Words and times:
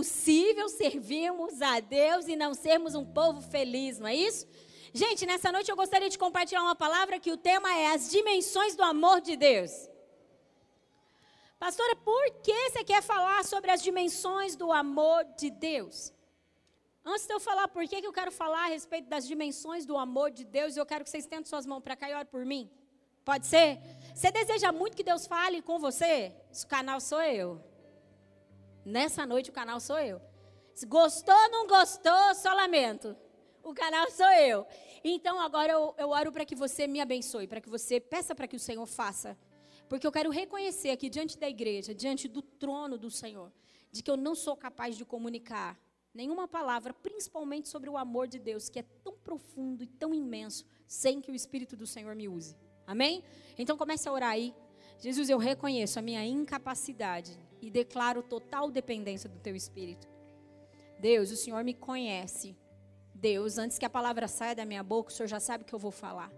impossível 0.00 0.68
servirmos 0.70 1.60
a 1.60 1.78
Deus 1.78 2.26
e 2.26 2.34
não 2.34 2.54
sermos 2.54 2.94
um 2.94 3.04
povo 3.04 3.42
feliz, 3.42 3.98
não 3.98 4.08
é 4.08 4.14
isso? 4.14 4.46
Gente, 4.94 5.26
nessa 5.26 5.52
noite 5.52 5.70
eu 5.70 5.76
gostaria 5.76 6.08
de 6.08 6.18
compartilhar 6.18 6.62
uma 6.62 6.74
palavra 6.74 7.20
que 7.20 7.30
o 7.30 7.36
tema 7.36 7.72
é 7.76 7.92
as 7.92 8.10
dimensões 8.10 8.74
do 8.74 8.82
amor 8.82 9.20
de 9.20 9.36
Deus. 9.36 9.70
Pastora, 11.58 11.94
por 11.96 12.30
que 12.42 12.70
você 12.70 12.82
quer 12.82 13.02
falar 13.02 13.44
sobre 13.44 13.70
as 13.70 13.82
dimensões 13.82 14.56
do 14.56 14.72
amor 14.72 15.22
de 15.36 15.50
Deus? 15.50 16.12
Antes 17.04 17.26
de 17.26 17.34
eu 17.34 17.40
falar 17.40 17.68
por 17.68 17.86
que 17.86 18.04
eu 18.04 18.12
quero 18.12 18.32
falar 18.32 18.64
a 18.64 18.68
respeito 18.68 19.08
das 19.08 19.26
dimensões 19.26 19.84
do 19.84 19.98
amor 19.98 20.30
de 20.30 20.44
Deus, 20.44 20.76
eu 20.76 20.86
quero 20.86 21.04
que 21.04 21.10
vocês 21.10 21.26
tentem 21.26 21.44
suas 21.44 21.66
mãos 21.66 21.82
para 21.82 21.94
cá 21.94 22.08
e 22.08 22.14
orem 22.14 22.26
por 22.26 22.46
mim. 22.46 22.70
Pode 23.22 23.46
ser? 23.46 23.78
Você 24.14 24.30
deseja 24.32 24.72
muito 24.72 24.96
que 24.96 25.04
Deus 25.04 25.26
fale 25.26 25.60
com 25.60 25.78
você? 25.78 26.34
Esse 26.50 26.66
canal 26.66 27.00
sou 27.00 27.20
eu. 27.20 27.69
Nessa 28.84 29.26
noite 29.26 29.50
o 29.50 29.52
canal 29.52 29.80
sou 29.80 29.98
eu. 29.98 30.20
Se 30.74 30.86
gostou 30.86 31.34
ou 31.34 31.50
não 31.50 31.66
gostou, 31.66 32.34
só 32.34 32.52
lamento. 32.52 33.16
O 33.62 33.74
canal 33.74 34.10
sou 34.10 34.30
eu. 34.32 34.66
Então 35.04 35.40
agora 35.40 35.72
eu, 35.72 35.94
eu 35.98 36.10
oro 36.10 36.32
para 36.32 36.44
que 36.44 36.54
você 36.54 36.86
me 36.86 37.00
abençoe, 37.00 37.46
para 37.46 37.60
que 37.60 37.68
você 37.68 38.00
peça 38.00 38.34
para 38.34 38.48
que 38.48 38.56
o 38.56 38.60
Senhor 38.60 38.86
faça. 38.86 39.36
Porque 39.88 40.06
eu 40.06 40.12
quero 40.12 40.30
reconhecer 40.30 40.90
aqui 40.90 41.10
diante 41.10 41.38
da 41.38 41.48
igreja, 41.48 41.94
diante 41.94 42.28
do 42.28 42.40
trono 42.40 42.96
do 42.96 43.10
Senhor, 43.10 43.52
de 43.90 44.02
que 44.02 44.10
eu 44.10 44.16
não 44.16 44.34
sou 44.34 44.56
capaz 44.56 44.96
de 44.96 45.04
comunicar 45.04 45.78
nenhuma 46.14 46.48
palavra, 46.48 46.94
principalmente 46.94 47.68
sobre 47.68 47.90
o 47.90 47.98
amor 47.98 48.26
de 48.26 48.38
Deus, 48.38 48.68
que 48.68 48.78
é 48.78 48.84
tão 49.04 49.16
profundo 49.18 49.82
e 49.82 49.86
tão 49.86 50.14
imenso, 50.14 50.64
sem 50.86 51.20
que 51.20 51.30
o 51.30 51.34
Espírito 51.34 51.76
do 51.76 51.86
Senhor 51.86 52.14
me 52.14 52.28
use. 52.28 52.56
Amém? 52.86 53.22
Então 53.58 53.76
comece 53.76 54.08
a 54.08 54.12
orar 54.12 54.30
aí. 54.30 54.54
Jesus, 54.98 55.28
eu 55.28 55.38
reconheço 55.38 55.98
a 55.98 56.02
minha 56.02 56.24
incapacidade 56.24 57.38
e 57.60 57.70
declaro 57.70 58.22
total 58.22 58.70
dependência 58.70 59.28
do 59.28 59.38
teu 59.38 59.54
Espírito. 59.54 60.08
Deus, 60.98 61.30
o 61.30 61.36
Senhor 61.36 61.64
me 61.64 61.74
conhece. 61.74 62.56
Deus, 63.14 63.58
antes 63.58 63.78
que 63.78 63.84
a 63.84 63.90
palavra 63.90 64.28
saia 64.28 64.54
da 64.54 64.64
minha 64.64 64.82
boca, 64.82 65.10
o 65.10 65.12
Senhor 65.12 65.28
já 65.28 65.40
sabe 65.40 65.64
que 65.64 65.74
eu 65.74 65.78
vou 65.78 65.90
falar. 65.90 66.30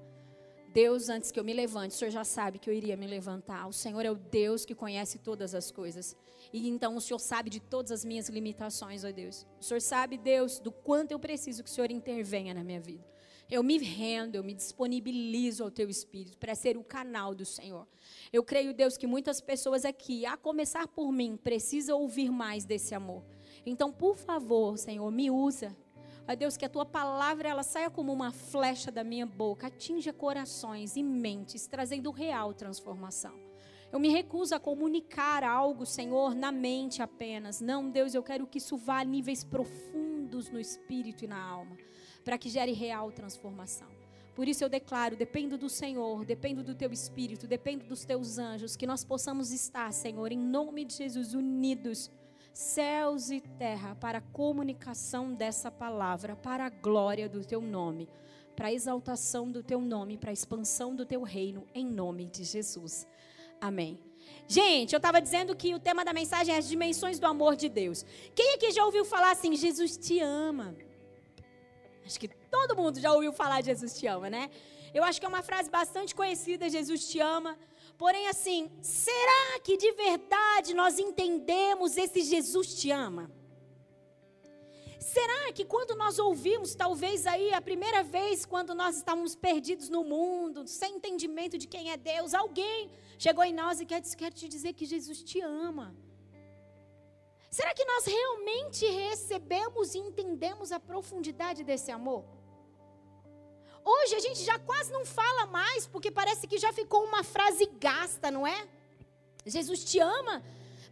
Deus, 0.73 1.11
antes 1.11 1.31
que 1.31 1.39
eu 1.39 1.45
me 1.45 1.53
levante, 1.53 1.95
o 1.95 1.99
Senhor 1.99 2.11
já 2.11 2.25
sabe 2.25 2.59
que 2.59 2.71
eu 2.71 2.73
iria 2.75 2.97
me 2.97 3.07
levantar. 3.07 3.69
O 3.69 3.73
Senhor 3.73 4.05
é 4.07 4.11
o 4.11 4.15
Deus 4.15 4.65
que 4.65 4.75
conhece 4.75 5.19
todas 5.19 5.55
as 5.55 5.71
coisas. 5.71 6.17
E 6.51 6.69
então 6.69 6.97
o 6.97 7.01
Senhor 7.01 7.19
sabe 7.19 7.51
de 7.51 7.61
todas 7.61 7.93
as 7.93 8.05
minhas 8.05 8.29
limitações, 8.29 9.05
ó 9.05 9.13
Deus. 9.13 9.47
O 9.61 9.65
Senhor 9.65 9.81
sabe, 9.83 10.17
Deus, 10.17 10.59
do 10.59 10.73
quanto 10.73 11.13
eu 11.13 11.19
preciso 11.19 11.63
que 11.63 11.69
o 11.69 11.73
Senhor 11.73 11.91
intervenha 11.91 12.55
na 12.55 12.65
minha 12.65 12.81
vida. 12.81 13.12
Eu 13.53 13.63
me 13.63 13.77
rendo, 13.77 14.35
eu 14.35 14.43
me 14.43 14.55
disponibilizo 14.55 15.63
ao 15.63 15.71
teu 15.71 15.91
Espírito 15.91 16.39
para 16.39 16.55
ser 16.55 16.79
o 16.79 16.83
canal 16.83 17.35
do 17.35 17.45
Senhor. 17.45 17.87
Eu 18.33 18.43
creio, 18.43 18.73
Deus, 18.73 18.97
que 18.97 19.07
muitas 19.07 19.43
pessoas 19.43 19.85
aqui, 19.85 20.25
a 20.25 20.39
começar 20.39 20.89
por 20.89 21.13
mim, 21.13 21.37
precisam 21.37 22.01
ouvir 22.01 22.31
mais 22.31 22.65
desse 22.65 22.95
amor. 22.95 23.23
Então, 23.67 23.93
por 23.93 24.17
favor, 24.17 24.79
Senhor, 24.79 25.11
me 25.11 25.31
usa 25.31 25.77
Ó 26.27 26.35
Deus, 26.35 26.57
que 26.57 26.65
a 26.65 26.69
tua 26.69 26.87
palavra 26.87 27.49
ela 27.49 27.63
saia 27.63 27.91
como 27.91 28.13
uma 28.13 28.31
flecha 28.31 28.91
da 28.91 29.03
minha 29.03 29.27
boca, 29.27 29.67
atinja 29.67 30.13
corações 30.13 30.97
e 30.97 31.03
mentes, 31.03 31.67
trazendo 31.67 32.11
real 32.11 32.55
transformação. 32.55 33.35
Eu 33.93 34.01
me 34.01 34.09
recuso 34.09 34.55
a 34.55 34.61
comunicar 34.61 35.45
algo, 35.45 35.85
Senhor, 35.85 36.35
na 36.35 36.51
mente 36.51 37.03
apenas. 37.03 37.61
Não, 37.61 37.91
Deus, 37.91 38.15
eu 38.15 38.23
quero 38.23 38.47
que 38.47 38.57
isso 38.59 38.77
vá 38.77 39.01
a 39.01 39.05
níveis 39.05 39.45
profundos 39.45 40.49
no 40.49 40.59
espírito 40.59 41.25
e 41.25 41.29
na 41.29 41.43
alma, 41.43 41.77
para 42.25 42.39
que 42.39 42.49
gere 42.49 42.73
real 42.73 43.11
transformação. 43.13 43.89
Por 44.35 44.49
isso 44.49 44.65
eu 44.65 44.69
declaro, 44.69 45.15
dependo 45.15 45.59
do 45.59 45.69
Senhor, 45.69 46.25
dependo 46.25 46.63
do 46.63 46.75
teu 46.75 46.91
espírito, 46.91 47.47
dependo 47.47 47.85
dos 47.85 48.05
teus 48.05 48.39
anjos, 48.39 48.77
que 48.77 48.87
nós 48.87 49.05
possamos 49.05 49.53
estar, 49.53 49.93
Senhor, 49.93 50.33
em 50.33 50.39
nome 50.39 50.85
de 50.85 50.95
Jesus, 50.95 51.35
unidos 51.35 52.11
céus 52.53 53.31
e 53.31 53.41
terra 53.41 53.95
para 53.95 54.19
a 54.19 54.21
comunicação 54.21 55.33
dessa 55.33 55.71
palavra, 55.71 56.37
para 56.37 56.67
a 56.67 56.71
glória 56.71 57.29
do 57.29 57.45
teu 57.45 57.61
nome, 57.61 58.09
para 58.55 58.69
a 58.69 58.73
exaltação 58.73 59.51
do 59.51 59.63
teu 59.63 59.81
nome, 59.81 60.19
para 60.19 60.31
a 60.31 60.33
expansão 60.33 60.95
do 60.95 61.07
teu 61.07 61.23
reino, 61.23 61.67
em 61.75 61.87
nome 61.87 62.27
de 62.27 62.45
Jesus. 62.45 63.07
Amém. 63.61 63.99
Gente, 64.47 64.93
eu 64.93 64.99
estava 64.99 65.21
dizendo 65.21 65.57
que 65.57 65.75
o 65.75 65.79
tema 65.79 66.05
da 66.05 66.13
mensagem 66.13 66.55
é 66.55 66.59
as 66.59 66.69
dimensões 66.69 67.19
do 67.19 67.27
amor 67.27 67.57
de 67.57 67.69
Deus. 67.69 68.05
Quem 68.35 68.55
aqui 68.55 68.71
já 68.71 68.85
ouviu 68.85 69.05
falar 69.05 69.33
assim, 69.33 69.57
Jesus 69.57 69.97
te 69.97 70.21
ama? 70.21 70.75
Acho 72.05 72.19
que 72.19 72.29
todo 72.29 72.77
mundo 72.77 73.01
já 73.01 73.13
ouviu 73.13 73.33
falar 73.33 73.63
Jesus 73.63 73.99
te 73.99 74.07
ama, 74.07 74.29
né? 74.29 74.51
Eu 74.93 75.03
acho 75.05 75.19
que 75.19 75.27
é 75.27 75.29
uma 75.29 75.43
frase 75.43 75.71
bastante 75.71 76.15
conhecida, 76.15 76.69
Jesus 76.69 77.09
te 77.09 77.19
ama. 77.21 77.59
Porém, 77.97 78.29
assim, 78.29 78.71
será 78.81 79.61
que 79.65 79.77
de 79.77 79.93
verdade 79.93 80.75
nós 80.75 80.99
entendemos 80.99 81.97
esse 81.97 82.23
Jesus 82.23 82.75
te 82.75 82.91
ama? 82.91 83.31
Será 84.99 85.53
que 85.53 85.65
quando 85.65 85.97
nós 85.97 86.19
ouvimos, 86.19 86.75
talvez 86.75 87.27
aí 87.27 87.53
a 87.53 87.61
primeira 87.61 88.03
vez, 88.03 88.47
quando 88.47 88.75
nós 88.75 88.97
estávamos 88.97 89.35
perdidos 89.35 89.89
no 89.89 90.05
mundo, 90.05 90.67
sem 90.67 90.97
entendimento 90.97 91.59
de 91.59 91.67
quem 91.67 91.91
é 91.91 91.97
Deus, 91.97 92.33
alguém 92.33 92.91
chegou 93.19 93.45
em 93.45 93.53
nós 93.53 93.81
e 93.81 93.87
quer, 93.87 94.01
quer 94.01 94.33
te 94.33 94.49
dizer 94.49 94.73
que 94.75 94.87
Jesus 94.87 95.23
te 95.23 95.41
ama? 95.41 95.95
Será 97.53 97.75
que 97.75 97.85
nós 97.85 98.07
realmente 98.07 98.87
recebemos 98.87 99.95
e 99.95 99.99
entendemos 99.99 100.73
a 100.73 100.81
profundidade 100.81 101.63
desse 101.63 101.91
amor? 101.91 102.25
Hoje 103.85 104.15
a 104.15 104.21
gente 104.21 104.43
já 104.43 104.59
quase 104.59 104.91
não 104.91 105.05
fala 105.05 105.45
mais, 105.45 105.87
porque 105.87 106.11
parece 106.11 106.47
que 106.47 106.57
já 106.57 106.73
ficou 106.73 107.05
uma 107.05 107.23
frase 107.23 107.67
gasta, 107.79 108.31
não 108.31 108.47
é? 108.47 108.67
Jesus 109.45 109.85
te 109.85 109.99
ama. 109.99 110.43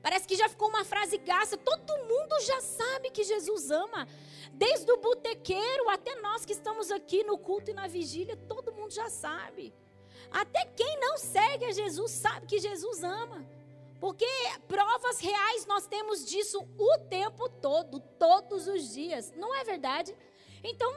Parece 0.03 0.29
que 0.29 0.37
já 0.37 0.51
ficou 0.51 0.69
uma 0.69 0.85
frase 0.85 1.17
gasta. 1.17 1.57
Todo 1.57 2.05
mundo 2.05 2.39
já 2.43 2.61
sabe 2.61 3.09
que 3.09 3.25
Jesus 3.25 3.71
ama. 3.71 4.07
Desde 4.53 4.93
o 4.93 4.99
botequeiro 4.99 5.89
até 5.89 6.15
nós 6.21 6.45
que 6.45 6.53
estamos 6.53 6.91
aqui 6.91 7.25
no 7.25 7.39
culto 7.39 7.71
e 7.71 7.75
na 7.75 7.87
vigília, 7.87 8.37
todo 8.37 8.75
mundo 8.75 8.93
já 8.93 9.09
sabe. 9.09 9.73
Até 10.31 10.67
quem 10.77 11.01
não 11.01 11.17
segue 11.17 11.65
a 11.65 11.73
Jesus 11.73 12.11
sabe 12.11 12.47
que 12.47 12.59
Jesus 12.59 13.03
ama. 13.03 13.47
Porque 14.01 14.27
provas 14.67 15.21
reais 15.21 15.67
nós 15.67 15.87
temos 15.87 16.25
disso 16.25 16.67
o 16.79 16.99
tempo 17.09 17.49
todo, 17.49 18.01
todos 18.19 18.67
os 18.67 18.93
dias. 18.93 19.33
Não 19.37 19.55
é 19.55 19.63
verdade? 19.63 20.17
Então, 20.65 20.91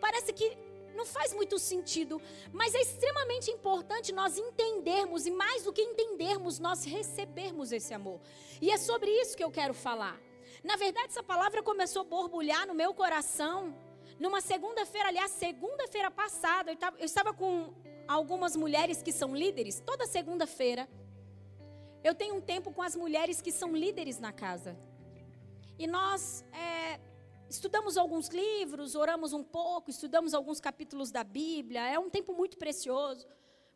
parece 0.00 0.32
que 0.32 0.58
não 0.94 1.06
faz 1.06 1.32
muito 1.32 1.58
sentido, 1.58 2.20
mas 2.52 2.74
é 2.74 2.80
extremamente 2.80 3.50
importante 3.50 4.12
nós 4.12 4.36
entendermos 4.36 5.26
e 5.26 5.30
mais 5.30 5.64
do 5.64 5.72
que 5.72 5.82
entendermos, 5.82 6.58
nós 6.58 6.84
recebermos 6.84 7.72
esse 7.72 7.94
amor. 7.94 8.20
E 8.60 8.70
é 8.70 8.76
sobre 8.76 9.10
isso 9.10 9.36
que 9.36 9.44
eu 9.44 9.50
quero 9.50 9.72
falar. 9.72 10.20
Na 10.62 10.76
verdade, 10.76 11.06
essa 11.06 11.22
palavra 11.22 11.62
começou 11.62 12.02
a 12.02 12.04
borbulhar 12.04 12.66
no 12.66 12.74
meu 12.74 12.92
coração 12.92 13.74
numa 14.18 14.40
segunda-feira, 14.40 15.08
aliás, 15.08 15.32
segunda-feira 15.32 16.10
passada, 16.10 16.76
eu 16.98 17.04
estava, 17.04 17.32
com 17.32 17.74
algumas 18.06 18.54
mulheres 18.54 19.02
que 19.02 19.12
são 19.12 19.34
líderes, 19.34 19.80
toda 19.84 20.06
segunda-feira. 20.06 20.88
Eu 22.02 22.14
tenho 22.14 22.34
um 22.36 22.40
tempo 22.40 22.72
com 22.72 22.82
as 22.82 22.96
mulheres 22.96 23.40
que 23.40 23.52
são 23.52 23.76
líderes 23.76 24.18
na 24.18 24.32
casa. 24.32 24.76
E 25.78 25.86
nós 25.86 26.44
é, 26.52 27.00
Estudamos 27.52 27.98
alguns 27.98 28.28
livros, 28.28 28.94
oramos 28.94 29.34
um 29.34 29.44
pouco, 29.44 29.90
estudamos 29.90 30.32
alguns 30.32 30.58
capítulos 30.58 31.10
da 31.10 31.22
Bíblia. 31.22 31.86
É 31.86 31.98
um 31.98 32.08
tempo 32.08 32.32
muito 32.32 32.56
precioso. 32.56 33.26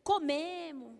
Comemos, 0.02 0.96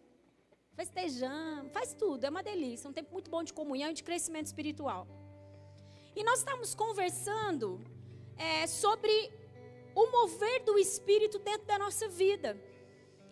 festejamos, 0.74 1.72
faz 1.72 1.94
tudo, 1.94 2.24
é 2.24 2.28
uma 2.28 2.42
delícia. 2.42 2.86
É 2.86 2.90
um 2.90 2.92
tempo 2.92 3.14
muito 3.14 3.30
bom 3.30 3.42
de 3.42 3.54
comunhão 3.54 3.90
e 3.92 3.94
de 3.94 4.04
crescimento 4.04 4.44
espiritual. 4.44 5.08
E 6.14 6.22
nós 6.22 6.40
estamos 6.40 6.74
conversando 6.74 7.82
é, 8.36 8.66
sobre 8.66 9.32
o 9.94 10.10
mover 10.10 10.62
do 10.62 10.78
Espírito 10.78 11.38
dentro 11.38 11.66
da 11.66 11.78
nossa 11.78 12.06
vida. 12.08 12.60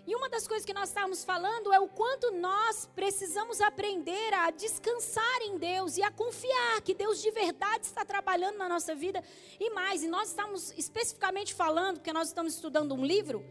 E 0.07 0.15
uma 0.15 0.29
das 0.29 0.47
coisas 0.47 0.67
que 0.67 0.75
nós 0.75 0.91
estávamos 0.91 1.25
falando 1.25 1.73
é 1.73 1.81
o 1.81 1.89
quanto 1.89 2.31
nós 2.33 2.87
precisamos 2.95 3.61
aprender 3.63 4.35
a 4.35 4.51
descansar 4.51 5.41
em 5.43 5.57
Deus 5.57 5.97
e 5.97 6.03
a 6.03 6.11
confiar 6.11 6.83
que 6.83 6.93
Deus 6.93 7.23
de 7.23 7.31
verdade 7.31 7.87
está 7.87 8.05
trabalhando 8.05 8.59
na 8.59 8.69
nossa 8.69 8.95
vida. 8.95 9.25
E 9.59 9.71
mais, 9.71 10.03
e 10.03 10.09
nós 10.09 10.29
estamos 10.29 10.75
especificamente 10.77 11.55
falando, 11.55 11.97
porque 11.97 12.13
nós 12.13 12.29
estamos 12.29 12.55
estudando 12.55 12.95
um 12.95 13.05
livro, 13.05 13.43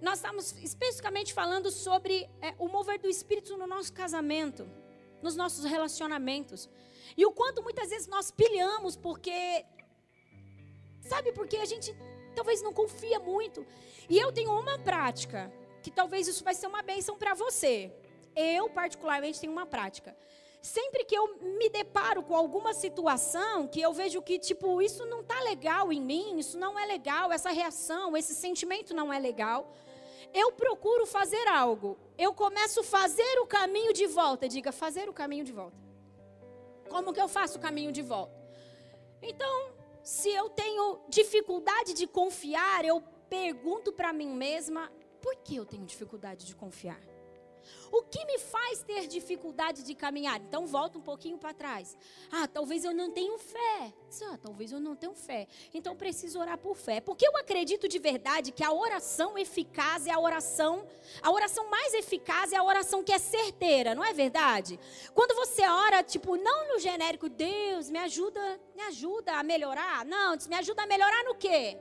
nós 0.00 0.18
estamos 0.18 0.50
especificamente 0.60 1.32
falando 1.32 1.70
sobre 1.70 2.28
é, 2.40 2.52
o 2.58 2.66
mover 2.66 2.98
do 2.98 3.08
Espírito 3.08 3.56
no 3.56 3.68
nosso 3.68 3.92
casamento, 3.92 4.68
nos 5.22 5.36
nossos 5.36 5.64
relacionamentos. 5.64 6.68
E 7.16 7.24
o 7.24 7.30
quanto 7.30 7.62
muitas 7.62 7.90
vezes 7.90 8.08
nós 8.08 8.32
pilhamos 8.32 8.96
porque. 8.96 9.64
Sabe, 11.02 11.32
porque 11.32 11.56
a 11.58 11.64
gente 11.64 11.94
talvez 12.34 12.60
não 12.60 12.72
confia 12.72 13.20
muito. 13.20 13.64
E 14.10 14.18
eu 14.18 14.32
tenho 14.32 14.50
uma 14.58 14.78
prática 14.80 15.52
que 15.82 15.90
talvez 15.90 16.28
isso 16.28 16.44
vai 16.44 16.54
ser 16.54 16.66
uma 16.66 16.82
bênção 16.82 17.16
para 17.16 17.34
você. 17.34 17.92
Eu, 18.34 18.70
particularmente, 18.70 19.40
tenho 19.40 19.52
uma 19.52 19.66
prática. 19.66 20.16
Sempre 20.62 21.04
que 21.04 21.14
eu 21.14 21.38
me 21.58 21.68
deparo 21.68 22.22
com 22.22 22.36
alguma 22.36 22.72
situação 22.72 23.66
que 23.66 23.80
eu 23.80 23.92
vejo 23.92 24.22
que, 24.22 24.38
tipo, 24.38 24.80
isso 24.80 25.04
não 25.06 25.20
está 25.20 25.40
legal 25.40 25.92
em 25.92 26.00
mim, 26.00 26.38
isso 26.38 26.56
não 26.56 26.78
é 26.78 26.86
legal, 26.86 27.32
essa 27.32 27.50
reação, 27.50 28.16
esse 28.16 28.34
sentimento 28.34 28.94
não 28.94 29.12
é 29.12 29.18
legal, 29.18 29.74
eu 30.32 30.52
procuro 30.52 31.04
fazer 31.04 31.46
algo. 31.48 31.98
Eu 32.16 32.32
começo 32.32 32.80
a 32.80 32.84
fazer 32.84 33.40
o 33.40 33.46
caminho 33.46 33.92
de 33.92 34.06
volta. 34.06 34.48
Diga, 34.48 34.70
fazer 34.70 35.08
o 35.08 35.12
caminho 35.12 35.44
de 35.44 35.52
volta. 35.52 35.76
Como 36.88 37.12
que 37.12 37.20
eu 37.20 37.28
faço 37.28 37.58
o 37.58 37.60
caminho 37.60 37.90
de 37.90 38.02
volta? 38.02 38.40
Então, 39.20 39.72
se 40.02 40.30
eu 40.30 40.48
tenho 40.48 41.00
dificuldade 41.08 41.92
de 41.94 42.06
confiar, 42.06 42.84
eu 42.84 43.02
pergunto 43.28 43.92
para 43.92 44.12
mim 44.12 44.28
mesma: 44.28 44.90
por 45.22 45.36
que 45.36 45.56
eu 45.56 45.64
tenho 45.64 45.86
dificuldade 45.86 46.44
de 46.44 46.54
confiar? 46.54 47.00
O 47.90 48.02
que 48.02 48.24
me 48.24 48.38
faz 48.38 48.82
ter 48.82 49.06
dificuldade 49.06 49.82
de 49.82 49.94
caminhar? 49.94 50.40
Então 50.40 50.66
volta 50.66 50.98
um 50.98 51.02
pouquinho 51.02 51.38
para 51.38 51.52
trás. 51.52 51.96
Ah, 52.30 52.48
talvez 52.48 52.84
eu 52.84 52.94
não 52.94 53.10
tenha 53.10 53.38
fé. 53.38 53.92
Ah, 54.24 54.38
talvez 54.38 54.72
eu 54.72 54.80
não 54.80 54.96
tenha 54.96 55.14
fé. 55.14 55.46
Então 55.72 55.94
preciso 55.94 56.40
orar 56.40 56.58
por 56.58 56.74
fé. 56.74 57.00
Porque 57.00 57.26
eu 57.26 57.36
acredito 57.36 57.86
de 57.86 57.98
verdade 57.98 58.50
que 58.50 58.64
a 58.64 58.72
oração 58.72 59.36
eficaz 59.36 60.06
é 60.06 60.10
a 60.10 60.18
oração, 60.18 60.86
a 61.22 61.30
oração 61.30 61.68
mais 61.68 61.92
eficaz 61.94 62.52
é 62.52 62.56
a 62.56 62.64
oração 62.64 63.04
que 63.04 63.12
é 63.12 63.18
certeira, 63.18 63.94
não 63.94 64.04
é 64.04 64.12
verdade? 64.12 64.78
Quando 65.14 65.34
você 65.34 65.62
ora, 65.66 66.02
tipo, 66.02 66.36
não 66.36 66.68
no 66.68 66.78
genérico, 66.78 67.28
Deus, 67.28 67.90
me 67.90 67.98
ajuda, 67.98 68.60
me 68.74 68.82
ajuda 68.82 69.34
a 69.34 69.42
melhorar. 69.42 70.04
Não, 70.04 70.36
me 70.48 70.56
ajuda 70.56 70.82
a 70.82 70.86
melhorar 70.86 71.24
no 71.24 71.34
quê? 71.34 71.78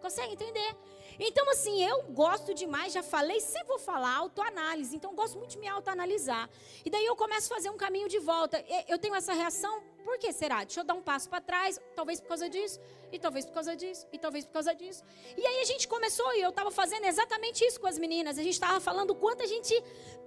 Consegue 0.00 0.34
entender? 0.34 0.76
Então, 1.22 1.48
assim, 1.50 1.84
eu 1.84 2.04
gosto 2.04 2.54
demais, 2.54 2.94
já 2.94 3.02
falei, 3.02 3.40
sempre 3.40 3.68
vou 3.68 3.78
falar, 3.78 4.16
autoanálise. 4.16 4.96
Então, 4.96 5.10
eu 5.10 5.16
gosto 5.16 5.36
muito 5.36 5.50
de 5.50 5.58
me 5.58 5.68
autoanalisar. 5.68 6.48
E 6.82 6.88
daí 6.88 7.04
eu 7.04 7.14
começo 7.14 7.52
a 7.52 7.56
fazer 7.56 7.68
um 7.68 7.76
caminho 7.76 8.08
de 8.08 8.18
volta. 8.18 8.64
Eu 8.88 8.98
tenho 8.98 9.14
essa 9.14 9.34
reação, 9.34 9.82
por 10.02 10.18
que 10.18 10.32
será? 10.32 10.64
Deixa 10.64 10.80
eu 10.80 10.84
dar 10.84 10.94
um 10.94 11.02
passo 11.02 11.28
para 11.28 11.42
trás, 11.42 11.78
talvez 11.94 12.20
por 12.20 12.28
causa 12.28 12.48
disso, 12.48 12.80
e 13.12 13.18
talvez 13.18 13.44
por 13.44 13.52
causa 13.52 13.76
disso, 13.76 14.06
e 14.10 14.18
talvez 14.18 14.46
por 14.46 14.52
causa 14.54 14.74
disso. 14.74 15.04
E 15.36 15.46
aí 15.46 15.60
a 15.60 15.64
gente 15.64 15.86
começou, 15.86 16.34
e 16.34 16.40
eu 16.40 16.48
estava 16.48 16.70
fazendo 16.70 17.04
exatamente 17.04 17.64
isso 17.66 17.78
com 17.78 17.86
as 17.86 17.98
meninas. 17.98 18.38
A 18.38 18.42
gente 18.42 18.54
estava 18.54 18.80
falando 18.80 19.10
o 19.10 19.14
quanto 19.14 19.42
a 19.42 19.46
gente 19.46 19.74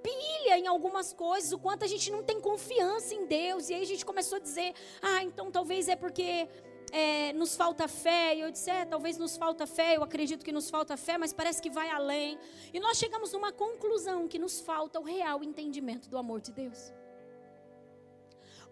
pilha 0.04 0.60
em 0.60 0.68
algumas 0.68 1.12
coisas, 1.12 1.52
o 1.52 1.58
quanto 1.58 1.84
a 1.84 1.88
gente 1.88 2.12
não 2.12 2.22
tem 2.22 2.40
confiança 2.40 3.16
em 3.16 3.26
Deus. 3.26 3.70
E 3.70 3.74
aí 3.74 3.82
a 3.82 3.86
gente 3.86 4.06
começou 4.06 4.36
a 4.36 4.40
dizer, 4.40 4.76
ah, 5.02 5.24
então 5.24 5.50
talvez 5.50 5.88
é 5.88 5.96
porque 5.96 6.48
é, 6.94 7.34
nos 7.34 7.56
falta 7.56 7.88
fé. 7.88 8.36
E 8.36 8.42
eu 8.42 8.52
disse, 8.52 8.70
é, 8.70 8.86
talvez 8.86 9.18
nos 9.18 9.36
falta 9.36 9.66
fé, 9.66 9.98
eu 9.98 10.04
acredito 10.04 10.46
que 10.46 10.52
nos 10.52 10.70
falta 10.70 10.96
fé, 10.96 11.18
mas 11.18 11.34
parece 11.34 11.60
que 11.60 11.70
vai 11.70 11.90
além. 11.90 12.40
E 12.72 12.80
nós 12.80 12.98
chegamos 13.00 13.34
numa 13.34 13.52
conclusão 13.52 14.28
que 14.28 14.38
nos 14.38 14.62
falta 14.62 15.00
o 15.00 15.04
real 15.04 15.44
entendimento 15.44 16.08
do 16.08 16.18
amor 16.20 16.40
de 16.40 16.52
Deus. 16.52 16.94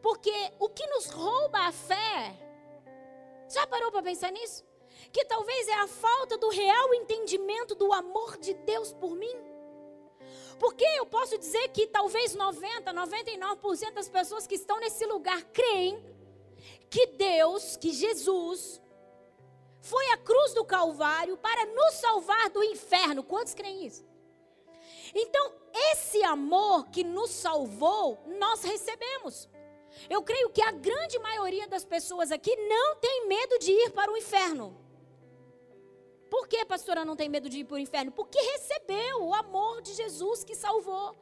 Porque 0.04 0.32
o 0.60 0.70
que 0.70 0.86
nos 0.88 1.08
rouba 1.08 1.60
a 1.60 1.72
fé, 1.72 2.38
já 3.50 3.66
parou 3.66 3.92
para 3.92 4.04
pensar 4.04 4.32
nisso? 4.32 4.64
Que 5.12 5.26
talvez 5.26 5.68
é 5.68 5.74
a 5.74 5.88
falta 5.88 6.38
do 6.38 6.50
real 6.50 6.94
entendimento 6.94 7.74
do 7.74 7.92
amor 7.92 8.38
de 8.38 8.54
Deus 8.54 8.94
por 8.94 9.16
mim. 9.16 9.36
Porque 10.60 10.86
eu 10.96 11.08
posso 11.08 11.40
dizer 11.40 11.70
que 11.70 11.88
talvez 11.88 12.36
90, 12.36 12.94
99% 12.94 13.94
das 13.94 14.08
pessoas 14.08 14.46
que 14.46 14.54
estão 14.54 14.80
nesse 14.80 15.08
lugar 15.08 15.42
creem 15.46 16.11
que 16.92 17.08
Deus, 17.08 17.78
que 17.78 17.92
Jesus, 17.94 18.82
foi 19.80 20.06
à 20.12 20.18
cruz 20.18 20.54
do 20.54 20.66
Calvário 20.66 21.38
para 21.38 21.66
nos 21.66 21.94
salvar 21.96 22.50
do 22.50 22.62
inferno. 22.66 23.24
Quantos 23.24 23.54
creem 23.54 23.86
isso? 23.86 24.06
Então, 25.16 25.54
esse 25.92 26.22
amor 26.24 26.90
que 26.90 27.02
nos 27.04 27.32
salvou, 27.32 28.20
nós 28.38 28.62
recebemos. 28.62 29.48
Eu 30.10 30.22
creio 30.22 30.50
que 30.50 30.62
a 30.62 30.72
grande 30.72 31.18
maioria 31.20 31.66
das 31.66 31.86
pessoas 31.86 32.30
aqui 32.30 32.54
não 32.56 32.98
tem 32.98 33.28
medo 33.28 33.58
de 33.58 33.72
ir 33.72 33.92
para 33.92 34.12
o 34.12 34.18
inferno. 34.18 34.78
Por 36.30 36.46
que, 36.48 36.64
pastora, 36.66 37.06
não 37.06 37.16
tem 37.16 37.30
medo 37.30 37.50
de 37.50 37.60
ir 37.60 37.64
para 37.64 37.76
o 37.76 37.80
inferno? 37.80 38.12
Porque 38.12 38.40
recebeu 38.40 39.24
o 39.24 39.34
amor 39.34 39.82
de 39.82 39.94
Jesus 39.94 40.44
que 40.44 40.56
salvou. 40.56 41.16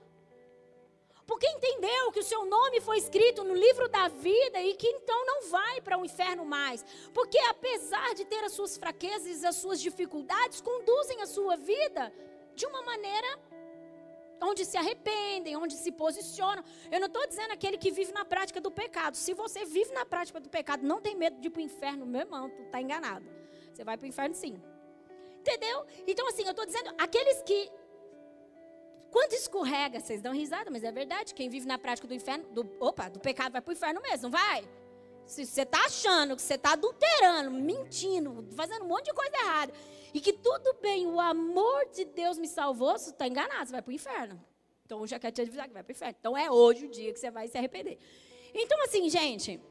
Porque 1.29 1.47
entendeu 1.47 2.11
que 2.11 2.21
o 2.21 2.23
seu 2.23 2.43
nome 2.43 2.81
foi 2.81 2.97
escrito 2.97 3.43
no 3.43 3.53
livro 3.53 3.87
da 3.87 4.07
vida 4.07 4.59
e 4.63 4.73
que 4.73 4.87
então 4.87 5.19
não 5.27 5.43
vai 5.47 5.79
para 5.79 5.95
o 5.99 6.03
inferno 6.03 6.43
mais. 6.43 6.83
Porque 7.13 7.37
apesar 7.53 8.15
de 8.15 8.25
ter 8.25 8.43
as 8.43 8.53
suas 8.53 8.75
fraquezas 8.77 9.43
e 9.43 9.45
as 9.45 9.55
suas 9.55 9.79
dificuldades, 9.79 10.59
conduzem 10.59 11.21
a 11.21 11.27
sua 11.27 11.55
vida 11.55 12.11
de 12.55 12.65
uma 12.65 12.81
maneira 12.81 13.29
onde 14.41 14.65
se 14.65 14.75
arrependem, 14.75 15.55
onde 15.55 15.75
se 15.75 15.91
posicionam. 15.91 16.63
Eu 16.91 16.99
não 16.99 17.05
estou 17.05 17.27
dizendo 17.27 17.51
aquele 17.51 17.77
que 17.77 17.91
vive 17.91 18.11
na 18.11 18.25
prática 18.25 18.59
do 18.59 18.71
pecado. 18.71 19.15
Se 19.15 19.35
você 19.35 19.65
vive 19.65 19.91
na 19.91 20.07
prática 20.07 20.39
do 20.39 20.49
pecado, 20.49 20.81
não 20.81 20.99
tem 20.99 21.15
medo 21.15 21.39
de 21.39 21.47
ir 21.47 21.51
para 21.51 21.59
o 21.59 21.63
inferno, 21.63 22.07
meu 22.07 22.21
irmão, 22.21 22.49
tu 22.49 22.63
está 22.63 22.81
enganado. 22.81 23.29
Você 23.71 23.83
vai 23.83 23.95
para 23.97 24.05
o 24.05 24.07
inferno 24.07 24.33
sim. 24.33 24.59
Entendeu? 25.41 25.85
Então, 26.07 26.27
assim, 26.27 26.43
eu 26.43 26.51
estou 26.51 26.65
dizendo, 26.65 26.91
aqueles 26.97 27.43
que 27.43 27.71
quando 29.11 29.33
escorrega, 29.33 29.99
vocês 29.99 30.21
dão 30.21 30.33
risada, 30.33 30.69
mas 30.69 30.83
é 30.83 30.91
verdade. 30.91 31.33
Quem 31.33 31.49
vive 31.49 31.65
na 31.65 31.77
prática 31.77 32.07
do 32.07 32.13
inferno, 32.13 32.45
do, 32.51 32.69
opa, 32.79 33.09
do 33.09 33.19
pecado 33.19 33.51
vai 33.53 33.61
para 33.61 33.71
o 33.71 33.73
inferno 33.73 34.01
mesmo, 34.01 34.23
não 34.23 34.31
vai? 34.31 34.67
Se 35.25 35.45
você 35.45 35.61
está 35.61 35.85
achando 35.85 36.35
que 36.35 36.41
você 36.41 36.55
está 36.55 36.73
adulterando, 36.73 37.51
mentindo, 37.51 38.47
fazendo 38.55 38.83
um 38.85 38.87
monte 38.87 39.05
de 39.05 39.13
coisa 39.13 39.35
errada, 39.37 39.73
e 40.13 40.19
que 40.19 40.33
tudo 40.33 40.75
bem, 40.81 41.05
o 41.05 41.19
amor 41.19 41.87
de 41.93 42.05
Deus 42.05 42.37
me 42.37 42.47
salvou, 42.47 42.97
você 42.97 43.11
está 43.11 43.27
enganado, 43.27 43.67
você 43.67 43.71
vai 43.71 43.81
para 43.81 43.91
o 43.91 43.93
inferno. 43.93 44.43
Então, 44.85 45.05
já 45.05 45.19
quero 45.19 45.33
te 45.33 45.41
avisar 45.41 45.67
que 45.67 45.73
vai 45.73 45.83
para 45.83 45.91
o 45.91 45.95
inferno. 45.95 46.15
Então, 46.19 46.35
é 46.35 46.49
hoje 46.49 46.85
o 46.85 46.89
dia 46.89 47.13
que 47.13 47.19
você 47.19 47.29
vai 47.29 47.47
se 47.47 47.55
arrepender. 47.57 47.99
Então, 48.53 48.81
assim, 48.83 49.07
gente. 49.07 49.61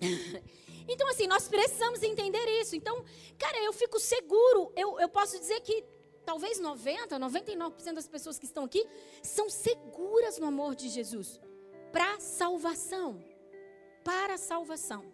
então, 0.86 1.08
assim, 1.08 1.26
nós 1.26 1.48
precisamos 1.48 2.02
entender 2.02 2.44
isso. 2.60 2.76
Então, 2.76 3.02
cara, 3.38 3.56
eu 3.62 3.72
fico 3.72 3.98
seguro. 3.98 4.70
Eu, 4.76 5.00
eu 5.00 5.08
posso 5.08 5.38
dizer 5.38 5.60
que 5.60 5.82
talvez 6.24 6.58
90, 6.58 7.18
99% 7.18 7.92
das 7.92 8.08
pessoas 8.08 8.38
que 8.38 8.44
estão 8.44 8.64
aqui 8.64 8.86
são 9.22 9.48
seguras 9.48 10.38
no 10.38 10.46
amor 10.46 10.74
de 10.74 10.88
Jesus 10.88 11.40
para 11.94 12.18
salvação. 12.18 13.22
Para 14.02 14.36
salvação. 14.36 15.04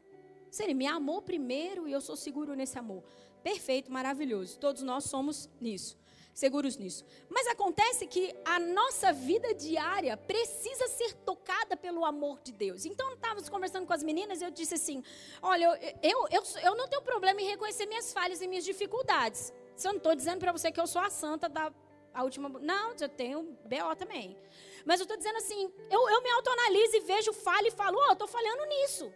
Se 0.51 0.65
ele 0.65 0.73
me 0.73 0.87
amou 0.87 1.21
primeiro 1.21 1.87
e 1.87 1.93
eu 1.93 2.01
sou 2.01 2.17
seguro 2.17 2.55
nesse 2.55 2.79
amor. 2.79 3.05
Perfeito, 3.43 3.93
maravilhoso. 3.93 4.59
Todos 4.59 4.83
nós 4.83 5.05
somos 5.05 5.49
nisso, 5.61 5.97
seguros 6.33 6.79
nisso. 6.79 7.05
Mas 7.29 7.47
acontece 7.49 8.07
que 8.07 8.35
a 8.47 8.59
nossa 8.59 9.12
vida 9.12 9.55
diária 9.55 10.17
precisa 10.17 10.89
ser 10.89 11.12
tocada 11.17 11.77
pelo 11.77 12.03
amor 12.03 12.41
de 12.43 12.51
Deus. 12.51 12.87
Então, 12.87 13.12
estávamos 13.12 13.51
conversando 13.51 13.87
com 13.87 13.93
as 13.93 14.03
meninas 14.03 14.41
e 14.41 14.45
eu 14.45 14.51
disse 14.51 14.75
assim: 14.75 15.05
Olha, 15.43 15.65
eu, 15.65 15.75
eu, 16.03 16.29
eu, 16.31 16.43
eu 16.62 16.77
não 16.77 16.89
tenho 16.89 17.03
problema 17.03 17.43
em 17.43 17.47
reconhecer 17.47 17.85
minhas 17.85 18.11
falhas 18.11 18.41
e 18.41 18.49
minhas 18.49 18.65
dificuldades. 18.65 19.53
Se 19.77 19.87
eu 19.89 19.93
não 19.93 19.99
estou 19.99 20.15
dizendo 20.15 20.39
para 20.39 20.53
você 20.53 20.71
que 20.71 20.81
eu 20.81 20.87
sou 20.87 21.00
a 21.03 21.11
santa 21.11 21.49
da 21.49 21.73
a 22.12 22.23
última. 22.23 22.49
Não, 22.49 22.95
eu 23.00 23.09
tenho 23.09 23.43
BO 23.65 23.97
também. 23.97 24.37
Mas 24.85 25.00
eu 25.00 25.05
estou 25.05 25.17
dizendo 25.17 25.37
assim, 25.37 25.73
eu, 25.91 26.09
eu 26.09 26.23
me 26.23 26.31
autoanaliso 26.31 26.97
e 26.97 27.00
vejo 27.00 27.33
falha 27.33 27.69
e 27.69 27.71
falo, 27.71 27.99
oh, 27.99 28.07
eu 28.09 28.12
estou 28.12 28.29
falhando 28.29 28.65
nisso. 28.67 29.12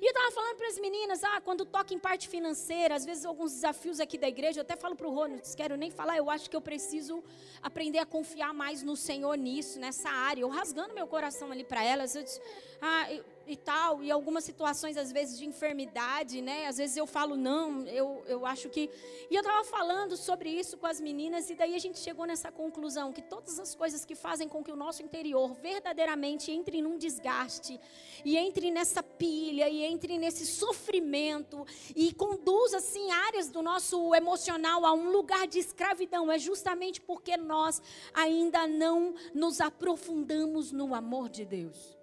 E 0.00 0.04
eu 0.04 0.10
estava 0.10 0.32
falando 0.32 0.56
para 0.56 0.66
as 0.66 0.78
meninas, 0.80 1.22
ah, 1.22 1.40
quando 1.40 1.64
toca 1.64 1.94
em 1.94 1.98
parte 1.98 2.28
financeira, 2.28 2.96
às 2.96 3.04
vezes 3.04 3.24
alguns 3.24 3.52
desafios 3.52 4.00
aqui 4.00 4.18
da 4.18 4.26
igreja, 4.26 4.58
eu 4.58 4.62
até 4.62 4.74
falo 4.74 4.96
para 4.96 5.06
o 5.06 5.14
Rony, 5.14 5.36
não 5.36 5.54
quero 5.56 5.76
nem 5.76 5.92
falar, 5.92 6.16
eu 6.16 6.28
acho 6.28 6.50
que 6.50 6.56
eu 6.56 6.60
preciso 6.60 7.22
aprender 7.62 8.00
a 8.00 8.06
confiar 8.06 8.52
mais 8.52 8.82
no 8.82 8.96
Senhor 8.96 9.36
nisso, 9.36 9.78
nessa 9.78 10.10
área. 10.10 10.42
Eu 10.42 10.48
rasgando 10.48 10.92
meu 10.92 11.06
coração 11.06 11.52
ali 11.52 11.62
para 11.62 11.84
elas, 11.84 12.16
eu 12.16 12.24
disse, 12.24 12.40
ah, 12.80 13.06
e 13.46 13.56
tal, 13.56 14.02
e 14.02 14.10
algumas 14.10 14.44
situações, 14.44 14.96
às 14.96 15.12
vezes, 15.12 15.38
de 15.38 15.46
enfermidade, 15.46 16.40
né? 16.40 16.66
Às 16.66 16.76
vezes 16.76 16.96
eu 16.96 17.06
falo, 17.06 17.36
não, 17.36 17.86
eu, 17.86 18.22
eu 18.26 18.46
acho 18.46 18.68
que. 18.68 18.90
E 19.30 19.34
eu 19.34 19.40
estava 19.40 19.64
falando 19.64 20.16
sobre 20.16 20.50
isso 20.50 20.76
com 20.76 20.86
as 20.86 21.00
meninas, 21.00 21.50
e 21.50 21.54
daí 21.54 21.74
a 21.74 21.78
gente 21.78 21.98
chegou 21.98 22.26
nessa 22.26 22.50
conclusão: 22.50 23.12
que 23.12 23.22
todas 23.22 23.58
as 23.58 23.74
coisas 23.74 24.04
que 24.04 24.14
fazem 24.14 24.48
com 24.48 24.62
que 24.62 24.70
o 24.70 24.76
nosso 24.76 25.02
interior 25.02 25.54
verdadeiramente 25.54 26.50
entre 26.50 26.80
num 26.82 26.98
desgaste, 26.98 27.80
e 28.24 28.36
entre 28.36 28.70
nessa 28.70 29.02
pilha, 29.02 29.68
e 29.68 29.82
entre 29.82 30.18
nesse 30.18 30.46
sofrimento, 30.46 31.66
e 31.94 32.12
conduza, 32.12 32.78
assim, 32.78 33.10
áreas 33.10 33.48
do 33.48 33.62
nosso 33.62 34.14
emocional 34.14 34.84
a 34.84 34.92
um 34.92 35.10
lugar 35.10 35.46
de 35.46 35.58
escravidão, 35.58 36.30
é 36.30 36.38
justamente 36.38 37.00
porque 37.00 37.36
nós 37.36 37.82
ainda 38.14 38.66
não 38.66 39.14
nos 39.34 39.60
aprofundamos 39.60 40.72
no 40.72 40.94
amor 40.94 41.28
de 41.28 41.44
Deus 41.44 42.01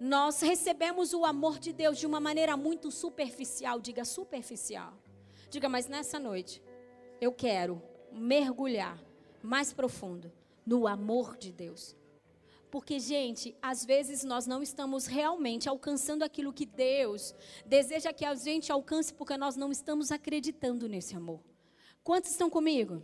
nós 0.00 0.40
recebemos 0.40 1.12
o 1.12 1.24
amor 1.24 1.58
de 1.58 1.72
Deus 1.72 1.98
de 1.98 2.06
uma 2.06 2.20
maneira 2.20 2.56
muito 2.56 2.90
superficial. 2.90 3.80
Diga 3.80 4.04
superficial. 4.04 4.94
Diga, 5.50 5.68
mas 5.68 5.88
nessa 5.88 6.18
noite 6.18 6.62
eu 7.20 7.32
quero 7.32 7.82
mergulhar 8.12 9.02
mais 9.42 9.72
profundo 9.72 10.32
no 10.64 10.86
amor 10.86 11.36
de 11.36 11.52
Deus. 11.52 11.96
Porque, 12.70 13.00
gente, 13.00 13.56
às 13.62 13.84
vezes 13.84 14.24
nós 14.24 14.46
não 14.46 14.62
estamos 14.62 15.06
realmente 15.06 15.68
alcançando 15.68 16.22
aquilo 16.22 16.52
que 16.52 16.66
Deus 16.66 17.34
deseja 17.64 18.12
que 18.12 18.26
a 18.26 18.34
gente 18.34 18.70
alcance, 18.70 19.12
porque 19.12 19.36
nós 19.38 19.56
não 19.56 19.72
estamos 19.72 20.12
acreditando 20.12 20.86
nesse 20.86 21.16
amor. 21.16 21.40
Quantos 22.04 22.30
estão 22.30 22.50
comigo? 22.50 23.02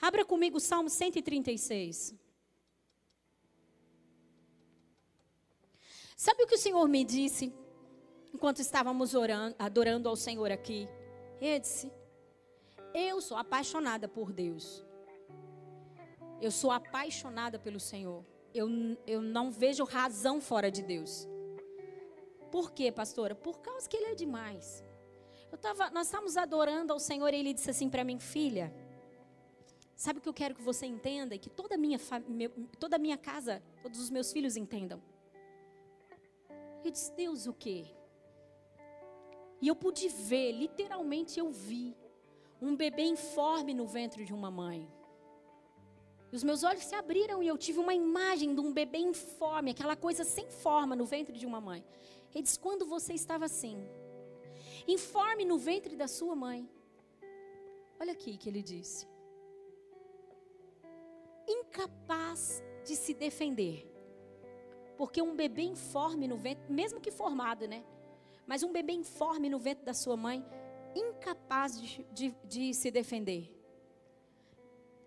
Abra 0.00 0.24
comigo 0.24 0.56
o 0.56 0.60
Salmo 0.60 0.88
136. 0.88 2.14
Sabe 6.16 6.42
o 6.42 6.46
que 6.46 6.54
o 6.54 6.58
Senhor 6.58 6.86
me 6.88 7.04
disse 7.04 7.52
enquanto 8.32 8.60
estávamos 8.60 9.14
orando, 9.14 9.54
adorando 9.58 10.08
ao 10.08 10.16
Senhor 10.16 10.50
aqui? 10.50 10.88
Ele 11.40 11.60
disse: 11.60 11.92
Eu 12.94 13.20
sou 13.20 13.36
apaixonada 13.36 14.08
por 14.08 14.32
Deus. 14.32 14.84
Eu 16.40 16.50
sou 16.50 16.70
apaixonada 16.70 17.58
pelo 17.58 17.78
Senhor. 17.78 18.24
Eu, 18.54 18.68
eu 19.06 19.22
não 19.22 19.50
vejo 19.50 19.84
razão 19.84 20.40
fora 20.40 20.70
de 20.70 20.82
Deus. 20.82 21.28
Por 22.50 22.72
quê, 22.72 22.92
pastora? 22.92 23.34
Por 23.34 23.60
causa 23.60 23.88
que 23.88 23.96
ele 23.96 24.06
é 24.06 24.14
demais. 24.14 24.84
Eu 25.50 25.58
tava, 25.58 25.90
nós 25.90 26.06
estávamos 26.06 26.36
adorando 26.36 26.92
ao 26.92 26.98
Senhor 26.98 27.32
e 27.32 27.36
ele 27.36 27.54
disse 27.54 27.70
assim 27.70 27.88
para 27.88 28.04
mim, 28.04 28.18
filha, 28.18 28.74
sabe 29.94 30.18
o 30.18 30.22
que 30.22 30.28
eu 30.28 30.34
quero 30.34 30.54
que 30.54 30.62
você 30.62 30.86
entenda 30.86 31.34
e 31.34 31.38
que 31.38 31.50
toda 31.50 31.74
a 31.74 31.78
minha, 31.78 31.98
toda 32.78 32.98
minha 32.98 33.16
casa, 33.16 33.62
todos 33.82 34.00
os 34.00 34.10
meus 34.10 34.32
filhos 34.32 34.56
entendam? 34.56 35.00
Eu 36.84 36.90
disse, 36.90 37.12
Deus, 37.12 37.46
o 37.46 37.52
quê? 37.52 37.86
E 39.60 39.68
eu 39.68 39.76
pude 39.76 40.08
ver, 40.08 40.52
literalmente 40.52 41.38
eu 41.38 41.50
vi, 41.50 41.96
um 42.60 42.74
bebê 42.74 43.02
informe 43.02 43.72
no 43.74 43.86
ventre 43.86 44.24
de 44.24 44.34
uma 44.34 44.50
mãe. 44.50 44.90
E 46.32 46.36
os 46.36 46.42
meus 46.42 46.64
olhos 46.64 46.84
se 46.84 46.94
abriram 46.94 47.42
e 47.42 47.46
eu 47.46 47.58
tive 47.58 47.78
uma 47.78 47.92
imagem 47.92 48.54
de 48.54 48.60
um 48.60 48.72
bebê 48.72 48.98
informe, 48.98 49.72
aquela 49.72 49.94
coisa 49.94 50.24
sem 50.24 50.48
forma 50.48 50.96
no 50.96 51.04
ventre 51.04 51.38
de 51.38 51.44
uma 51.44 51.60
mãe. 51.60 51.84
Ele 52.34 52.42
disse: 52.42 52.58
quando 52.58 52.86
você 52.86 53.12
estava 53.12 53.44
assim, 53.44 53.86
informe 54.88 55.44
no 55.44 55.58
ventre 55.58 55.94
da 55.94 56.08
sua 56.08 56.34
mãe. 56.34 56.68
Olha 58.00 58.12
aqui 58.12 58.36
que 58.36 58.48
ele 58.48 58.62
disse. 58.62 59.06
Incapaz 61.46 62.62
de 62.84 62.96
se 62.96 63.12
defender. 63.12 63.91
Porque 65.02 65.20
um 65.20 65.34
bebê 65.34 65.62
informe 65.62 66.28
no 66.28 66.36
ventre, 66.36 66.72
mesmo 66.72 67.00
que 67.00 67.10
formado, 67.10 67.66
né? 67.66 67.84
Mas 68.46 68.62
um 68.62 68.70
bebê 68.70 68.92
informe 68.92 69.50
no 69.50 69.58
ventre 69.58 69.84
da 69.84 69.92
sua 69.92 70.16
mãe, 70.16 70.46
incapaz 70.94 71.80
de, 71.80 72.06
de, 72.12 72.36
de 72.44 72.72
se 72.72 72.88
defender. 72.88 73.52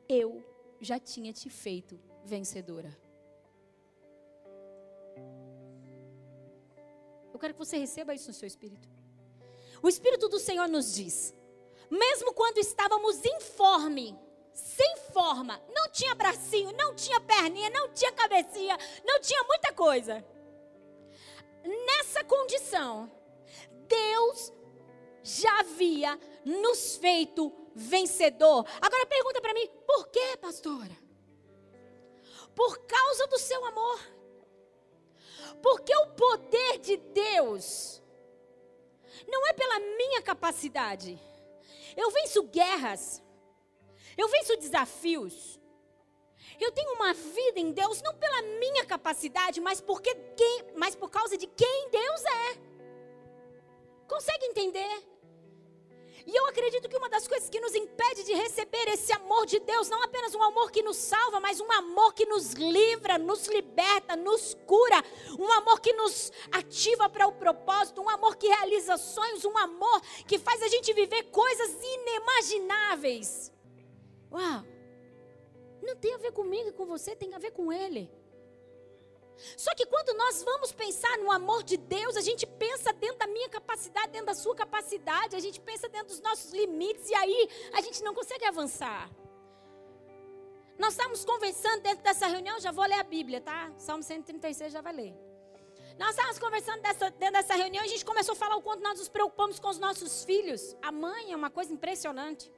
Eu 0.09 0.43
já 0.81 0.99
tinha 0.99 1.31
te 1.31 1.49
feito 1.49 1.97
vencedora. 2.25 2.93
Eu 7.33 7.39
quero 7.39 7.53
que 7.53 7.59
você 7.59 7.77
receba 7.77 8.13
isso 8.13 8.27
no 8.27 8.33
seu 8.33 8.47
espírito. 8.47 8.89
O 9.81 9.87
Espírito 9.87 10.27
do 10.27 10.39
Senhor 10.39 10.67
nos 10.67 10.93
diz: 10.93 11.33
mesmo 11.89 12.33
quando 12.33 12.57
estávamos 12.57 13.23
informe, 13.23 14.19
sem 14.55 14.95
forma, 15.11 15.61
não 15.69 15.91
tinha 15.91 16.15
bracinho, 16.15 16.71
não 16.71 16.95
tinha 16.95 17.19
perninha, 17.19 17.69
não 17.69 17.89
tinha 17.89 18.11
cabecinha, 18.13 18.77
não 19.03 19.19
tinha 19.19 19.43
muita 19.43 19.73
coisa. 19.73 20.25
Nessa 21.63 22.23
condição, 22.23 23.11
Deus 23.87 24.53
já 25.21 25.59
havia 25.59 26.17
nos 26.45 26.95
feito 26.95 27.51
vencedor. 27.75 28.65
Agora 28.81 29.05
pergunta 29.05 29.41
para 29.41 29.53
mim, 29.53 29.67
por 29.85 30.07
quê, 30.07 30.37
pastora? 30.37 30.95
Por 32.55 32.85
causa 32.85 33.27
do 33.27 33.37
seu 33.37 33.65
amor. 33.65 33.99
Porque 35.61 35.93
o 35.93 36.07
poder 36.11 36.77
de 36.79 36.95
Deus 36.95 38.01
não 39.27 39.45
é 39.47 39.53
pela 39.53 39.79
minha 39.79 40.21
capacidade. 40.21 41.19
Eu 41.97 42.11
venço 42.11 42.43
guerras. 42.43 43.24
Eu 44.17 44.27
venço 44.27 44.57
desafios. 44.57 45.59
Eu 46.59 46.71
tenho 46.71 46.93
uma 46.93 47.13
vida 47.13 47.59
em 47.59 47.71
Deus 47.71 48.01
não 48.01 48.13
pela 48.15 48.41
minha 48.41 48.85
capacidade, 48.85 49.59
mas 49.59 49.81
porque 49.81 50.13
quem, 50.35 50.73
mas 50.75 50.95
por 50.95 51.09
causa 51.09 51.37
de 51.37 51.47
quem 51.47 51.89
Deus 51.89 52.25
é. 52.25 52.57
Consegue 54.07 54.45
entender? 54.45 55.15
E 56.27 56.35
eu 56.35 56.47
acredito 56.47 56.89
que 56.89 56.97
uma 56.97 57.09
das 57.09 57.27
coisas 57.27 57.49
que 57.49 57.59
nos 57.59 57.75
impede 57.75 58.23
de 58.23 58.33
receber 58.33 58.87
esse 58.87 59.13
amor 59.13 59.45
de 59.45 59.59
Deus, 59.59 59.89
não 59.89 60.01
apenas 60.01 60.33
um 60.33 60.41
amor 60.41 60.71
que 60.71 60.81
nos 60.81 60.97
salva, 60.97 61.39
mas 61.39 61.59
um 61.59 61.71
amor 61.71 62.13
que 62.13 62.25
nos 62.25 62.53
livra, 62.53 63.19
nos 63.19 63.47
liberta, 63.47 64.15
nos 64.15 64.55
cura, 64.65 65.03
um 65.37 65.51
amor 65.51 65.79
que 65.79 65.93
nos 65.93 66.31
ativa 66.51 67.07
para 67.07 67.27
o 67.27 67.33
propósito, 67.33 68.01
um 68.01 68.09
amor 68.09 68.37
que 68.37 68.47
realiza 68.47 68.97
sonhos, 68.97 69.45
um 69.45 69.55
amor 69.55 70.01
que 70.27 70.39
faz 70.39 70.63
a 70.63 70.67
gente 70.67 70.93
viver 70.93 71.23
coisas 71.25 71.77
inimagináveis. 71.83 73.54
Uau! 74.31 74.63
Não 75.81 75.95
tem 75.95 76.13
a 76.13 76.17
ver 76.17 76.31
comigo 76.31 76.69
e 76.69 76.71
com 76.73 76.85
você, 76.85 77.15
tem 77.15 77.33
a 77.33 77.37
ver 77.39 77.51
com 77.51 77.71
Ele. 77.71 78.09
Só 79.57 79.73
que 79.75 79.85
quando 79.85 80.17
nós 80.17 80.43
vamos 80.43 80.71
pensar 80.71 81.17
no 81.17 81.31
amor 81.31 81.63
de 81.63 81.77
Deus, 81.77 82.15
a 82.15 82.21
gente 82.21 82.45
pensa 82.45 82.93
dentro 82.93 83.17
da 83.17 83.27
minha 83.27 83.49
capacidade, 83.49 84.11
dentro 84.11 84.27
da 84.27 84.33
sua 84.33 84.55
capacidade, 84.55 85.35
a 85.35 85.39
gente 85.39 85.59
pensa 85.59 85.89
dentro 85.89 86.07
dos 86.07 86.21
nossos 86.21 86.51
limites 86.51 87.09
e 87.09 87.15
aí 87.15 87.49
a 87.73 87.81
gente 87.81 88.01
não 88.01 88.13
consegue 88.13 88.45
avançar. 88.45 89.09
Nós 90.77 90.93
estamos 90.93 91.23
conversando 91.23 91.81
dentro 91.81 92.03
dessa 92.03 92.27
reunião, 92.27 92.59
já 92.59 92.71
vou 92.71 92.85
ler 92.85 92.99
a 92.99 93.03
Bíblia, 93.03 93.39
tá? 93.41 93.71
Salmo 93.77 94.03
136 94.03 94.73
já 94.73 94.81
vai 94.81 94.93
ler. 94.93 95.13
Nós 95.97 96.09
estávamos 96.09 96.39
conversando 96.39 96.81
dessa, 96.81 97.09
dentro 97.11 97.33
dessa 97.33 97.55
reunião 97.55 97.83
e 97.83 97.87
a 97.87 97.89
gente 97.89 98.03
começou 98.03 98.33
a 98.33 98.35
falar 98.35 98.57
o 98.57 98.61
quanto 98.61 98.83
nós 98.83 98.99
nos 98.99 99.07
preocupamos 99.07 99.59
com 99.59 99.69
os 99.69 99.79
nossos 99.79 100.25
filhos. 100.25 100.75
A 100.81 100.91
mãe 100.91 101.31
é 101.31 101.35
uma 101.35 101.49
coisa 101.49 101.73
impressionante. 101.73 102.51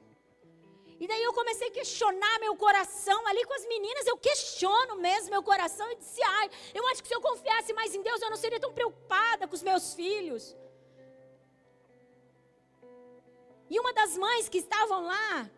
E 1.00 1.06
daí 1.06 1.22
eu 1.22 1.32
comecei 1.32 1.68
a 1.68 1.70
questionar 1.70 2.38
meu 2.40 2.56
coração 2.56 3.26
ali 3.28 3.44
com 3.44 3.54
as 3.54 3.66
meninas. 3.66 4.06
Eu 4.06 4.16
questiono 4.16 4.96
mesmo 4.96 5.30
meu 5.30 5.42
coração 5.42 5.90
e 5.92 5.96
disse: 5.96 6.22
ai, 6.22 6.50
eu 6.74 6.86
acho 6.88 7.02
que 7.02 7.08
se 7.08 7.14
eu 7.14 7.20
confiasse 7.20 7.72
mais 7.72 7.94
em 7.94 8.02
Deus, 8.02 8.20
eu 8.20 8.30
não 8.30 8.36
seria 8.36 8.58
tão 8.58 8.72
preocupada 8.72 9.46
com 9.46 9.54
os 9.54 9.62
meus 9.62 9.94
filhos. 9.94 10.56
E 13.70 13.78
uma 13.78 13.92
das 13.92 14.16
mães 14.16 14.48
que 14.48 14.58
estavam 14.58 15.04
lá, 15.04 15.48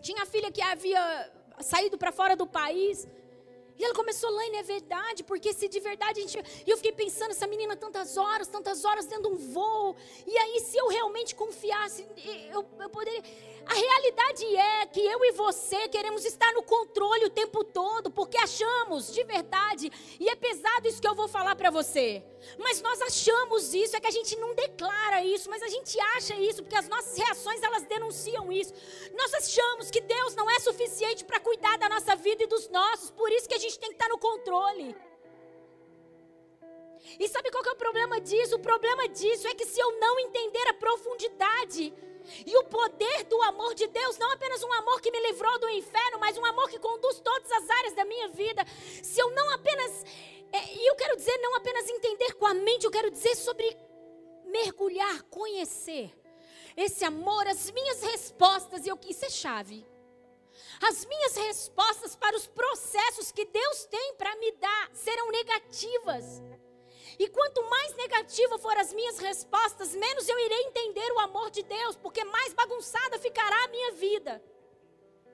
tinha 0.00 0.22
a 0.22 0.26
filha 0.26 0.52
que 0.52 0.60
havia 0.60 1.32
saído 1.60 1.96
para 1.96 2.12
fora 2.12 2.36
do 2.36 2.46
país. 2.46 3.08
E 3.78 3.84
ela 3.84 3.94
começou, 3.94 4.30
Laine, 4.30 4.58
é 4.58 4.62
verdade, 4.62 5.24
porque 5.24 5.52
se 5.52 5.66
de 5.66 5.80
verdade 5.80 6.20
a 6.20 6.22
gente. 6.22 6.38
E 6.66 6.70
eu 6.70 6.76
fiquei 6.76 6.92
pensando, 6.92 7.30
essa 7.30 7.46
menina, 7.46 7.74
tantas 7.74 8.16
horas, 8.16 8.46
tantas 8.46 8.84
horas 8.84 9.06
dentro 9.06 9.30
de 9.30 9.34
um 9.34 9.52
voo. 9.52 9.96
E 10.26 10.36
aí, 10.36 10.60
se 10.60 10.76
eu 10.76 10.88
realmente 10.88 11.34
confiasse, 11.34 12.06
eu, 12.52 12.64
eu 12.78 12.90
poderia. 12.90 13.22
A 13.64 13.74
realidade 13.74 14.56
é 14.56 14.86
que 14.86 15.00
eu 15.00 15.24
e 15.24 15.32
você 15.32 15.88
queremos 15.88 16.24
estar 16.24 16.52
no 16.52 16.62
controle 16.62 17.26
o 17.26 17.30
tempo 17.30 17.62
todo, 17.62 18.10
porque 18.10 18.36
achamos 18.36 19.12
de 19.12 19.22
verdade, 19.24 19.90
e 20.18 20.28
é 20.28 20.34
pesado 20.34 20.88
isso 20.88 21.00
que 21.00 21.06
eu 21.06 21.14
vou 21.14 21.28
falar 21.28 21.54
para 21.54 21.70
você. 21.70 22.22
Mas 22.58 22.82
nós 22.82 23.00
achamos 23.02 23.72
isso, 23.72 23.96
é 23.96 24.00
que 24.00 24.06
a 24.06 24.12
gente 24.18 24.36
não 24.36 24.54
declara 24.54 25.24
isso, 25.24 25.48
mas 25.48 25.62
a 25.62 25.68
gente 25.68 25.98
acha 26.16 26.34
isso, 26.34 26.62
porque 26.62 26.76
as 26.76 26.88
nossas 26.88 27.16
reações 27.16 27.62
elas 27.62 27.84
denunciam 27.84 28.50
isso. 28.50 28.74
Nós 29.14 29.32
achamos 29.34 29.90
que 29.90 30.00
Deus 30.00 30.34
não 30.34 30.50
é 30.50 30.58
suficiente 30.58 31.24
para 31.24 31.40
cuidar 31.40 31.78
da 31.78 31.88
nossa 31.88 32.16
vida 32.16 32.42
e 32.42 32.48
dos 32.48 32.68
nossos, 32.68 33.10
por 33.10 33.30
isso 33.30 33.48
que 33.48 33.54
a 33.54 33.58
gente 33.58 33.78
tem 33.78 33.90
que 33.90 33.94
estar 33.94 34.08
no 34.08 34.18
controle. 34.18 34.94
E 37.18 37.28
sabe 37.28 37.50
qual 37.50 37.64
é 37.64 37.70
o 37.70 37.76
problema 37.76 38.20
disso? 38.20 38.56
O 38.56 38.60
problema 38.60 39.08
disso 39.08 39.46
é 39.46 39.54
que 39.54 39.66
se 39.66 39.80
eu 39.80 39.98
não 39.98 40.18
entender 40.20 40.68
a 40.68 40.74
profundidade 40.74 41.92
e 42.46 42.56
o 42.56 42.64
poder 42.64 43.24
do 43.24 43.40
amor 43.42 43.74
de 43.74 43.86
Deus, 43.86 44.18
não 44.18 44.30
apenas 44.32 44.62
um 44.62 44.72
amor 44.72 45.00
que 45.00 45.10
me 45.10 45.20
livrou 45.20 45.58
do 45.58 45.68
inferno, 45.70 46.18
mas 46.18 46.36
um 46.36 46.44
amor 46.44 46.68
que 46.68 46.78
conduz 46.78 47.20
todas 47.20 47.50
as 47.50 47.70
áreas 47.70 47.94
da 47.94 48.04
minha 48.04 48.28
vida. 48.28 48.64
Se 49.02 49.20
eu 49.20 49.30
não 49.30 49.50
apenas, 49.50 50.04
é, 50.52 50.74
e 50.74 50.86
eu 50.90 50.94
quero 50.96 51.16
dizer, 51.16 51.36
não 51.38 51.56
apenas 51.56 51.88
entender 51.88 52.34
com 52.34 52.46
a 52.46 52.54
mente, 52.54 52.84
eu 52.84 52.90
quero 52.90 53.10
dizer 53.10 53.34
sobre 53.36 53.76
mergulhar, 54.44 55.22
conhecer 55.24 56.12
esse 56.76 57.04
amor, 57.04 57.46
as 57.46 57.70
minhas 57.70 58.02
respostas, 58.02 58.86
e 58.86 58.88
eu, 58.88 58.98
isso 59.08 59.24
é 59.24 59.30
chave. 59.30 59.86
As 60.82 61.04
minhas 61.04 61.36
respostas 61.36 62.16
para 62.16 62.36
os 62.36 62.46
processos 62.46 63.30
que 63.30 63.44
Deus 63.44 63.84
tem 63.86 64.14
para 64.14 64.34
me 64.36 64.52
dar 64.52 64.90
serão 64.92 65.30
negativas. 65.30 66.42
E 67.18 67.28
quanto 67.28 67.62
mais 67.68 67.94
negativa 67.96 68.58
for 68.58 68.76
as 68.76 68.92
minhas 68.92 69.18
respostas, 69.18 69.94
menos 69.94 70.28
eu 70.28 70.38
irei 70.38 70.62
entender 70.64 71.12
o 71.12 71.20
amor 71.20 71.50
de 71.50 71.62
Deus, 71.62 71.96
porque 71.96 72.24
mais 72.24 72.52
bagunçada 72.52 73.18
ficará 73.18 73.64
a 73.64 73.68
minha 73.68 73.92
vida. 73.92 74.42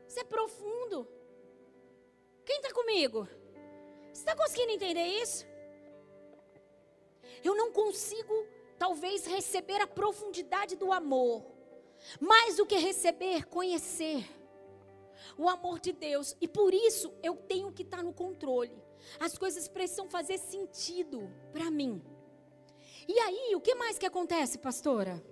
Isso 0.06 0.20
é 0.20 0.24
profundo. 0.24 1.06
Quem 2.44 2.56
está 2.56 2.72
comigo? 2.72 3.28
Você 4.12 4.22
está 4.22 4.34
conseguindo 4.34 4.72
entender 4.72 5.04
isso? 5.04 5.46
Eu 7.44 7.54
não 7.54 7.70
consigo, 7.70 8.46
talvez, 8.78 9.26
receber 9.26 9.80
a 9.80 9.86
profundidade 9.86 10.74
do 10.76 10.92
amor, 10.92 11.44
mais 12.18 12.56
do 12.56 12.66
que 12.66 12.76
receber, 12.76 13.46
conhecer 13.46 14.24
o 15.36 15.48
amor 15.48 15.78
de 15.78 15.92
Deus. 15.92 16.36
E 16.40 16.48
por 16.48 16.74
isso 16.74 17.12
eu 17.22 17.36
tenho 17.36 17.72
que 17.72 17.82
estar 17.82 18.02
no 18.02 18.12
controle. 18.12 18.87
As 19.18 19.36
coisas 19.36 19.68
precisam 19.68 20.08
fazer 20.08 20.38
sentido 20.38 21.30
para 21.52 21.70
mim. 21.70 22.02
E 23.06 23.18
aí, 23.20 23.54
o 23.54 23.60
que 23.60 23.74
mais 23.74 23.98
que 23.98 24.06
acontece, 24.06 24.58
pastora? 24.58 25.22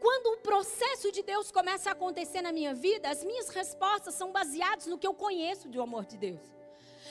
Quando 0.00 0.34
o 0.34 0.40
processo 0.40 1.12
de 1.12 1.22
Deus 1.22 1.50
começa 1.50 1.90
a 1.90 1.92
acontecer 1.92 2.42
na 2.42 2.52
minha 2.52 2.74
vida, 2.74 3.08
as 3.08 3.22
minhas 3.22 3.48
respostas 3.48 4.14
são 4.14 4.32
baseadas 4.32 4.86
no 4.86 4.98
que 4.98 5.06
eu 5.06 5.14
conheço 5.14 5.68
do 5.68 5.80
amor 5.80 6.06
de 6.06 6.16
Deus. 6.16 6.40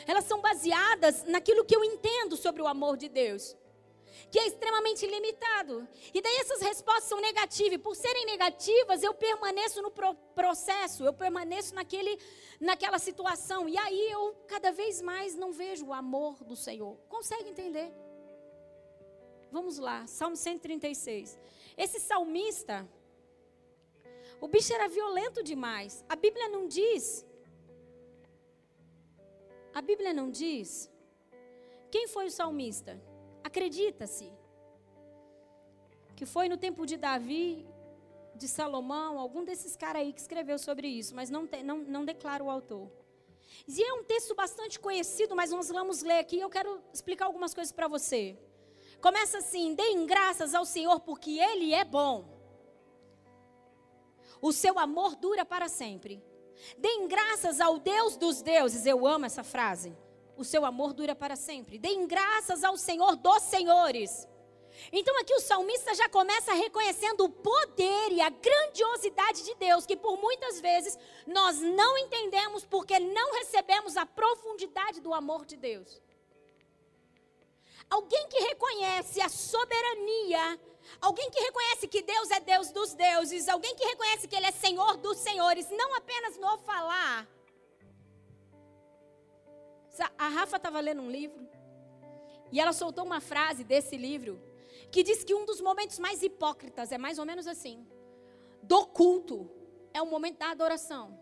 Elas 0.07 0.25
são 0.25 0.41
baseadas 0.41 1.23
naquilo 1.23 1.65
que 1.65 1.75
eu 1.75 1.83
entendo 1.83 2.35
sobre 2.35 2.61
o 2.61 2.67
amor 2.67 2.97
de 2.97 3.07
Deus 3.07 3.55
que 4.31 4.39
é 4.39 4.47
extremamente 4.47 5.05
limitado. 5.05 5.87
E 6.13 6.21
daí 6.21 6.37
essas 6.37 6.61
respostas 6.61 7.05
são 7.05 7.19
negativas. 7.19 7.73
E 7.73 7.77
por 7.77 7.95
serem 7.95 8.25
negativas, 8.25 9.03
eu 9.03 9.13
permaneço 9.13 9.81
no 9.81 9.91
processo, 9.91 11.03
eu 11.03 11.13
permaneço 11.13 11.73
naquele, 11.75 12.19
naquela 12.59 12.99
situação. 12.99 13.67
E 13.67 13.77
aí 13.77 14.11
eu 14.11 14.35
cada 14.47 14.71
vez 14.71 15.01
mais 15.01 15.35
não 15.35 15.51
vejo 15.51 15.87
o 15.87 15.93
amor 15.93 16.43
do 16.43 16.55
Senhor. 16.55 16.97
Consegue 17.07 17.49
entender? 17.49 17.91
Vamos 19.51 19.79
lá, 19.79 20.05
Salmo 20.05 20.35
136. 20.35 21.37
Esse 21.75 21.99
salmista, 21.99 22.87
o 24.39 24.47
bicho 24.47 24.73
era 24.73 24.87
violento 24.87 25.41
demais. 25.43 26.05
A 26.07 26.15
Bíblia 26.15 26.47
não 26.49 26.67
diz. 26.67 27.25
A 29.73 29.81
Bíblia 29.81 30.13
não 30.13 30.29
diz. 30.29 30.91
Quem 31.89 32.07
foi 32.07 32.27
o 32.27 32.31
salmista? 32.31 33.01
Acredita-se 33.43 34.31
que 36.15 36.25
foi 36.25 36.49
no 36.49 36.57
tempo 36.57 36.85
de 36.85 36.97
Davi, 36.97 37.65
de 38.35 38.47
Salomão, 38.47 39.17
algum 39.17 39.43
desses 39.43 39.75
caras 39.75 40.01
aí 40.01 40.11
que 40.11 40.19
escreveu 40.19 40.59
sobre 40.59 40.87
isso, 40.87 41.15
mas 41.15 41.29
não, 41.29 41.47
não, 41.63 41.77
não 41.77 42.05
declara 42.05 42.43
o 42.43 42.49
autor. 42.49 42.89
E 43.67 43.81
é 43.81 43.93
um 43.93 44.03
texto 44.03 44.35
bastante 44.35 44.79
conhecido, 44.79 45.35
mas 45.35 45.51
nós 45.51 45.69
vamos 45.69 46.01
ler 46.01 46.19
aqui. 46.19 46.39
Eu 46.39 46.49
quero 46.49 46.81
explicar 46.93 47.25
algumas 47.25 47.53
coisas 47.53 47.71
para 47.71 47.87
você. 47.87 48.37
Começa 49.01 49.37
assim: 49.39 49.73
deem 49.75 50.05
graças 50.05 50.53
ao 50.53 50.65
Senhor, 50.65 50.99
porque 50.99 51.39
Ele 51.39 51.73
é 51.73 51.83
bom. 51.83 52.25
O 54.41 54.51
seu 54.51 54.79
amor 54.79 55.15
dura 55.15 55.45
para 55.45 55.67
sempre. 55.67 56.23
Deem 56.77 57.07
graças 57.07 57.59
ao 57.59 57.79
Deus 57.79 58.17
dos 58.17 58.41
deuses. 58.41 58.85
Eu 58.85 59.05
amo 59.05 59.25
essa 59.25 59.43
frase. 59.43 59.95
O 60.39 60.45
seu 60.45 60.63
amor 60.63 60.93
dura 60.93 61.13
para 61.13 61.35
sempre. 61.35 61.77
Deem 61.77 62.07
graças 62.07 62.63
ao 62.63 62.77
Senhor 62.77 63.17
dos 63.17 63.43
senhores. 63.43 64.25
Então 64.89 65.19
aqui 65.19 65.33
o 65.33 65.41
salmista 65.41 65.93
já 65.93 66.07
começa 66.07 66.53
reconhecendo 66.53 67.25
o 67.25 67.29
poder 67.29 68.13
e 68.13 68.21
a 68.21 68.29
grandiosidade 68.29 69.43
de 69.43 69.53
Deus, 69.55 69.85
que 69.85 69.97
por 69.97 70.17
muitas 70.17 70.61
vezes 70.61 70.97
nós 71.27 71.59
não 71.59 71.97
entendemos 71.97 72.63
porque 72.63 72.97
não 72.99 73.33
recebemos 73.33 73.97
a 73.97 74.05
profundidade 74.05 75.01
do 75.01 75.13
amor 75.13 75.45
de 75.45 75.57
Deus. 75.57 76.01
Alguém 77.89 78.25
que 78.29 78.39
reconhece 78.39 79.19
a 79.19 79.27
soberania, 79.27 80.57
alguém 81.01 81.29
que 81.31 81.41
reconhece 81.41 81.85
que 81.85 82.01
Deus 82.01 82.31
é 82.31 82.39
Deus 82.39 82.71
dos 82.71 82.93
deuses, 82.93 83.49
alguém 83.49 83.75
que 83.75 83.83
reconhece 83.83 84.25
que 84.25 84.37
Ele 84.37 84.45
é 84.45 84.51
Senhor 84.53 84.95
dos 84.95 85.17
senhores, 85.17 85.69
não 85.69 85.95
apenas 85.95 86.37
no 86.37 86.57
falar. 86.59 87.27
A 90.17 90.27
Rafa 90.27 90.57
estava 90.57 90.79
lendo 90.79 91.01
um 91.01 91.11
livro 91.11 91.47
e 92.51 92.59
ela 92.59 92.73
soltou 92.73 93.05
uma 93.05 93.21
frase 93.21 93.63
desse 93.63 93.95
livro 93.97 94.41
que 94.91 95.03
diz 95.03 95.23
que 95.23 95.35
um 95.35 95.45
dos 95.45 95.61
momentos 95.61 95.99
mais 95.99 96.23
hipócritas 96.23 96.91
é 96.91 96.97
mais 96.97 97.19
ou 97.19 97.25
menos 97.25 97.47
assim: 97.47 97.85
do 98.63 98.85
culto 98.85 99.49
é 99.93 100.01
o 100.01 100.05
momento 100.05 100.37
da 100.37 100.51
adoração. 100.51 101.17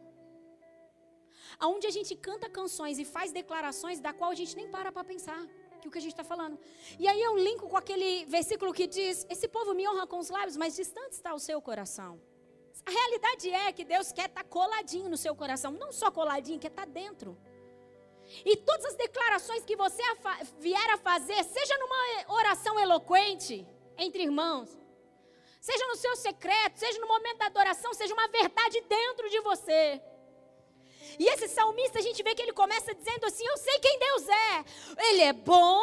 Aonde 1.60 1.88
a 1.88 1.91
gente 1.91 2.15
canta 2.15 2.50
canções 2.50 3.00
e 3.00 3.05
faz 3.05 3.31
declarações 3.31 4.00
da 4.00 4.13
qual 4.13 4.31
a 4.31 4.36
gente 4.36 4.55
nem 4.55 4.69
para 4.69 4.91
para 4.91 5.03
pensar 5.03 5.46
que 5.81 5.88
o 5.88 5.91
que 5.91 5.98
a 5.98 6.01
gente 6.01 6.12
está 6.12 6.24
falando. 6.24 6.60
E 7.00 7.07
aí 7.07 7.22
eu 7.22 7.38
linko 7.38 7.67
com 7.67 7.77
aquele 7.77 8.25
versículo 8.25 8.74
que 8.74 8.88
diz: 8.88 9.25
Esse 9.29 9.48
povo 9.48 9.74
me 9.74 9.88
honra 9.88 10.05
com 10.05 10.19
os 10.19 10.29
lábios, 10.29 10.57
mas 10.57 10.75
distante 10.75 11.13
está 11.13 11.34
o 11.34 11.39
seu 11.39 11.62
coração. 11.62 12.22
A 12.86 12.91
realidade 12.91 13.50
é 13.50 13.72
que 13.72 13.84
Deus 13.84 14.12
quer 14.12 14.27
estar 14.27 14.43
tá 14.43 14.50
coladinho 14.50 15.10
no 15.10 15.17
seu 15.17 15.36
coração, 15.36 15.72
não 15.72 15.91
só 15.91 16.12
coladinho, 16.12 16.60
quer 16.60 16.67
estar 16.67 16.86
tá 16.86 16.91
dentro. 16.91 17.38
E 18.46 18.57
todas 18.57 18.86
as 18.86 18.96
declarações 18.96 19.63
que 19.63 19.75
você 19.75 20.03
vier 20.60 20.89
a 20.91 20.98
fazer, 20.98 21.43
seja 21.43 21.77
numa 21.77 22.36
oração 22.36 22.79
eloquente 22.79 23.65
entre 23.98 24.24
irmãos, 24.24 24.69
seja 25.60 25.86
no 25.88 25.96
seu 25.96 26.15
secreto, 26.15 26.77
seja 26.77 27.00
no 27.00 27.07
momento 27.07 27.38
da 27.38 27.46
adoração, 27.46 27.93
seja 27.93 28.13
uma 28.13 28.27
verdade 28.27 28.81
dentro 28.81 29.29
de 29.29 29.39
você. 29.41 30.01
E 31.19 31.25
esse 31.29 31.48
salmista, 31.48 32.00
a 32.00 32.01
gente 32.01 32.22
vê 32.22 32.35
que 32.35 32.42
ele 32.42 32.53
começa 32.53 32.94
dizendo 32.94 33.25
assim: 33.25 33.46
Eu 33.46 33.57
sei 33.57 33.79
quem 33.79 33.98
Deus 33.98 34.27
é. 34.27 34.66
Ele 35.09 35.22
é 35.24 35.33
bom, 35.33 35.81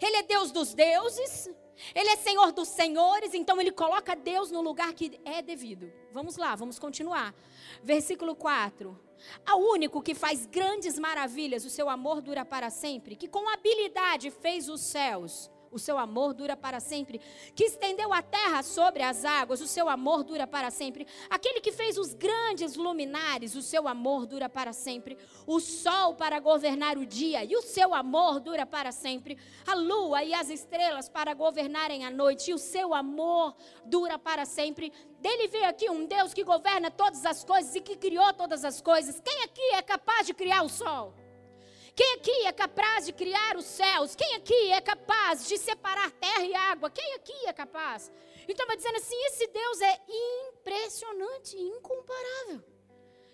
Ele 0.00 0.16
é 0.16 0.22
Deus 0.22 0.50
dos 0.50 0.74
deuses, 0.74 1.48
Ele 1.94 2.10
é 2.10 2.16
Senhor 2.16 2.52
dos 2.52 2.68
senhores. 2.68 3.34
Então 3.34 3.60
ele 3.60 3.70
coloca 3.70 4.16
Deus 4.16 4.50
no 4.50 4.60
lugar 4.60 4.92
que 4.94 5.20
é 5.24 5.40
devido. 5.40 5.92
Vamos 6.12 6.36
lá, 6.36 6.54
vamos 6.56 6.78
continuar. 6.78 7.34
Versículo 7.82 8.34
4. 8.34 9.09
Ao 9.46 9.60
único 9.60 10.02
que 10.02 10.14
faz 10.14 10.46
grandes 10.46 10.98
maravilhas, 10.98 11.64
o 11.64 11.70
seu 11.70 11.88
amor 11.88 12.20
dura 12.20 12.44
para 12.44 12.70
sempre, 12.70 13.16
que 13.16 13.28
com 13.28 13.48
habilidade 13.48 14.30
fez 14.30 14.68
os 14.68 14.80
céus 14.80 15.50
o 15.70 15.78
seu 15.78 15.98
amor 15.98 16.34
dura 16.34 16.56
para 16.56 16.80
sempre. 16.80 17.20
Que 17.54 17.64
estendeu 17.64 18.12
a 18.12 18.22
terra 18.22 18.62
sobre 18.62 19.02
as 19.02 19.24
águas, 19.24 19.60
o 19.60 19.66
seu 19.66 19.88
amor 19.88 20.24
dura 20.24 20.46
para 20.46 20.70
sempre. 20.70 21.06
Aquele 21.28 21.60
que 21.60 21.72
fez 21.72 21.96
os 21.96 22.14
grandes 22.14 22.74
luminares, 22.74 23.54
o 23.54 23.62
seu 23.62 23.86
amor 23.86 24.26
dura 24.26 24.48
para 24.48 24.72
sempre. 24.72 25.16
O 25.46 25.60
sol 25.60 26.14
para 26.14 26.40
governar 26.40 26.98
o 26.98 27.06
dia, 27.06 27.44
e 27.44 27.56
o 27.56 27.62
seu 27.62 27.94
amor 27.94 28.40
dura 28.40 28.66
para 28.66 28.92
sempre. 28.92 29.38
A 29.66 29.74
lua 29.74 30.22
e 30.24 30.34
as 30.34 30.50
estrelas 30.50 31.08
para 31.08 31.34
governarem 31.34 32.04
a 32.04 32.10
noite, 32.10 32.50
e 32.50 32.54
o 32.54 32.58
seu 32.58 32.94
amor 32.94 33.54
dura 33.84 34.18
para 34.18 34.44
sempre. 34.44 34.92
Dele 35.20 35.48
veio 35.48 35.68
aqui 35.68 35.90
um 35.90 36.06
Deus 36.06 36.32
que 36.32 36.42
governa 36.42 36.90
todas 36.90 37.24
as 37.26 37.44
coisas 37.44 37.74
e 37.74 37.80
que 37.80 37.96
criou 37.96 38.32
todas 38.32 38.64
as 38.64 38.80
coisas. 38.80 39.20
Quem 39.20 39.42
aqui 39.44 39.74
é 39.74 39.82
capaz 39.82 40.26
de 40.26 40.34
criar 40.34 40.62
o 40.62 40.68
sol? 40.68 41.14
Quem 42.00 42.14
aqui 42.14 42.46
é 42.46 42.52
capaz 42.52 43.04
de 43.04 43.12
criar 43.12 43.58
os 43.58 43.66
céus? 43.66 44.14
Quem 44.14 44.34
aqui 44.34 44.72
é 44.72 44.80
capaz 44.80 45.46
de 45.46 45.58
separar 45.58 46.10
terra 46.12 46.42
e 46.42 46.54
água? 46.54 46.88
Quem 46.88 47.12
aqui 47.12 47.34
é 47.44 47.52
capaz? 47.52 48.10
Então, 48.48 48.66
vai 48.66 48.74
dizendo 48.74 48.96
assim: 48.96 49.22
esse 49.26 49.46
Deus 49.48 49.82
é 49.82 50.00
impressionante, 50.48 51.58
incomparável. 51.58 52.64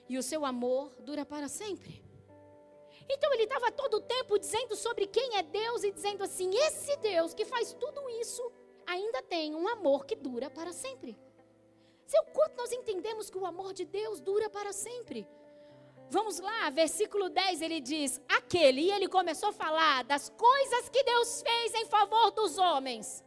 E 0.08 0.18
o 0.18 0.22
seu 0.30 0.44
amor 0.44 0.92
dura 0.98 1.24
para 1.24 1.46
sempre. 1.46 2.04
Então, 3.08 3.32
ele 3.34 3.44
estava 3.44 3.70
todo 3.70 3.98
o 3.98 4.00
tempo 4.00 4.36
dizendo 4.36 4.74
sobre 4.74 5.06
quem 5.06 5.36
é 5.36 5.44
Deus 5.44 5.84
e 5.84 5.92
dizendo 5.92 6.24
assim: 6.24 6.50
esse 6.52 6.96
Deus 6.96 7.32
que 7.32 7.44
faz 7.44 7.72
tudo 7.72 8.10
isso 8.18 8.50
ainda 8.84 9.22
tem 9.22 9.54
um 9.54 9.68
amor 9.68 10.04
que 10.06 10.16
dura 10.16 10.50
para 10.50 10.72
sempre. 10.72 11.16
Seu 12.04 12.24
quanto 12.24 12.56
nós 12.56 12.72
entendemos 12.72 13.30
que 13.30 13.38
o 13.38 13.46
amor 13.46 13.72
de 13.72 13.84
Deus 13.84 14.18
dura 14.18 14.50
para 14.50 14.72
sempre. 14.72 15.24
Vamos 16.08 16.38
lá, 16.38 16.70
versículo 16.70 17.28
10 17.28 17.62
ele 17.62 17.80
diz: 17.80 18.20
Aquele, 18.28 18.82
e 18.82 18.90
ele 18.90 19.08
começou 19.08 19.48
a 19.48 19.52
falar 19.52 20.04
das 20.04 20.28
coisas 20.30 20.88
que 20.88 21.02
Deus 21.02 21.42
fez 21.42 21.74
em 21.74 21.86
favor 21.86 22.30
dos 22.30 22.58
homens. 22.58 23.24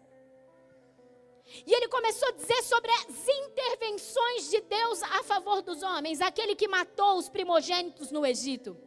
E 1.65 1.73
ele 1.73 1.87
começou 1.87 2.27
a 2.29 2.31
dizer 2.31 2.61
sobre 2.63 2.91
as 2.91 3.27
intervenções 3.27 4.49
de 4.49 4.61
Deus 4.61 5.01
a 5.03 5.23
favor 5.23 5.61
dos 5.61 5.81
homens, 5.81 6.21
aquele 6.21 6.55
que 6.55 6.67
matou 6.67 7.17
os 7.17 7.27
primogênitos 7.27 8.11
no 8.11 8.25
Egito. 8.25 8.77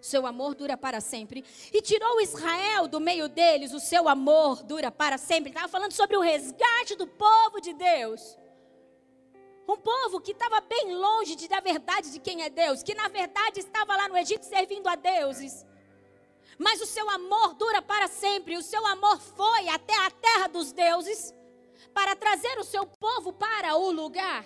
Seu 0.00 0.26
amor 0.26 0.54
dura 0.54 0.76
para 0.76 1.00
sempre. 1.00 1.44
E 1.72 1.80
tirou 1.80 2.20
Israel 2.20 2.88
do 2.88 2.98
meio 2.98 3.28
deles, 3.28 3.72
o 3.72 3.78
seu 3.78 4.08
amor 4.08 4.62
dura 4.64 4.90
para 4.90 5.16
sempre. 5.16 5.50
Estava 5.50 5.68
falando 5.68 5.92
sobre 5.92 6.16
o 6.16 6.20
resgate 6.20 6.96
do 6.96 7.06
povo 7.06 7.60
de 7.60 7.72
Deus. 7.72 8.36
Um 9.72 9.78
povo 9.78 10.20
que 10.20 10.32
estava 10.32 10.60
bem 10.60 10.94
longe 10.94 11.34
de, 11.34 11.48
da 11.48 11.60
verdade 11.60 12.12
de 12.12 12.20
quem 12.20 12.42
é 12.42 12.50
Deus, 12.50 12.82
que 12.82 12.94
na 12.94 13.08
verdade 13.08 13.60
estava 13.60 13.96
lá 13.96 14.06
no 14.06 14.18
Egito 14.18 14.44
servindo 14.44 14.86
a 14.86 14.96
deuses. 14.96 15.64
Mas 16.58 16.80
o 16.82 16.86
seu 16.86 17.08
amor 17.08 17.54
dura 17.54 17.80
para 17.80 18.06
sempre. 18.06 18.56
O 18.56 18.62
seu 18.62 18.84
amor 18.86 19.18
foi 19.18 19.68
até 19.68 19.96
a 20.06 20.10
terra 20.10 20.46
dos 20.48 20.72
deuses 20.72 21.34
para 21.94 22.14
trazer 22.14 22.58
o 22.58 22.64
seu 22.64 22.84
povo 22.86 23.32
para 23.32 23.74
o 23.76 23.90
lugar. 23.90 24.44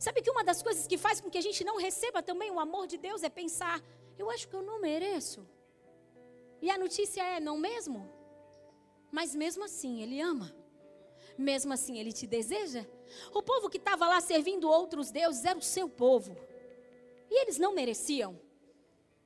Sabe 0.00 0.22
que 0.22 0.30
uma 0.30 0.42
das 0.42 0.60
coisas 0.60 0.88
que 0.88 0.98
faz 0.98 1.20
com 1.20 1.30
que 1.30 1.38
a 1.38 1.46
gente 1.48 1.62
não 1.62 1.76
receba 1.76 2.20
também 2.20 2.50
o 2.50 2.58
amor 2.58 2.88
de 2.88 2.98
Deus 2.98 3.22
é 3.22 3.28
pensar: 3.28 3.80
eu 4.18 4.28
acho 4.28 4.48
que 4.48 4.56
eu 4.56 4.62
não 4.62 4.80
mereço. 4.80 5.46
E 6.60 6.68
a 6.68 6.76
notícia 6.76 7.22
é: 7.22 7.38
não 7.38 7.56
mesmo? 7.56 8.21
Mas 9.12 9.34
mesmo 9.34 9.62
assim, 9.62 10.02
Ele 10.02 10.20
ama. 10.20 10.52
Mesmo 11.36 11.72
assim, 11.74 11.98
Ele 11.98 12.12
te 12.12 12.26
deseja. 12.26 12.86
O 13.34 13.42
povo 13.42 13.68
que 13.68 13.76
estava 13.76 14.08
lá 14.08 14.20
servindo 14.22 14.68
outros 14.68 15.10
deuses 15.10 15.44
era 15.44 15.58
o 15.58 15.62
seu 15.62 15.88
povo. 15.88 16.34
E 17.30 17.42
eles 17.42 17.58
não 17.58 17.74
mereciam. 17.74 18.40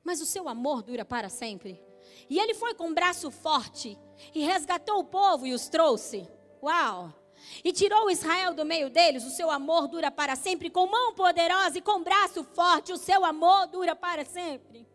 Mas 0.03 0.21
o 0.21 0.25
seu 0.25 0.49
amor 0.49 0.83
dura 0.83 1.05
para 1.05 1.29
sempre. 1.29 1.81
E 2.29 2.37
ele 2.39 2.53
foi 2.53 2.73
com 2.73 2.87
um 2.87 2.93
braço 2.93 3.31
forte 3.31 3.97
e 4.35 4.43
resgatou 4.43 4.99
o 4.99 5.05
povo 5.05 5.45
e 5.47 5.53
os 5.53 5.69
trouxe. 5.69 6.27
Uau! 6.61 7.13
E 7.63 7.71
tirou 7.71 8.09
Israel 8.09 8.53
do 8.53 8.65
meio 8.65 8.89
deles, 8.89 9.23
o 9.23 9.29
seu 9.29 9.49
amor 9.49 9.87
dura 9.87 10.09
para 10.11 10.35
sempre. 10.35 10.69
Com 10.69 10.87
mão 10.87 11.13
poderosa 11.13 11.77
e 11.77 11.81
com 11.81 12.03
braço 12.03 12.43
forte, 12.43 12.91
o 12.91 12.97
seu 12.97 13.23
amor 13.23 13.67
dura 13.67 13.95
para 13.95 14.25
sempre. 14.25 14.87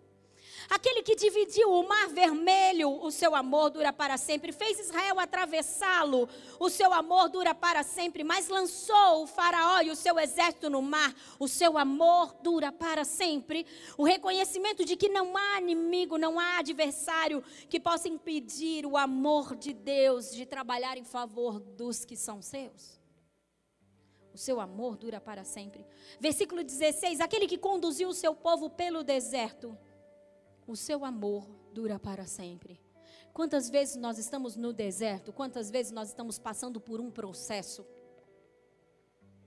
Aquele 0.70 1.02
que 1.02 1.16
dividiu 1.16 1.70
o 1.70 1.86
mar 1.86 2.08
vermelho, 2.08 2.90
o 3.02 3.10
seu 3.10 3.34
amor 3.34 3.70
dura 3.70 3.92
para 3.92 4.16
sempre. 4.16 4.52
Fez 4.52 4.78
Israel 4.78 5.18
atravessá-lo, 5.18 6.28
o 6.58 6.70
seu 6.70 6.92
amor 6.92 7.28
dura 7.28 7.54
para 7.54 7.82
sempre. 7.82 8.24
Mas 8.24 8.48
lançou 8.48 9.22
o 9.22 9.26
Faraó 9.26 9.80
e 9.80 9.90
o 9.90 9.96
seu 9.96 10.18
exército 10.18 10.70
no 10.70 10.82
mar, 10.82 11.14
o 11.38 11.48
seu 11.48 11.76
amor 11.76 12.34
dura 12.42 12.70
para 12.70 13.04
sempre. 13.04 13.66
O 13.96 14.04
reconhecimento 14.04 14.84
de 14.84 14.96
que 14.96 15.08
não 15.08 15.36
há 15.36 15.60
inimigo, 15.60 16.18
não 16.18 16.38
há 16.38 16.58
adversário 16.58 17.42
que 17.68 17.80
possa 17.80 18.08
impedir 18.08 18.86
o 18.86 18.96
amor 18.96 19.56
de 19.56 19.72
Deus 19.72 20.30
de 20.30 20.46
trabalhar 20.46 20.96
em 20.96 21.04
favor 21.04 21.58
dos 21.58 22.04
que 22.04 22.16
são 22.16 22.40
seus. 22.40 23.00
O 24.32 24.38
seu 24.38 24.60
amor 24.60 24.96
dura 24.96 25.20
para 25.20 25.44
sempre. 25.44 25.84
Versículo 26.18 26.64
16: 26.64 27.20
Aquele 27.20 27.46
que 27.46 27.58
conduziu 27.58 28.08
o 28.08 28.14
seu 28.14 28.34
povo 28.34 28.70
pelo 28.70 29.02
deserto 29.02 29.76
o 30.66 30.76
seu 30.76 31.04
amor 31.04 31.48
dura 31.72 31.98
para 31.98 32.26
sempre. 32.26 32.80
Quantas 33.32 33.70
vezes 33.70 33.96
nós 33.96 34.18
estamos 34.18 34.56
no 34.56 34.72
deserto, 34.72 35.32
quantas 35.32 35.70
vezes 35.70 35.90
nós 35.90 36.08
estamos 36.08 36.38
passando 36.38 36.80
por 36.80 37.00
um 37.00 37.10
processo 37.10 37.86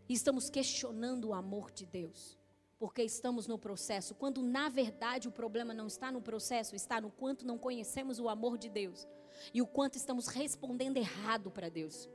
e 0.09 0.13
estamos 0.13 0.49
questionando 0.49 1.29
o 1.29 1.33
amor 1.33 1.71
de 1.71 1.85
Deus, 1.85 2.37
porque 2.79 3.03
estamos 3.03 3.47
no 3.47 3.59
processo, 3.59 4.15
quando 4.15 4.41
na 4.41 4.69
verdade 4.69 5.27
o 5.27 5.31
problema 5.31 5.73
não 5.73 5.87
está 5.87 6.11
no 6.11 6.21
processo, 6.21 6.75
está 6.75 6.99
no 6.99 7.11
quanto 7.11 7.45
não 7.45 7.57
conhecemos 7.57 8.19
o 8.19 8.27
amor 8.27 8.57
de 8.57 8.69
Deus 8.69 9.07
e 9.53 9.61
o 9.61 9.67
quanto 9.67 9.97
estamos 9.97 10.27
respondendo 10.27 10.97
errado 10.97 11.51
para 11.51 11.69
Deus. 11.69 12.09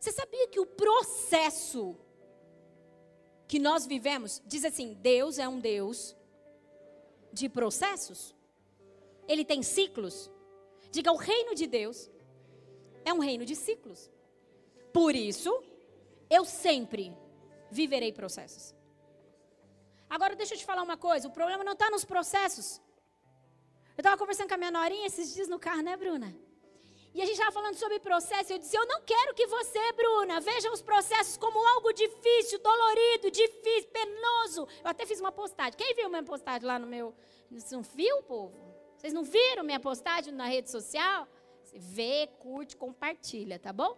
Você 0.00 0.12
sabia 0.12 0.48
que 0.48 0.60
o 0.60 0.66
processo 0.66 1.96
que 3.48 3.58
nós 3.58 3.86
vivemos, 3.86 4.42
diz 4.46 4.64
assim: 4.64 4.94
Deus 4.94 5.38
é 5.38 5.48
um 5.48 5.58
Deus 5.58 6.16
de 7.40 7.48
processos? 7.58 8.20
Ele 9.28 9.44
tem 9.44 9.62
ciclos? 9.62 10.30
Diga, 10.90 11.12
o 11.12 11.16
reino 11.30 11.54
de 11.54 11.66
Deus 11.78 12.10
é 13.04 13.12
um 13.12 13.22
reino 13.28 13.44
de 13.44 13.54
ciclos. 13.54 14.10
Por 14.92 15.14
isso, 15.14 15.52
eu 16.30 16.44
sempre 16.44 17.04
viverei 17.70 18.12
processos. 18.20 18.74
Agora, 20.08 20.34
deixa 20.34 20.54
eu 20.54 20.58
te 20.58 20.64
falar 20.70 20.82
uma 20.82 20.96
coisa: 21.08 21.28
o 21.28 21.36
problema 21.38 21.62
não 21.68 21.76
está 21.78 21.90
nos 21.90 22.04
processos. 22.04 22.80
Eu 23.96 24.02
estava 24.02 24.16
conversando 24.16 24.48
com 24.48 24.54
a 24.54 24.62
minha 24.62 24.70
norinha 24.70 25.06
esses 25.06 25.34
dias 25.34 25.48
no 25.48 25.58
carro, 25.58 25.82
né, 25.82 25.96
Bruna? 25.96 26.30
E 27.16 27.22
a 27.22 27.24
gente 27.24 27.36
estava 27.38 27.50
falando 27.50 27.76
sobre 27.76 27.98
processo. 27.98 28.52
Eu 28.52 28.58
disse: 28.58 28.76
Eu 28.76 28.86
não 28.86 29.00
quero 29.00 29.32
que 29.34 29.46
você, 29.46 29.80
Bruna, 29.92 30.38
veja 30.38 30.70
os 30.70 30.82
processos 30.82 31.38
como 31.38 31.66
algo 31.66 31.90
difícil, 31.90 32.58
dolorido, 32.58 33.30
difícil, 33.30 33.88
penoso. 33.90 34.68
Eu 34.84 34.90
até 34.90 35.06
fiz 35.06 35.18
uma 35.18 35.32
postagem. 35.32 35.72
Quem 35.78 35.94
viu 35.94 36.10
minha 36.10 36.22
postagem 36.22 36.68
lá 36.68 36.78
no 36.78 36.86
meu. 36.86 37.14
Vocês 37.50 37.72
não 37.72 37.80
viu, 37.80 38.22
povo? 38.24 38.54
Vocês 38.98 39.14
não 39.14 39.24
viram 39.24 39.64
minha 39.64 39.80
postagem 39.80 40.30
na 40.30 40.44
rede 40.44 40.70
social? 40.70 41.26
Vê, 41.72 42.28
curte, 42.38 42.76
compartilha, 42.76 43.58
tá 43.58 43.72
bom? 43.72 43.96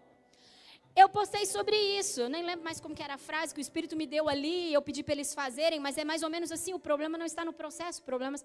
Eu 1.00 1.08
postei 1.08 1.46
sobre 1.46 1.76
isso, 2.00 2.22
eu 2.22 2.28
nem 2.28 2.42
lembro 2.44 2.64
mais 2.64 2.80
como 2.80 2.92
era 2.98 3.14
a 3.14 3.18
frase 3.18 3.54
que 3.54 3.60
o 3.60 3.66
Espírito 3.66 3.94
me 3.94 4.04
deu 4.04 4.28
ali, 4.28 4.74
eu 4.74 4.82
pedi 4.82 5.00
para 5.04 5.14
eles 5.14 5.32
fazerem, 5.32 5.78
mas 5.78 5.96
é 5.96 6.04
mais 6.04 6.24
ou 6.24 6.30
menos 6.34 6.50
assim, 6.50 6.72
o 6.74 6.80
problema 6.88 7.16
não 7.16 7.24
está 7.24 7.44
no 7.44 7.52
processo, 7.52 8.00
o 8.00 8.04
problema 8.04 8.36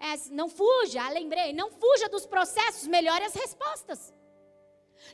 é, 0.00 0.16
não 0.30 0.48
fuja, 0.48 1.02
ah, 1.02 1.10
lembrei, 1.10 1.52
não 1.52 1.70
fuja 1.70 2.08
dos 2.08 2.24
processos, 2.24 2.86
melhore 2.86 3.24
as 3.24 3.34
respostas. 3.34 4.14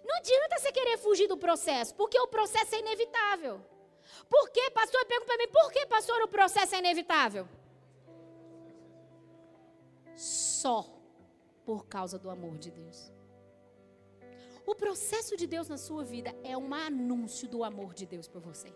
Não 0.05 0.17
adianta 0.19 0.61
você 0.61 0.71
querer 0.71 0.97
fugir 0.99 1.27
do 1.27 1.37
processo, 1.37 1.93
porque 1.97 2.19
o 2.21 2.29
processo 2.29 2.77
é 2.77 2.79
inevitável. 2.79 3.61
Por 4.29 4.51
que, 4.51 4.71
pastor? 4.71 5.05
Pergunta 5.07 5.27
para 5.27 5.39
mim, 5.39 5.49
por 5.49 5.73
que, 5.73 5.85
pastor, 5.87 6.23
o 6.23 6.29
processo 6.29 6.77
é 6.77 6.79
inevitável? 6.79 7.49
Só 10.15 10.87
por 11.65 11.87
causa 11.87 12.21
do 12.21 12.31
amor 12.31 12.57
de 12.57 12.71
Deus. 12.71 13.13
O 14.67 14.75
processo 14.75 15.37
de 15.37 15.47
Deus 15.47 15.69
na 15.69 15.77
sua 15.77 16.05
vida 16.05 16.35
é 16.43 16.57
um 16.57 16.73
anúncio 16.73 17.47
do 17.47 17.63
amor 17.63 17.93
de 17.93 18.07
Deus 18.07 18.27
por 18.27 18.41
você. 18.41 18.73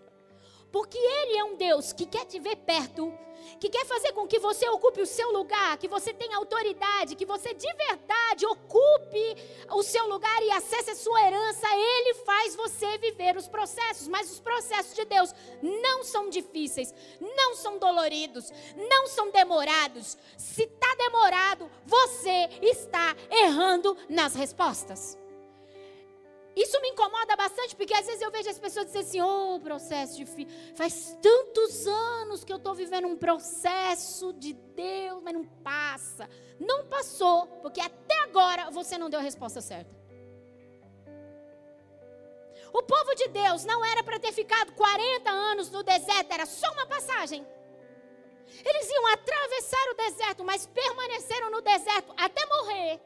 Porque 0.70 0.98
Ele 0.98 1.38
é 1.38 1.44
um 1.44 1.57
Deus 1.57 1.94
que 1.94 2.05
quer 2.05 2.27
te 2.27 2.38
ver 2.38 2.57
perto, 2.57 3.11
que 3.59 3.70
quer 3.70 3.87
fazer 3.87 4.12
com 4.12 4.27
que 4.27 4.38
você 4.38 4.68
ocupe 4.68 5.01
o 5.01 5.07
seu 5.07 5.33
lugar, 5.33 5.79
que 5.79 5.88
você 5.88 6.12
tenha 6.12 6.37
autoridade, 6.37 7.16
que 7.16 7.24
você 7.24 7.55
de 7.55 7.72
verdade 7.72 8.44
ocupe 8.44 9.37
o 9.70 9.83
seu 9.83 10.07
lugar 10.07 10.42
e 10.42 10.51
acesse 10.51 10.90
a 10.90 10.94
sua 10.94 11.27
herança. 11.27 11.66
Ele 11.72 12.14
faz 12.16 12.55
você 12.55 12.98
viver 12.98 13.35
os 13.35 13.48
processos, 13.48 14.09
mas 14.09 14.31
os 14.31 14.40
processos 14.40 14.94
de 14.94 15.07
Deus 15.07 15.35
não 15.62 16.05
são 16.05 16.29
difíceis, 16.29 16.92
não 17.18 17.55
são 17.55 17.79
doloridos, 17.79 18.53
não 18.77 19.07
são 19.07 19.31
demorados. 19.31 20.18
Se 20.37 20.64
está 20.64 20.94
demorado, 20.96 21.70
você 21.87 22.51
está 22.61 23.16
errando 23.31 23.96
nas 24.07 24.35
respostas. 24.35 25.16
Isso 26.59 26.81
me 26.81 26.88
incomoda 26.88 27.37
bastante, 27.37 27.77
porque 27.77 27.94
às 27.94 28.05
vezes 28.05 28.21
eu 28.21 28.33
vejo 28.33 28.51
as 28.51 28.59
pessoas 28.59 28.87
dizer 28.87 28.99
assim: 28.99 29.21
ô, 29.21 29.55
oh, 29.55 29.61
processo 29.61 30.16
difícil. 30.16 30.53
Faz 30.75 31.16
tantos 31.23 31.87
anos 31.87 32.42
que 32.42 32.53
eu 32.53 32.57
estou 32.57 32.75
vivendo 32.75 33.07
um 33.07 33.16
processo 33.16 34.33
de 34.33 34.55
Deus, 34.55 35.23
mas 35.23 35.35
não 35.35 35.44
passa. 35.44 36.29
Não 36.59 36.85
passou, 36.87 37.47
porque 37.62 37.81
até 37.81 38.18
agora 38.25 38.73
você 38.73 38.99
não 38.99 39.09
deu 39.09 39.21
a 39.21 39.23
resposta 39.23 39.61
certa. 39.61 39.97
O 42.73 42.83
povo 42.83 43.14
de 43.14 43.29
Deus 43.29 43.64
não 43.64 43.85
era 43.85 44.03
para 44.03 44.18
ter 44.18 44.33
ficado 44.33 44.73
40 44.73 45.31
anos 45.31 45.71
no 45.71 45.85
deserto, 45.85 46.33
era 46.33 46.44
só 46.44 46.71
uma 46.73 46.87
passagem. 46.87 47.47
Eles 48.64 48.90
iam 48.90 49.07
atravessar 49.12 49.90
o 49.92 49.94
deserto, 49.94 50.44
mas 50.44 50.66
permaneceram 50.66 51.51
no 51.53 51.62
deserto 51.62 52.12
até 52.16 52.44
morrer 52.47 53.01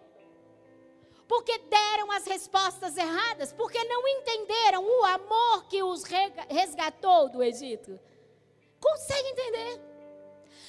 porque 1.33 1.57
deram 1.61 2.12
as 2.12 2.27
respostas 2.27 2.95
erradas, 2.95 3.55
porque 3.55 3.83
não 3.85 4.07
entenderam 4.07 4.85
o 4.85 5.03
amor 5.07 5.64
que 5.64 5.83
os 5.83 6.05
resgatou 6.05 7.31
do 7.31 7.42
Egito. 7.42 7.99
Consegue 8.79 9.29
entender? 9.31 9.81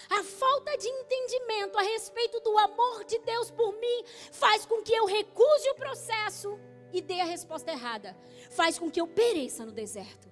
A 0.09 0.23
falta 0.23 0.77
de 0.77 0.87
entendimento 0.87 1.77
a 1.77 1.81
respeito 1.81 2.39
do 2.39 2.57
amor 2.57 3.03
de 3.03 3.19
Deus 3.19 3.51
por 3.51 3.73
mim 3.73 4.05
faz 4.31 4.65
com 4.65 4.81
que 4.81 4.93
eu 4.93 5.05
recuse 5.05 5.69
o 5.71 5.75
processo 5.75 6.57
e 6.93 7.01
dê 7.01 7.19
a 7.19 7.25
resposta 7.25 7.69
errada. 7.69 8.15
Faz 8.49 8.79
com 8.79 8.89
que 8.89 9.01
eu 9.01 9.07
pereça 9.07 9.65
no 9.65 9.71
deserto. 9.73 10.31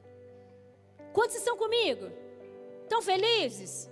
Quantos 1.11 1.35
estão 1.35 1.57
comigo? 1.57 2.09
Estão 2.83 3.01
felizes? 3.01 3.90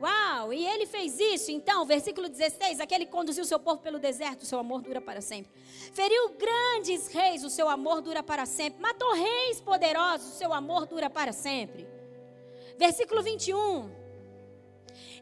Uau, 0.00 0.52
e 0.52 0.66
ele 0.66 0.86
fez 0.86 1.20
isso, 1.20 1.50
então, 1.50 1.84
versículo 1.84 2.28
16: 2.28 2.80
aquele 2.80 3.04
que 3.04 3.12
conduziu 3.12 3.44
seu 3.44 3.58
povo 3.58 3.82
pelo 3.82 3.98
deserto, 3.98 4.46
seu 4.46 4.58
amor 4.58 4.80
dura 4.80 5.00
para 5.00 5.20
sempre. 5.20 5.52
Feriu 5.92 6.30
grandes 6.30 7.08
reis, 7.08 7.44
o 7.44 7.50
seu 7.50 7.68
amor 7.68 8.00
dura 8.00 8.22
para 8.22 8.46
sempre. 8.46 8.80
Matou 8.80 9.12
reis 9.12 9.60
poderosos, 9.60 10.34
o 10.34 10.38
seu 10.38 10.54
amor 10.54 10.86
dura 10.86 11.10
para 11.10 11.32
sempre. 11.32 11.86
Versículo 12.78 13.22
21 13.22 13.99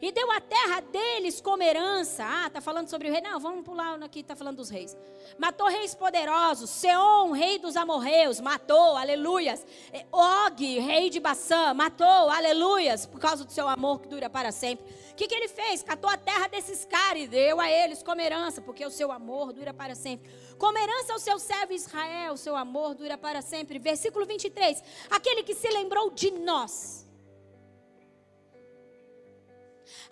e 0.01 0.11
deu 0.11 0.31
a 0.31 0.39
terra 0.39 0.79
deles 0.81 1.41
como 1.41 1.61
herança. 1.61 2.23
Ah, 2.25 2.47
está 2.47 2.61
falando 2.61 2.89
sobre 2.89 3.09
o 3.09 3.11
rei. 3.11 3.21
Não, 3.21 3.39
vamos 3.39 3.63
pular 3.65 4.01
aqui, 4.01 4.19
está 4.19 4.35
falando 4.35 4.57
dos 4.57 4.69
reis. 4.69 4.95
Matou 5.37 5.67
reis 5.67 5.93
poderosos. 5.93 6.69
Seom, 6.69 7.31
rei 7.31 7.59
dos 7.59 7.75
amorreus, 7.75 8.39
matou, 8.39 8.95
aleluias. 8.95 9.65
Og, 10.11 10.79
rei 10.79 11.09
de 11.09 11.19
Baçã, 11.19 11.73
matou, 11.73 12.29
aleluias, 12.29 13.05
por 13.05 13.19
causa 13.19 13.43
do 13.43 13.51
seu 13.51 13.67
amor 13.67 13.99
que 13.99 14.07
dura 14.07 14.29
para 14.29 14.51
sempre. 14.51 14.85
O 15.11 15.15
que, 15.15 15.27
que 15.27 15.35
ele 15.35 15.49
fez? 15.49 15.83
Catou 15.83 16.09
a 16.09 16.17
terra 16.17 16.47
desses 16.47 16.85
caras 16.85 17.23
e 17.23 17.27
deu 17.27 17.59
a 17.59 17.69
eles 17.69 18.01
como 18.01 18.21
herança, 18.21 18.61
porque 18.61 18.85
o 18.85 18.91
seu 18.91 19.11
amor 19.11 19.51
dura 19.51 19.73
para 19.73 19.95
sempre. 19.95 20.31
Como 20.57 20.77
herança 20.77 21.13
ao 21.13 21.19
seu 21.19 21.37
servo 21.39 21.73
Israel, 21.73 22.33
o 22.33 22.37
seu 22.37 22.55
amor 22.55 22.95
dura 22.95 23.17
para 23.17 23.41
sempre. 23.41 23.79
Versículo 23.79 24.25
23. 24.25 24.81
Aquele 25.09 25.43
que 25.43 25.53
se 25.53 25.67
lembrou 25.69 26.09
de 26.09 26.31
nós 26.31 27.08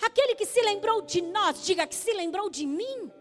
Aquele 0.01 0.35
que 0.35 0.45
se 0.45 0.61
lembrou 0.61 1.01
de 1.01 1.21
nós, 1.21 1.63
diga 1.63 1.87
que 1.87 1.95
se 1.95 2.13
lembrou 2.13 2.49
de 2.49 2.65
mim. 2.65 3.11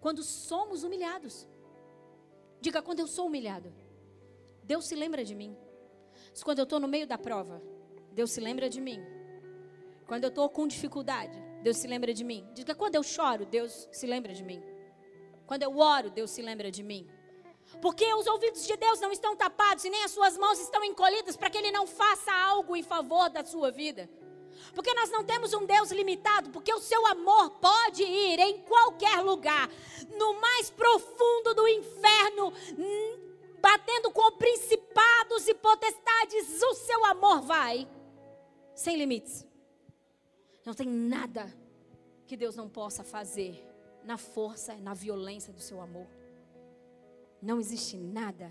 Quando 0.00 0.22
somos 0.22 0.84
humilhados. 0.84 1.46
Diga 2.60 2.82
quando 2.82 3.00
eu 3.00 3.06
sou 3.06 3.26
humilhado. 3.26 3.72
Deus 4.62 4.86
se 4.86 4.94
lembra 4.94 5.24
de 5.24 5.34
mim. 5.34 5.56
Quando 6.42 6.58
eu 6.58 6.64
estou 6.64 6.80
no 6.80 6.88
meio 6.88 7.06
da 7.06 7.18
prova, 7.18 7.62
Deus 8.12 8.30
se 8.30 8.40
lembra 8.40 8.68
de 8.68 8.80
mim. 8.80 9.00
Quando 10.06 10.24
eu 10.24 10.28
estou 10.28 10.48
com 10.48 10.66
dificuldade, 10.66 11.36
Deus 11.62 11.76
se 11.76 11.86
lembra 11.86 12.12
de 12.12 12.24
mim. 12.24 12.46
Diga 12.52 12.74
quando 12.74 12.94
eu 12.94 13.02
choro, 13.02 13.46
Deus 13.46 13.88
se 13.92 14.06
lembra 14.06 14.32
de 14.32 14.42
mim. 14.42 14.62
Quando 15.46 15.62
eu 15.62 15.78
oro, 15.78 16.10
Deus 16.10 16.30
se 16.30 16.42
lembra 16.42 16.70
de 16.70 16.82
mim. 16.82 17.08
Porque 17.80 18.12
os 18.14 18.26
ouvidos 18.26 18.66
de 18.66 18.76
Deus 18.76 19.00
não 19.00 19.12
estão 19.12 19.34
tapados 19.36 19.84
e 19.84 19.90
nem 19.90 20.04
as 20.04 20.10
suas 20.10 20.36
mãos 20.36 20.58
estão 20.58 20.84
encolhidas 20.84 21.36
para 21.36 21.50
que 21.50 21.58
Ele 21.58 21.72
não 21.72 21.86
faça 21.86 22.32
algo 22.32 22.76
em 22.76 22.82
favor 22.82 23.30
da 23.30 23.44
sua 23.44 23.70
vida. 23.70 24.08
Porque 24.72 24.94
nós 24.94 25.10
não 25.10 25.24
temos 25.24 25.52
um 25.52 25.66
Deus 25.66 25.90
limitado, 25.90 26.50
porque 26.50 26.72
o 26.72 26.80
seu 26.80 27.06
amor 27.06 27.50
pode 27.50 28.02
ir 28.02 28.38
em 28.38 28.60
qualquer 28.62 29.20
lugar, 29.20 29.68
no 30.16 30.40
mais 30.40 30.70
profundo 30.70 31.54
do 31.54 31.66
inferno, 31.68 32.52
batendo 33.60 34.10
com 34.10 34.32
principados 34.32 35.48
e 35.48 35.54
potestades, 35.54 36.62
o 36.62 36.74
seu 36.74 37.04
amor 37.06 37.40
vai 37.42 37.88
sem 38.74 38.96
limites. 38.96 39.46
Não 40.64 40.74
tem 40.74 40.88
nada 40.88 41.52
que 42.26 42.36
Deus 42.36 42.56
não 42.56 42.68
possa 42.68 43.04
fazer 43.04 43.64
na 44.02 44.18
força, 44.18 44.74
na 44.76 44.94
violência 44.94 45.52
do 45.52 45.60
seu 45.60 45.80
amor. 45.80 46.06
Não 47.40 47.60
existe 47.60 47.96
nada. 47.96 48.50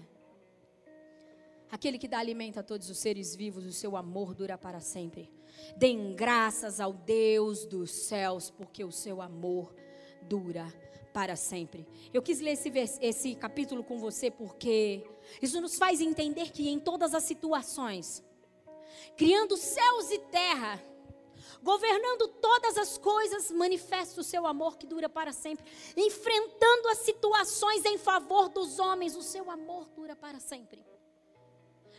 Aquele 1.71 1.97
que 1.97 2.07
dá 2.07 2.19
alimento 2.19 2.59
a 2.59 2.63
todos 2.63 2.89
os 2.89 2.97
seres 2.97 3.35
vivos, 3.35 3.65
o 3.65 3.73
seu 3.73 3.97
amor 3.97 4.35
dura 4.35 4.57
para 4.57 4.79
sempre. 4.79 5.31
Deem 5.75 6.13
graças 6.13 6.79
ao 6.79 6.93
Deus 6.93 7.65
dos 7.65 7.91
céus, 7.91 8.49
porque 8.49 8.83
o 8.83 8.91
seu 8.91 9.21
amor 9.21 9.73
dura 10.21 10.71
para 11.13 11.35
sempre. 11.35 11.87
Eu 12.13 12.21
quis 12.21 12.39
ler 12.39 12.53
esse, 12.53 12.71
esse 12.99 13.35
capítulo 13.35 13.83
com 13.83 13.99
você 13.99 14.31
porque 14.31 15.03
isso 15.41 15.61
nos 15.61 15.77
faz 15.77 16.01
entender 16.01 16.51
que 16.51 16.67
em 16.67 16.79
todas 16.79 17.13
as 17.13 17.23
situações, 17.23 18.23
criando 19.15 19.55
céus 19.55 20.11
e 20.11 20.19
terra, 20.19 20.83
governando 21.61 22.27
todas 22.27 22.77
as 22.77 22.97
coisas, 22.97 23.51
manifesta 23.51 24.19
o 24.19 24.23
seu 24.23 24.45
amor 24.45 24.77
que 24.77 24.87
dura 24.87 25.07
para 25.07 25.31
sempre, 25.31 25.65
enfrentando 25.95 26.89
as 26.89 26.99
situações 26.99 27.85
em 27.85 27.97
favor 27.97 28.49
dos 28.49 28.79
homens, 28.79 29.15
o 29.15 29.21
seu 29.21 29.49
amor 29.49 29.87
dura 29.89 30.15
para 30.15 30.39
sempre. 30.39 30.83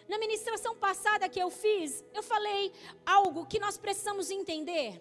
Na 0.08 0.18
ministração 0.18 0.76
passada 0.76 1.28
que 1.28 1.40
eu 1.40 1.50
fiz, 1.50 2.04
eu 2.12 2.22
falei 2.22 2.72
algo 3.06 3.46
que 3.46 3.58
nós 3.58 3.78
precisamos 3.78 4.30
entender. 4.30 5.00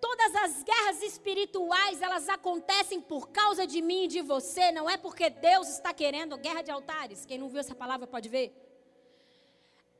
Todas 0.00 0.34
as 0.36 0.62
guerras 0.62 1.02
espirituais, 1.02 2.00
elas 2.02 2.28
acontecem 2.28 3.00
por 3.00 3.30
causa 3.30 3.66
de 3.66 3.80
mim 3.80 4.04
e 4.04 4.08
de 4.08 4.22
você, 4.22 4.70
não 4.70 4.88
é 4.88 4.96
porque 4.96 5.30
Deus 5.30 5.68
está 5.68 5.92
querendo 5.92 6.36
guerra 6.36 6.62
de 6.62 6.70
altares. 6.70 7.24
Quem 7.24 7.38
não 7.38 7.48
viu 7.48 7.60
essa 7.60 7.74
palavra 7.74 8.06
pode 8.06 8.28
ver. 8.28 8.54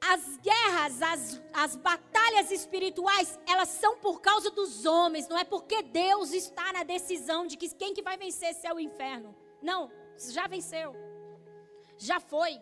As 0.00 0.36
guerras, 0.36 1.02
as, 1.02 1.42
as 1.52 1.76
batalhas 1.76 2.50
espirituais, 2.50 3.38
elas 3.48 3.70
são 3.70 3.96
por 3.96 4.20
causa 4.20 4.50
dos 4.50 4.84
homens, 4.84 5.26
não 5.26 5.38
é 5.38 5.44
porque 5.44 5.82
Deus 5.82 6.32
está 6.32 6.72
na 6.72 6.84
decisão 6.84 7.46
de 7.46 7.56
que 7.56 7.68
quem 7.70 7.94
que 7.94 8.02
vai 8.02 8.16
vencer 8.16 8.54
se 8.54 8.66
é 8.66 8.72
o 8.72 8.78
inferno. 8.78 9.34
Não, 9.62 9.90
já 10.30 10.46
venceu. 10.46 10.94
Já 11.98 12.20
foi. 12.20 12.60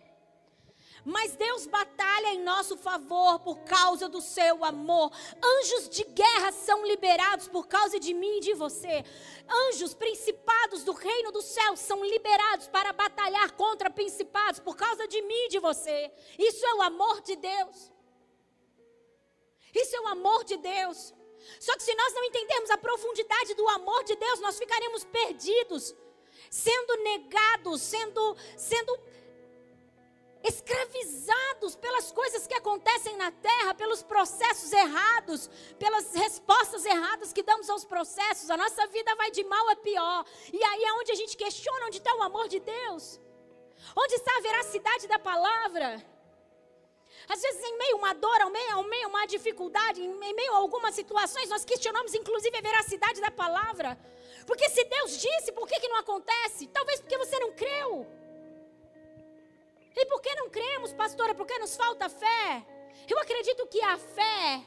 Mas 1.05 1.37
Deus 1.37 1.67
batalha 1.67 2.29
em 2.29 2.43
nosso 2.43 2.79
favor 2.79 3.38
por 3.40 3.59
causa 3.61 4.09
do 4.09 4.23
seu 4.23 4.64
amor. 4.64 5.12
Anjos 5.43 5.88
de 5.90 6.03
guerra 6.05 6.51
são 6.51 6.87
liberados 6.87 7.47
por 7.47 7.67
causa 7.67 8.01
de 8.01 8.14
mim 8.14 8.38
e 8.38 8.40
de 8.40 8.55
você. 8.55 9.05
Anjos, 9.47 9.93
principados 9.93 10.83
do 10.83 10.93
reino 10.93 11.31
dos 11.31 11.45
céus 11.45 11.81
são 11.81 12.03
liberados 12.05 12.69
para 12.69 12.93
batalhar 12.93 13.53
contra 13.53 13.90
principados 13.90 14.61
por 14.61 14.77
causa 14.77 15.07
de 15.07 15.21
mim 15.21 15.45
e 15.45 15.49
de 15.49 15.59
você. 15.59 16.11
Isso 16.38 16.64
é 16.64 16.75
o 16.75 16.83
amor 16.83 17.21
de 17.21 17.37
Deus. 17.37 17.93
Isso 19.75 19.97
é 19.97 20.01
o 20.01 20.09
amor 20.09 20.43
de 20.45 20.57
Deus. 20.57 21.12
Só 21.61 21.77
que 21.77 21.83
se 21.83 21.95
nós 21.95 22.14
não 22.14 22.25
entendermos 22.25 22.71
a 22.71 22.79
profundidade 22.79 23.53
do 23.55 23.69
amor 23.69 24.05
de 24.05 24.17
Deus, 24.17 24.40
nós 24.40 24.57
ficaremos 24.59 25.05
perdidos, 25.05 25.95
sendo 26.51 26.97
negados, 27.03 27.83
sendo 27.83 28.37
sendo 28.57 28.99
escravizados 30.44 31.74
pelas 31.74 32.12
coisas 32.12 32.46
que 32.46 32.54
acontecem 32.54 33.16
na 33.16 33.33
terra, 33.33 33.74
pelos 33.74 34.02
processos 34.02 34.70
errados, 34.72 35.48
pelas 35.78 36.14
respostas 36.14 36.85
erradas 36.85 37.33
que 37.33 37.42
damos 37.42 37.70
aos 37.70 37.85
processos. 37.85 38.50
A 38.50 38.57
nossa 38.57 38.87
vida 38.88 39.14
vai 39.16 39.30
de 39.30 39.42
mal 39.44 39.70
a 39.70 39.76
pior. 39.76 40.24
E 40.52 40.62
aí 40.62 40.85
é 40.85 40.92
onde 40.92 41.12
a 41.12 41.14
gente 41.14 41.37
questiona 41.37 41.87
onde 41.87 41.96
está 41.96 42.14
o 42.14 42.22
amor 42.22 42.46
de 42.46 42.61
Deus. 42.61 43.18
Onde 43.96 44.14
está 44.14 44.37
a 44.37 44.40
veracidade 44.42 45.09
da 45.09 45.18
palavra? 45.18 46.04
Às 47.26 47.40
vezes, 47.40 47.64
em 47.64 47.78
meio 47.78 47.94
a 47.94 47.98
uma 47.98 48.12
dor, 48.12 48.40
ao 48.42 48.50
meio, 48.50 48.74
ao 48.74 48.85
meio 48.85 49.07
a 49.07 49.09
uma 49.09 49.26
dificuldade, 49.26 50.02
em 50.02 50.35
meio 50.35 50.52
a 50.52 50.57
algumas 50.57 50.94
situações, 50.94 51.48
nós 51.48 51.64
questionamos 51.64 52.14
inclusive 52.14 52.54
a 52.59 52.61
veracidade 52.61 53.18
da 53.20 53.30
palavra. 53.30 53.98
Porque 54.46 54.68
se 54.68 54.85
Deus 54.85 55.18
disse, 55.18 55.52
por 55.52 55.66
que, 55.66 55.80
que 55.80 55.88
não 55.88 55.96
acontece? 55.96 56.66
Talvez 56.66 57.00
porque 57.00 57.16
você 57.16 57.38
não 57.38 57.52
creu. 57.52 58.23
E 59.96 60.07
por 60.07 60.20
que 60.20 60.35
não 60.35 60.50
cremos, 60.50 60.92
pastora? 60.92 61.35
Porque 61.35 61.59
nos 61.59 61.76
falta 61.76 62.09
fé? 62.09 62.66
Eu 63.09 63.18
acredito 63.18 63.66
que 63.66 63.80
a 63.83 63.96
fé, 63.98 64.64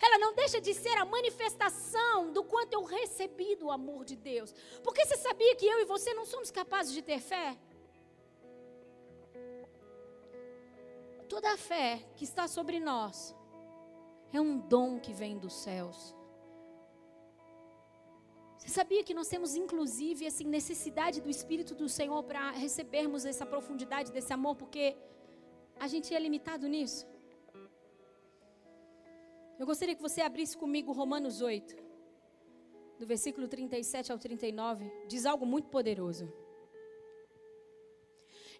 ela 0.00 0.18
não 0.18 0.34
deixa 0.34 0.60
de 0.60 0.72
ser 0.74 0.96
a 0.98 1.04
manifestação 1.04 2.32
do 2.32 2.44
quanto 2.44 2.74
eu 2.74 2.82
recebi 2.82 3.56
do 3.56 3.70
amor 3.70 4.04
de 4.04 4.16
Deus. 4.16 4.54
Porque 4.82 5.04
você 5.04 5.16
sabia 5.16 5.54
que 5.56 5.66
eu 5.66 5.80
e 5.80 5.84
você 5.84 6.14
não 6.14 6.24
somos 6.24 6.50
capazes 6.50 6.92
de 6.92 7.02
ter 7.02 7.20
fé? 7.20 7.56
Toda 11.28 11.52
a 11.52 11.56
fé 11.56 12.02
que 12.14 12.24
está 12.24 12.46
sobre 12.46 12.78
nós 12.78 13.34
é 14.32 14.40
um 14.40 14.58
dom 14.58 15.00
que 15.00 15.12
vem 15.12 15.38
dos 15.38 15.54
céus. 15.54 16.14
Você 18.62 18.68
sabia 18.68 19.02
que 19.02 19.12
nós 19.12 19.26
temos, 19.26 19.56
inclusive, 19.56 20.24
assim, 20.24 20.44
necessidade 20.44 21.20
do 21.20 21.28
Espírito 21.28 21.74
do 21.74 21.88
Senhor 21.88 22.22
para 22.22 22.52
recebermos 22.52 23.24
essa 23.24 23.44
profundidade 23.44 24.12
desse 24.12 24.32
amor, 24.32 24.54
porque 24.54 24.96
a 25.80 25.88
gente 25.88 26.14
é 26.14 26.20
limitado 26.20 26.68
nisso? 26.68 27.04
Eu 29.58 29.66
gostaria 29.66 29.96
que 29.96 30.00
você 30.00 30.20
abrisse 30.20 30.56
comigo 30.56 30.92
Romanos 30.92 31.42
8, 31.42 31.74
do 33.00 33.04
versículo 33.04 33.48
37 33.48 34.12
ao 34.12 34.18
39, 34.18 34.88
diz 35.08 35.26
algo 35.26 35.44
muito 35.44 35.68
poderoso. 35.68 36.32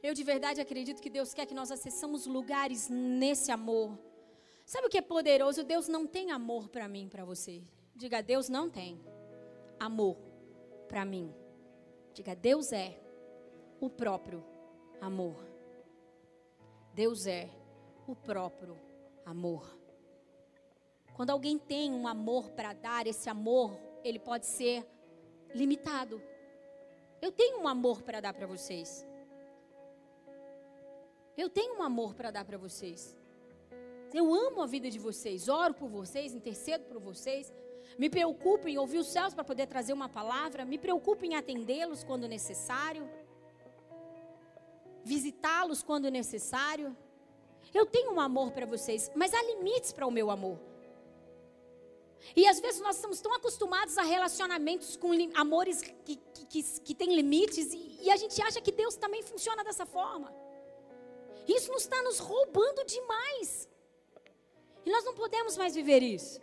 Eu 0.03 0.15
de 0.15 0.25
verdade 0.25 0.61
acredito 0.61 1.01
que 1.01 1.09
Deus 1.09 1.33
quer 1.33 1.47
que 1.47 1.55
nós 1.55 1.71
acessamos 1.71 2.27
lugares 2.27 2.89
nesse 2.89 3.53
amor. 3.53 3.97
Sabe 4.67 4.89
o 4.89 4.91
que 4.91 4.99
é 4.99 5.03
poderoso? 5.03 5.63
Deus 5.63 5.87
não 5.87 6.09
tem 6.09 6.33
amor 6.33 6.69
para 6.69 6.89
mim, 6.89 7.09
para 7.09 7.25
você. 7.25 7.63
Diga, 7.95 8.21
Deus 8.21 8.49
não 8.49 8.69
tem 8.69 9.01
amor 9.85 10.17
para 10.89 11.05
mim. 11.05 11.35
Diga, 12.15 12.35
Deus 12.37 12.73
é 12.73 12.99
o 13.81 13.91
próprio 13.91 14.45
amor. 15.01 15.37
Deus 16.95 17.27
é 17.27 17.49
o 18.07 18.15
próprio 18.15 18.79
amor. 19.25 19.79
Quando 21.15 21.31
alguém 21.31 21.59
tem 21.59 21.93
um 21.93 22.07
amor 22.07 22.51
para 22.51 22.73
dar, 22.73 23.07
esse 23.07 23.29
amor, 23.29 23.79
ele 24.05 24.19
pode 24.19 24.47
ser 24.47 24.87
limitado. 25.55 26.23
Eu 27.21 27.33
tenho 27.33 27.61
um 27.61 27.69
amor 27.69 28.03
para 28.03 28.21
dar 28.21 28.33
para 28.33 28.47
vocês. 28.47 29.07
Eu 31.37 31.49
tenho 31.49 31.79
um 31.79 31.83
amor 31.83 32.15
para 32.15 32.31
dar 32.31 32.45
para 32.45 32.59
vocês. 32.59 33.17
Eu 34.13 34.33
amo 34.35 34.61
a 34.61 34.67
vida 34.67 34.91
de 34.91 34.99
vocês, 34.99 35.49
oro 35.49 35.73
por 35.73 35.89
vocês, 35.89 36.35
intercedo 36.35 36.85
por 36.85 37.01
vocês. 37.01 37.53
Me 37.99 38.09
preocupo 38.09 38.69
em 38.69 38.79
ouvir 38.79 38.99
os 38.99 39.09
céus 39.09 39.35
para 39.35 39.45
poder 39.45 39.67
trazer 39.67 39.93
uma 39.93 40.09
palavra. 40.09 40.65
Me 40.65 40.79
preocupo 40.79 41.25
em 41.25 41.35
atendê-los 41.35 42.05
quando 42.05 42.29
necessário. 42.29 43.09
Visitá-los 45.05 45.83
quando 45.83 46.11
necessário. 46.11 46.97
Eu 47.75 47.87
tenho 47.87 48.13
um 48.13 48.21
amor 48.21 48.53
para 48.53 48.67
vocês, 48.67 49.11
mas 49.15 49.33
há 49.33 49.43
limites 49.43 49.93
para 49.93 50.07
o 50.07 50.11
meu 50.11 50.31
amor. 50.31 50.59
E 52.37 52.47
às 52.47 52.61
vezes 52.61 52.81
nós 52.81 52.97
estamos 52.97 53.21
tão 53.21 53.35
acostumados 53.35 53.99
a 53.99 54.03
relacionamentos 54.03 54.97
com 54.97 55.11
amores 55.35 55.81
que, 55.81 56.17
que, 56.17 56.17
que, 56.47 56.63
que 56.81 56.95
têm 56.95 57.15
limites 57.15 57.73
e, 57.73 57.99
e 58.03 58.11
a 58.11 58.17
gente 58.17 58.41
acha 58.43 58.61
que 58.61 58.71
Deus 58.71 58.95
também 58.95 59.23
funciona 59.23 59.65
dessa 59.65 59.85
forma. 59.85 60.33
Isso 61.49 61.73
nos 61.73 61.83
está 61.83 62.01
nos 62.03 62.19
roubando 62.19 62.85
demais. 62.85 63.69
E 64.85 64.91
nós 64.91 65.05
não 65.05 65.15
podemos 65.15 65.57
mais 65.57 65.75
viver 65.75 66.03
isso. 66.03 66.41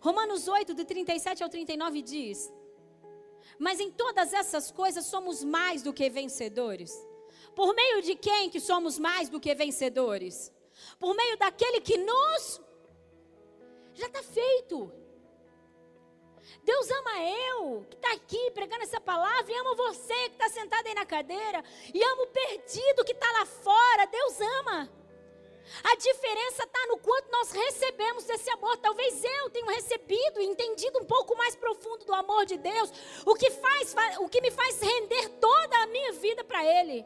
Romanos 0.00 0.48
8, 0.48 0.74
do 0.74 0.84
37 0.84 1.42
ao 1.42 1.48
39 1.48 2.02
diz: 2.02 2.52
Mas 3.58 3.80
em 3.80 3.90
todas 3.90 4.32
essas 4.32 4.70
coisas 4.70 5.06
somos 5.06 5.42
mais 5.42 5.82
do 5.82 5.92
que 5.92 6.08
vencedores. 6.08 6.92
Por 7.54 7.74
meio 7.74 8.02
de 8.02 8.14
quem 8.14 8.50
que 8.50 8.60
somos 8.60 8.98
mais 8.98 9.28
do 9.28 9.40
que 9.40 9.54
vencedores? 9.54 10.52
Por 10.98 11.14
meio 11.14 11.36
daquele 11.36 11.80
que 11.80 11.96
nos. 11.96 12.60
Já 13.94 14.06
está 14.06 14.22
feito. 14.22 14.92
Deus 16.62 16.90
ama 16.90 17.20
eu, 17.20 17.86
que 17.90 17.96
está 17.96 18.12
aqui 18.12 18.50
pregando 18.52 18.82
essa 18.82 19.00
palavra, 19.00 19.50
e 19.52 19.58
ama 19.58 19.74
você 19.74 20.14
que 20.28 20.36
está 20.36 20.48
sentado 20.48 20.86
aí 20.86 20.94
na 20.94 21.04
cadeira, 21.04 21.62
e 21.92 22.02
ama 22.02 22.22
o 22.22 22.26
perdido 22.28 23.04
que 23.04 23.12
está 23.12 23.30
lá 23.32 23.44
fora. 23.44 24.06
Deus 24.06 24.40
ama. 24.60 24.97
A 25.82 25.96
diferença 25.96 26.64
está 26.64 26.86
no 26.88 26.98
quanto 26.98 27.30
nós 27.30 27.50
recebemos 27.50 28.24
desse 28.24 28.50
amor. 28.50 28.76
Talvez 28.78 29.22
eu 29.22 29.50
tenha 29.50 29.70
recebido 29.72 30.40
e 30.40 30.46
entendido 30.46 30.98
um 31.00 31.04
pouco 31.04 31.36
mais 31.36 31.54
profundo 31.54 32.04
do 32.04 32.14
amor 32.14 32.46
de 32.46 32.56
Deus, 32.56 32.92
o 33.26 33.34
que 33.34 33.50
faz, 33.50 33.94
o 34.20 34.28
que 34.28 34.40
me 34.40 34.50
faz 34.50 34.80
render 34.80 35.28
toda 35.40 35.82
a 35.82 35.86
minha 35.86 36.12
vida 36.12 36.42
para 36.44 36.64
Ele. 36.64 37.04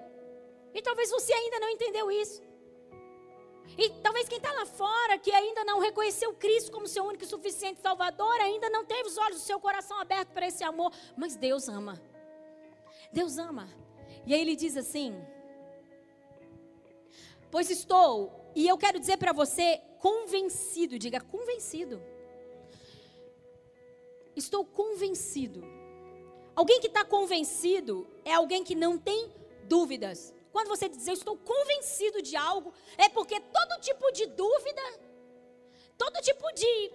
E 0.75 0.81
talvez 0.81 1.11
você 1.11 1.33
ainda 1.33 1.61
não 1.61 1.71
entendeu 1.71 2.11
isso. 2.11 2.43
E 3.77 3.89
talvez 4.03 4.29
quem 4.29 4.39
está 4.39 4.53
lá 4.53 4.67
fora, 4.67 5.19
que 5.19 5.33
ainda 5.33 5.65
não 5.65 5.79
reconheceu 5.79 6.35
Cristo 6.35 6.71
como 6.71 6.87
seu 6.87 7.05
único 7.05 7.25
e 7.25 7.27
suficiente 7.27 7.81
Salvador, 7.81 8.35
ainda 8.41 8.69
não 8.69 8.85
teve 8.85 9.09
os 9.09 9.17
olhos 9.17 9.39
do 9.39 9.45
seu 9.45 9.59
coração 9.59 9.99
abertos 9.99 10.35
para 10.35 10.47
esse 10.47 10.63
amor. 10.63 10.93
Mas 11.17 11.37
Deus 11.37 11.69
ama. 11.69 12.01
Deus 13.13 13.39
ama. 13.39 13.69
E 14.27 14.35
aí 14.35 14.41
ele 14.41 14.57
diz 14.57 14.77
assim: 14.77 15.15
Pois 17.51 17.71
estou 17.71 18.42
e 18.55 18.69
eu 18.69 18.77
quero 18.77 18.99
dizer 18.99 19.17
para 19.17 19.33
você, 19.33 19.81
convencido, 19.99 20.99
diga 20.99 21.21
convencido. 21.21 22.03
Estou 24.35 24.65
convencido. 24.65 25.63
Alguém 26.55 26.81
que 26.81 26.87
está 26.87 27.05
convencido 27.05 28.07
é 28.25 28.33
alguém 28.35 28.63
que 28.63 28.75
não 28.75 28.99
tem 28.99 29.33
dúvidas. 29.65 30.35
Quando 30.53 30.69
você 30.69 30.89
diz 30.89 31.07
eu 31.07 31.15
estou 31.15 31.37
convencido 31.37 32.21
de 32.21 32.37
algo, 32.37 32.73
é 32.99 33.09
porque 33.09 33.41
todo 33.41 33.81
tipo 33.81 34.13
de 34.13 34.27
dúvida, 34.27 34.83
todo 35.97 36.21
tipo 36.21 36.53
de 36.53 36.93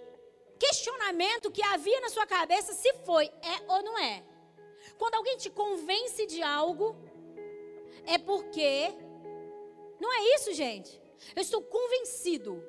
questionamento 0.58 1.50
que 1.50 1.62
havia 1.62 2.00
na 2.00 2.08
sua 2.08 2.26
cabeça, 2.26 2.72
se 2.72 2.92
foi, 3.04 3.26
é 3.26 3.72
ou 3.72 3.82
não 3.82 3.98
é. 3.98 4.22
Quando 4.96 5.14
alguém 5.14 5.36
te 5.36 5.50
convence 5.50 6.26
de 6.26 6.42
algo, 6.42 6.96
é 8.06 8.18
porque. 8.18 8.94
Não 10.00 10.12
é 10.12 10.36
isso, 10.36 10.54
gente. 10.54 11.00
Eu 11.34 11.42
estou 11.42 11.62
convencido. 11.62 12.64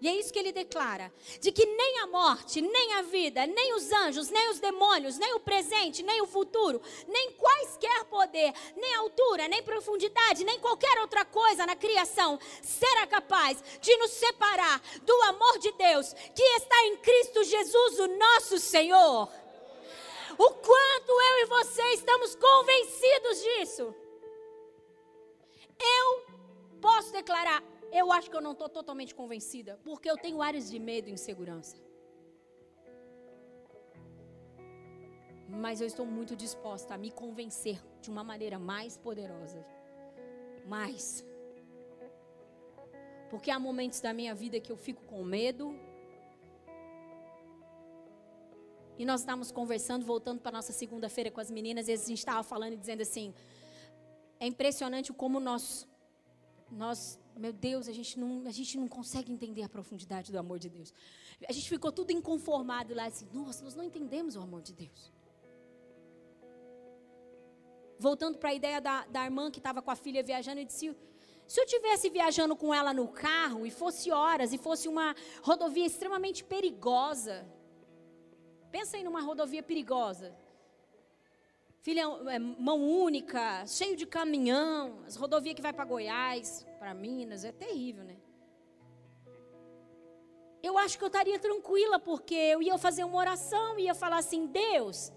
E 0.00 0.08
é 0.08 0.14
isso 0.14 0.32
que 0.32 0.38
ele 0.38 0.50
declara: 0.50 1.12
de 1.40 1.52
que 1.52 1.66
nem 1.66 1.98
a 1.98 2.06
morte, 2.06 2.60
nem 2.60 2.94
a 2.94 3.02
vida, 3.02 3.46
nem 3.46 3.74
os 3.74 3.92
anjos, 3.92 4.30
nem 4.30 4.50
os 4.50 4.58
demônios, 4.58 5.18
nem 5.18 5.34
o 5.34 5.40
presente, 5.40 6.02
nem 6.02 6.22
o 6.22 6.26
futuro, 6.26 6.80
nem 7.06 7.32
quaisquer 7.32 8.04
poder, 8.06 8.52
nem 8.76 8.94
altura, 8.94 9.46
nem 9.46 9.62
profundidade, 9.62 10.44
nem 10.44 10.58
qualquer 10.58 10.98
outra 11.00 11.24
coisa 11.24 11.66
na 11.66 11.76
criação 11.76 12.38
será 12.62 13.06
capaz 13.06 13.62
de 13.80 13.94
nos 13.98 14.12
separar 14.12 14.80
do 15.02 15.14
amor 15.24 15.58
de 15.58 15.70
Deus 15.72 16.14
que 16.34 16.42
está 16.42 16.86
em 16.86 16.96
Cristo 16.96 17.44
Jesus, 17.44 18.00
o 18.00 18.08
nosso 18.08 18.58
Senhor. 18.58 19.28
O 20.38 20.50
quanto 20.52 21.10
eu 21.10 21.38
e 21.40 21.44
você 21.46 21.82
estamos 21.92 22.34
convencidos 22.34 23.42
disso. 23.42 23.94
Eu 25.78 26.24
posso 26.80 27.12
declarar, 27.12 27.62
eu 27.92 28.12
acho 28.12 28.30
que 28.30 28.36
eu 28.36 28.40
não 28.40 28.52
estou 28.52 28.68
totalmente 28.68 29.14
convencida, 29.14 29.78
porque 29.82 30.10
eu 30.10 30.16
tenho 30.16 30.40
áreas 30.40 30.70
de 30.70 30.78
medo 30.78 31.08
e 31.08 31.12
insegurança. 31.12 31.76
Mas 35.48 35.80
eu 35.80 35.86
estou 35.86 36.06
muito 36.06 36.36
disposta 36.36 36.94
a 36.94 36.98
me 36.98 37.10
convencer 37.10 37.82
de 38.00 38.08
uma 38.10 38.22
maneira 38.22 38.58
mais 38.58 38.96
poderosa. 38.96 39.64
Mais. 40.66 41.24
Porque 43.28 43.50
há 43.50 43.58
momentos 43.58 44.00
da 44.00 44.12
minha 44.12 44.34
vida 44.34 44.60
que 44.60 44.70
eu 44.70 44.76
fico 44.76 45.02
com 45.04 45.24
medo. 45.24 45.74
E 48.96 49.04
nós 49.04 49.20
estávamos 49.20 49.50
conversando, 49.50 50.04
voltando 50.04 50.40
para 50.40 50.52
nossa 50.52 50.72
segunda-feira 50.72 51.30
com 51.30 51.40
as 51.40 51.50
meninas, 51.50 51.88
e 51.88 51.92
a 51.92 51.96
gente 51.96 52.18
estava 52.18 52.42
falando 52.42 52.74
e 52.74 52.76
dizendo 52.76 53.00
assim: 53.02 53.34
é 54.38 54.46
impressionante 54.46 55.12
como 55.12 55.40
nós, 55.40 55.88
nós 56.70 57.18
meu 57.40 57.54
Deus, 57.54 57.88
a 57.88 57.92
gente, 57.92 58.20
não, 58.20 58.46
a 58.46 58.50
gente 58.50 58.76
não 58.76 58.86
consegue 58.86 59.32
entender 59.32 59.62
a 59.62 59.68
profundidade 59.68 60.30
do 60.30 60.38
amor 60.38 60.58
de 60.58 60.68
Deus. 60.68 60.92
A 61.48 61.52
gente 61.52 61.68
ficou 61.70 61.90
tudo 61.90 62.12
inconformado 62.12 62.94
lá, 62.94 63.06
assim, 63.06 63.26
nossa, 63.32 63.64
nós 63.64 63.74
não 63.74 63.82
entendemos 63.82 64.36
o 64.36 64.40
amor 64.40 64.60
de 64.60 64.74
Deus. 64.74 65.10
Voltando 67.98 68.36
para 68.38 68.50
a 68.50 68.54
ideia 68.54 68.78
da, 68.78 69.06
da 69.06 69.24
irmã 69.24 69.50
que 69.50 69.58
estava 69.58 69.80
com 69.80 69.90
a 69.90 69.96
filha 69.96 70.22
viajando, 70.22 70.60
e 70.60 70.66
disse: 70.66 70.94
se 71.46 71.60
eu 71.60 71.66
tivesse 71.66 72.10
viajando 72.10 72.54
com 72.54 72.74
ela 72.74 72.92
no 72.92 73.08
carro 73.08 73.66
e 73.66 73.70
fosse 73.70 74.12
horas 74.12 74.52
e 74.52 74.58
fosse 74.58 74.86
uma 74.86 75.16
rodovia 75.42 75.86
extremamente 75.86 76.44
perigosa, 76.44 77.46
pensa 78.70 78.98
aí 78.98 79.02
numa 79.02 79.22
rodovia 79.22 79.62
perigosa. 79.62 80.36
Filha, 81.82 82.02
é, 82.28 82.38
mão 82.38 82.78
única, 82.78 83.66
cheio 83.66 83.96
de 83.96 84.06
caminhão, 84.06 85.02
as 85.06 85.16
rodovias 85.16 85.54
que 85.54 85.62
vai 85.62 85.72
para 85.72 85.84
Goiás, 85.84 86.66
para 86.78 86.92
Minas, 86.92 87.42
é 87.42 87.52
terrível, 87.52 88.04
né? 88.04 88.18
Eu 90.62 90.76
acho 90.76 90.98
que 90.98 91.04
eu 91.04 91.06
estaria 91.06 91.38
tranquila, 91.38 91.98
porque 91.98 92.34
eu 92.34 92.62
ia 92.62 92.76
fazer 92.76 93.02
uma 93.04 93.16
oração, 93.16 93.78
ia 93.78 93.94
falar 93.94 94.18
assim: 94.18 94.46
Deus, 94.46 95.10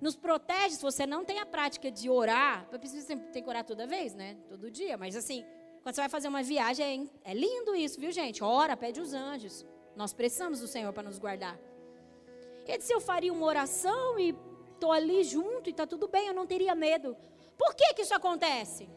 nos 0.00 0.16
protege. 0.16 0.74
Se 0.74 0.82
você 0.82 1.06
não 1.06 1.24
tem 1.24 1.38
a 1.38 1.46
prática 1.46 1.92
de 1.92 2.10
orar, 2.10 2.66
você 2.72 3.14
tem 3.16 3.40
que 3.40 3.48
orar 3.48 3.64
toda 3.64 3.86
vez, 3.86 4.12
né? 4.12 4.36
Todo 4.48 4.68
dia, 4.68 4.98
mas 4.98 5.14
assim, 5.14 5.44
quando 5.80 5.94
você 5.94 6.00
vai 6.00 6.10
fazer 6.10 6.26
uma 6.26 6.42
viagem, 6.42 7.08
é, 7.24 7.30
é 7.30 7.34
lindo 7.34 7.72
isso, 7.76 8.00
viu, 8.00 8.10
gente? 8.10 8.42
Ora, 8.42 8.76
pede 8.76 9.00
os 9.00 9.14
anjos. 9.14 9.64
Nós 9.94 10.12
precisamos 10.12 10.58
do 10.58 10.66
Senhor 10.66 10.92
para 10.92 11.04
nos 11.04 11.20
guardar. 11.20 11.56
Ele 12.66 12.78
disse: 12.78 12.92
Eu 12.92 13.00
faria 13.00 13.32
uma 13.32 13.46
oração 13.46 14.18
e 14.18 14.34
estou 14.80 14.90
ali 14.90 15.22
junto 15.22 15.68
e 15.68 15.72
está 15.72 15.86
tudo 15.86 16.08
bem, 16.08 16.28
eu 16.28 16.34
não 16.34 16.46
teria 16.46 16.74
medo. 16.74 17.14
Por 17.58 17.74
que, 17.74 17.92
que 17.92 18.02
isso 18.02 18.14
acontece? 18.14 18.88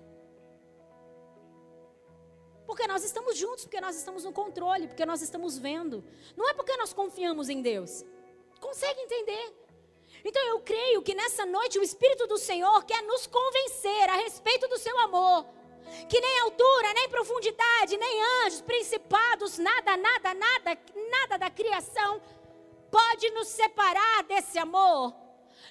Porque 2.66 2.88
nós 2.88 3.04
estamos 3.04 3.38
juntos, 3.38 3.66
porque 3.66 3.82
nós 3.82 3.98
estamos 3.98 4.24
no 4.24 4.32
controle, 4.32 4.88
porque 4.88 5.06
nós 5.06 5.22
estamos 5.22 5.58
vendo. 5.58 6.02
Não 6.38 6.50
é 6.50 6.54
porque 6.54 6.78
nós 6.78 6.94
confiamos 6.94 7.50
em 7.50 7.62
Deus. 7.62 8.06
Consegue 8.62 9.02
entender? 9.02 9.54
Então 10.24 10.42
eu 10.44 10.62
creio 10.62 11.02
que 11.02 11.14
nessa 11.14 11.46
noite 11.46 11.78
o 11.78 11.84
Espírito 11.84 12.26
do 12.28 12.38
Senhor 12.38 12.86
quer 12.86 13.04
nos 13.04 13.28
convencer 13.28 14.10
a 14.10 14.16
respeito 14.16 14.70
do 14.70 14.78
seu 14.78 14.98
amor. 15.00 15.46
Que 16.08 16.22
nem 16.22 16.40
altura, 16.40 16.94
nem 16.94 17.10
profundidade, 17.10 17.98
nem 17.98 18.24
anjos, 18.46 18.62
principados, 18.62 19.58
nada, 19.58 19.98
nada, 19.98 20.34
nada, 20.34 20.80
nada 21.12 21.38
da 21.38 21.50
criação 21.50 22.22
pode 22.90 23.30
nos 23.32 23.50
separar 23.50 24.24
desse 24.24 24.58
amor. 24.58 25.23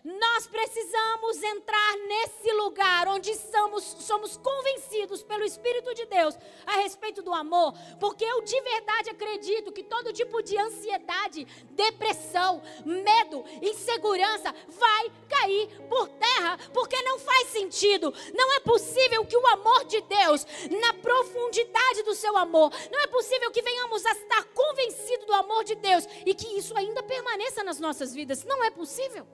Nós 0.04 0.46
precisamos 0.46 1.42
entrar 1.42 1.96
nesse 2.08 2.52
lugar 2.52 3.08
onde 3.08 3.34
somos, 3.36 3.84
somos 3.84 4.36
convencidos 4.36 5.22
pelo 5.22 5.44
Espírito 5.44 5.94
de 5.94 6.06
Deus 6.06 6.36
a 6.66 6.76
respeito 6.76 7.22
do 7.22 7.32
amor, 7.32 7.74
porque 8.00 8.24
eu 8.24 8.42
de 8.42 8.60
verdade 8.60 9.10
acredito 9.10 9.72
que 9.72 9.82
todo 9.82 10.12
tipo 10.12 10.42
de 10.42 10.58
ansiedade, 10.58 11.44
depressão, 11.70 12.62
medo, 12.84 13.44
insegurança 13.60 14.54
vai 14.68 15.12
cair 15.28 15.68
por 15.88 16.08
terra, 16.08 16.58
porque 16.72 17.00
não 17.02 17.18
faz 17.18 17.48
sentido. 17.48 18.12
Não 18.34 18.54
é 18.54 18.60
possível 18.60 19.24
que 19.24 19.36
o 19.36 19.46
amor 19.48 19.84
de 19.84 20.00
Deus, 20.02 20.46
na 20.80 20.94
profundidade 20.94 22.02
do 22.02 22.14
seu 22.14 22.36
amor, 22.36 22.72
não 22.90 23.00
é 23.00 23.06
possível 23.06 23.50
que 23.50 23.62
venhamos 23.62 24.04
a 24.04 24.12
estar 24.12 24.44
convencidos 24.44 25.26
do 25.26 25.34
amor 25.34 25.64
de 25.64 25.74
Deus 25.74 26.06
e 26.26 26.34
que 26.34 26.46
isso 26.56 26.76
ainda 26.76 27.02
permaneça 27.02 27.62
nas 27.62 27.78
nossas 27.78 28.14
vidas. 28.14 28.44
Não 28.44 28.64
é 28.64 28.70
possível. 28.70 29.26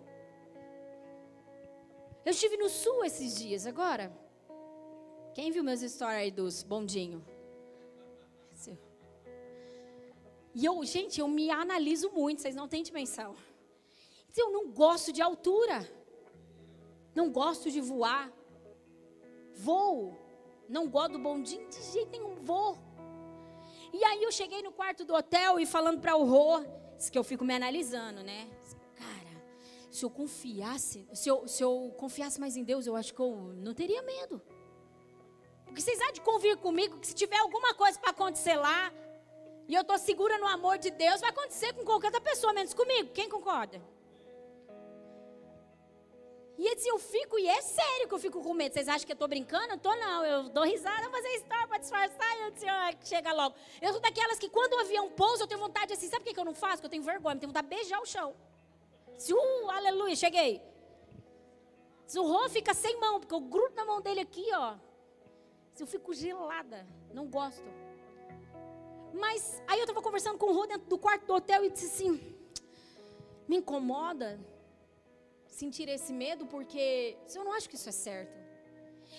Eu 2.25 2.31
estive 2.31 2.57
no 2.57 2.69
sul 2.69 3.05
esses 3.05 3.37
dias, 3.37 3.67
agora. 3.67 4.13
Quem 5.35 5.51
viu 5.51 5.65
meus 5.65 5.81
stories 5.81 6.19
aí 6.19 6.31
dos 6.31 6.63
bondinho? 6.63 7.25
E 10.55 10.65
eu, 10.65 10.85
gente, 10.85 11.21
eu 11.21 11.29
me 11.29 11.51
analiso 11.51 12.11
muito, 12.11 12.43
vocês 12.43 12.57
não 12.57 12.67
têm 12.67 12.83
dimensão. 12.83 13.37
Eu 14.37 14.51
não 14.51 14.71
gosto 14.73 15.13
de 15.13 15.23
altura. 15.23 15.89
Não 17.15 17.31
gosto 17.31 17.71
de 17.71 17.81
voar. 17.81 18.33
Voo. 19.55 20.17
Não 20.69 20.89
gosto 20.89 21.13
do 21.13 21.19
bondinho 21.21 21.69
de 21.69 21.81
jeito 21.93 22.11
nenhum, 22.11 22.35
vou. 22.37 22.77
E 23.93 24.03
aí 24.05 24.23
eu 24.23 24.33
cheguei 24.33 24.61
no 24.61 24.73
quarto 24.73 25.05
do 25.05 25.15
hotel 25.15 25.61
e 25.61 25.65
falando 25.65 26.01
para 26.01 26.17
o 26.17 26.25
Rô, 26.25 26.61
que 27.11 27.19
eu 27.19 27.23
fico 27.23 27.45
me 27.45 27.55
analisando, 27.55 28.23
né? 28.23 28.49
Se 29.99 30.05
eu 30.05 30.11
confiasse, 30.11 31.09
se 31.13 31.29
eu, 31.29 31.37
se 31.49 31.63
eu 31.63 31.93
confiasse 32.03 32.39
mais 32.41 32.57
em 32.57 32.65
Deus, 32.71 32.87
eu 32.87 32.95
acho 32.95 33.13
que 33.13 33.21
eu 33.21 33.33
não 33.67 33.75
teria 33.75 34.03
medo. 34.03 34.41
Porque 35.65 35.81
vocês 35.81 36.01
há 36.01 36.13
de 36.13 36.21
convir 36.21 36.57
comigo 36.57 36.99
que 37.01 37.07
se 37.09 37.15
tiver 37.15 37.39
alguma 37.39 37.75
coisa 37.75 37.99
para 37.99 38.11
acontecer 38.11 38.57
lá, 38.57 38.93
e 39.67 39.75
eu 39.75 39.83
estou 39.83 39.99
segura 39.99 40.39
no 40.39 40.47
amor 40.47 40.79
de 40.79 40.91
Deus, 40.91 41.21
vai 41.21 41.31
acontecer 41.31 41.73
com 41.75 41.85
qualquer 41.85 42.07
outra 42.07 42.21
pessoa, 42.21 42.53
menos 42.53 42.73
comigo. 42.73 43.11
Quem 43.13 43.29
concorda? 43.29 43.83
E 46.57 46.67
ele 46.67 46.75
disse, 46.77 46.89
eu 46.89 46.99
fico, 46.99 47.39
e 47.39 47.47
é 47.47 47.61
sério 47.61 48.09
que 48.09 48.15
eu 48.15 48.19
fico 48.19 48.41
com 48.41 48.55
medo. 48.55 48.73
Vocês 48.73 48.89
acham 48.89 49.05
que 49.07 49.13
eu 49.13 49.21
estou 49.21 49.29
brincando? 49.29 49.75
Eu 49.75 49.79
tô 49.79 49.95
não, 49.95 50.25
eu 50.25 50.49
dou 50.49 50.65
risada, 50.65 51.11
fazer 51.11 51.29
história 51.35 51.69
para 51.69 51.79
disfarçar, 51.79 52.39
e 52.39 52.43
eu 52.43 52.51
disse, 52.51 52.69
ah, 52.69 52.91
chega 53.05 53.33
logo. 53.33 53.55
Eu 53.83 53.93
sou 53.93 54.01
daquelas 54.01 54.39
que 54.39 54.49
quando 54.49 54.73
o 54.75 54.81
avião 54.81 55.11
pousa, 55.11 55.43
eu 55.43 55.47
tenho 55.47 55.61
vontade 55.61 55.93
assim, 55.93 56.09
sabe 56.09 56.23
o 56.23 56.35
que 56.35 56.41
eu 56.41 56.45
não 56.45 56.55
faço? 56.55 56.81
Que 56.81 56.87
eu 56.87 56.91
tenho 56.91 57.03
vergonha, 57.03 57.35
eu 57.35 57.41
tenho 57.41 57.53
vontade 57.53 57.69
de 57.69 57.75
beijar 57.77 58.01
o 58.01 58.07
chão. 58.07 58.35
Se, 59.19 59.35
uh, 59.35 59.71
aleluia, 59.71 60.15
cheguei. 60.15 60.63
Se 62.07 62.19
o 62.19 62.23
Rô 62.23 62.49
fica 62.49 62.73
sem 62.73 62.99
mão, 62.99 63.19
porque 63.21 63.35
eu 63.35 63.41
grudo 63.41 63.75
na 63.75 63.85
mão 63.85 64.01
dele 64.01 64.21
aqui, 64.21 64.47
ó. 64.55 64.77
Se 65.75 65.83
eu 65.83 65.87
fico 65.87 66.15
gelada, 66.15 66.87
não 67.13 67.27
gosto. 67.27 67.69
Mas 69.13 69.61
aí 69.67 69.79
eu 69.79 69.85
estava 69.85 70.01
conversando 70.01 70.39
com 70.39 70.47
o 70.47 70.55
Rô 70.55 70.67
dentro 70.67 70.89
do 70.89 70.97
quarto 70.97 71.27
do 71.27 71.35
hotel 71.35 71.65
e 71.65 71.71
disse 71.71 71.87
assim: 71.87 72.13
me 73.49 73.57
incomoda 73.57 74.39
sentir 75.49 75.89
esse 75.89 76.13
medo, 76.13 76.47
porque 76.47 77.17
eu 77.35 77.45
não 77.45 77.53
acho 77.53 77.69
que 77.69 77.75
isso 77.75 77.89
é 77.89 77.93
certo. 77.93 78.39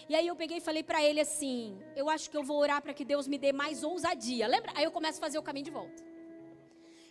E 0.07 0.15
aí 0.15 0.27
eu 0.27 0.35
peguei 0.35 0.57
e 0.57 0.61
falei 0.61 0.83
para 0.83 1.03
ele 1.03 1.19
assim: 1.19 1.77
eu 1.95 2.09
acho 2.09 2.29
que 2.29 2.37
eu 2.37 2.43
vou 2.43 2.57
orar 2.57 2.81
para 2.81 2.93
que 2.93 3.03
Deus 3.03 3.27
me 3.27 3.37
dê 3.37 3.51
mais 3.51 3.83
ousadia. 3.83 4.47
Lembra? 4.47 4.71
Aí 4.75 4.85
eu 4.85 4.91
começo 4.91 5.19
a 5.19 5.21
fazer 5.21 5.37
o 5.37 5.43
caminho 5.43 5.65
de 5.65 5.71
volta. 5.71 6.08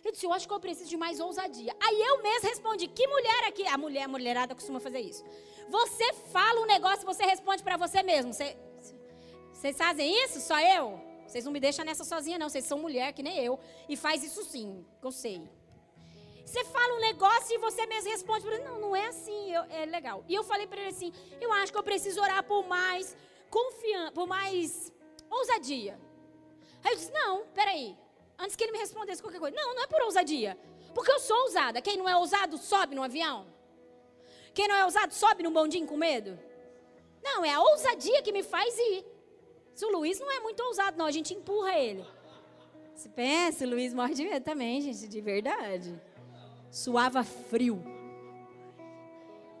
Eu 0.03 0.11
disse, 0.11 0.25
eu 0.25 0.33
acho 0.33 0.47
que 0.47 0.53
eu 0.53 0.59
preciso 0.59 0.89
de 0.89 0.97
mais 0.97 1.19
ousadia. 1.19 1.75
Aí 1.79 2.01
eu 2.01 2.21
mesmo 2.23 2.47
respondi, 2.47 2.87
que 2.87 3.05
mulher 3.07 3.47
aqui? 3.47 3.67
A 3.67 3.77
mulher, 3.77 4.03
a 4.03 4.07
mulherada 4.07 4.55
costuma 4.55 4.79
fazer 4.79 4.99
isso. 4.99 5.23
Você 5.69 6.13
fala 6.31 6.61
um 6.61 6.65
negócio, 6.65 7.05
você 7.05 7.23
responde 7.23 7.61
para 7.61 7.77
você 7.77 8.01
mesmo. 8.01 8.33
Você, 8.33 8.57
vocês 9.51 9.77
fazem 9.77 10.23
isso? 10.23 10.39
Só 10.39 10.59
eu? 10.59 10.99
Vocês 11.27 11.45
não 11.45 11.51
me 11.51 11.59
deixam 11.59 11.85
nessa 11.85 12.03
sozinha, 12.03 12.39
não. 12.39 12.49
Vocês 12.49 12.65
são 12.65 12.79
mulher 12.79 13.13
que 13.13 13.21
nem 13.21 13.37
eu. 13.43 13.59
E 13.87 13.95
faz 13.95 14.23
isso 14.23 14.43
sim, 14.43 14.85
eu 15.03 15.11
sei. 15.11 15.47
Você 16.49 16.65
fala 16.65 16.95
um 16.95 16.99
negócio 16.99 17.53
e 17.53 17.59
você 17.59 17.85
mesmo 17.85 18.09
responde 18.09 18.43
para 18.43 18.57
não, 18.59 18.79
não 18.79 18.95
é 18.95 19.05
assim, 19.05 19.53
eu, 19.53 19.61
é 19.69 19.85
legal. 19.85 20.23
E 20.27 20.33
eu 20.33 20.43
falei 20.43 20.65
para 20.65 20.79
ele 20.81 20.89
assim, 20.89 21.13
eu 21.39 21.53
acho 21.53 21.71
que 21.71 21.77
eu 21.77 21.83
preciso 21.83 22.19
orar 22.19 22.43
por 22.43 22.65
mais 22.65 23.15
confiança, 23.51 24.11
por 24.13 24.25
mais 24.25 24.91
ousadia. 25.29 25.99
Aí 26.83 26.91
eu 26.91 26.97
disse, 26.97 27.11
não, 27.11 27.45
peraí, 27.53 27.95
antes 28.39 28.55
que 28.55 28.63
ele 28.63 28.71
me 28.71 28.79
respondesse 28.79 29.21
qualquer 29.21 29.39
coisa. 29.39 29.55
Não, 29.55 29.75
não 29.75 29.83
é 29.83 29.87
por 29.87 30.01
ousadia. 30.01 30.57
Porque 30.95 31.11
eu 31.11 31.19
sou 31.19 31.37
ousada. 31.43 31.81
Quem 31.81 31.97
não 31.97 32.07
é 32.07 32.15
ousado 32.15 32.57
sobe 32.57 32.95
no 32.95 33.03
avião. 33.03 33.45
Quem 34.53 34.67
não 34.67 34.75
é 34.75 34.83
ousado 34.85 35.13
sobe 35.13 35.43
num 35.43 35.51
bondinho 35.51 35.85
com 35.85 35.97
medo. 35.97 36.39
Não, 37.21 37.43
é 37.43 37.53
a 37.53 37.61
ousadia 37.61 38.21
que 38.21 38.31
me 38.31 38.41
faz 38.41 38.77
ir. 38.77 39.05
Se 39.75 39.85
o 39.85 39.91
Luiz 39.91 40.19
não 40.19 40.31
é 40.31 40.39
muito 40.39 40.61
ousado, 40.61 40.97
não, 40.97 41.05
a 41.05 41.11
gente 41.11 41.33
empurra 41.33 41.77
ele. 41.77 42.05
Você 42.95 43.07
pensa, 43.09 43.65
Luiz 43.65 43.93
morre 43.93 44.13
de 44.13 44.23
medo 44.23 44.43
também, 44.43 44.81
gente, 44.81 45.07
de 45.07 45.21
verdade. 45.21 46.01
Suava 46.71 47.23
frio. 47.23 47.81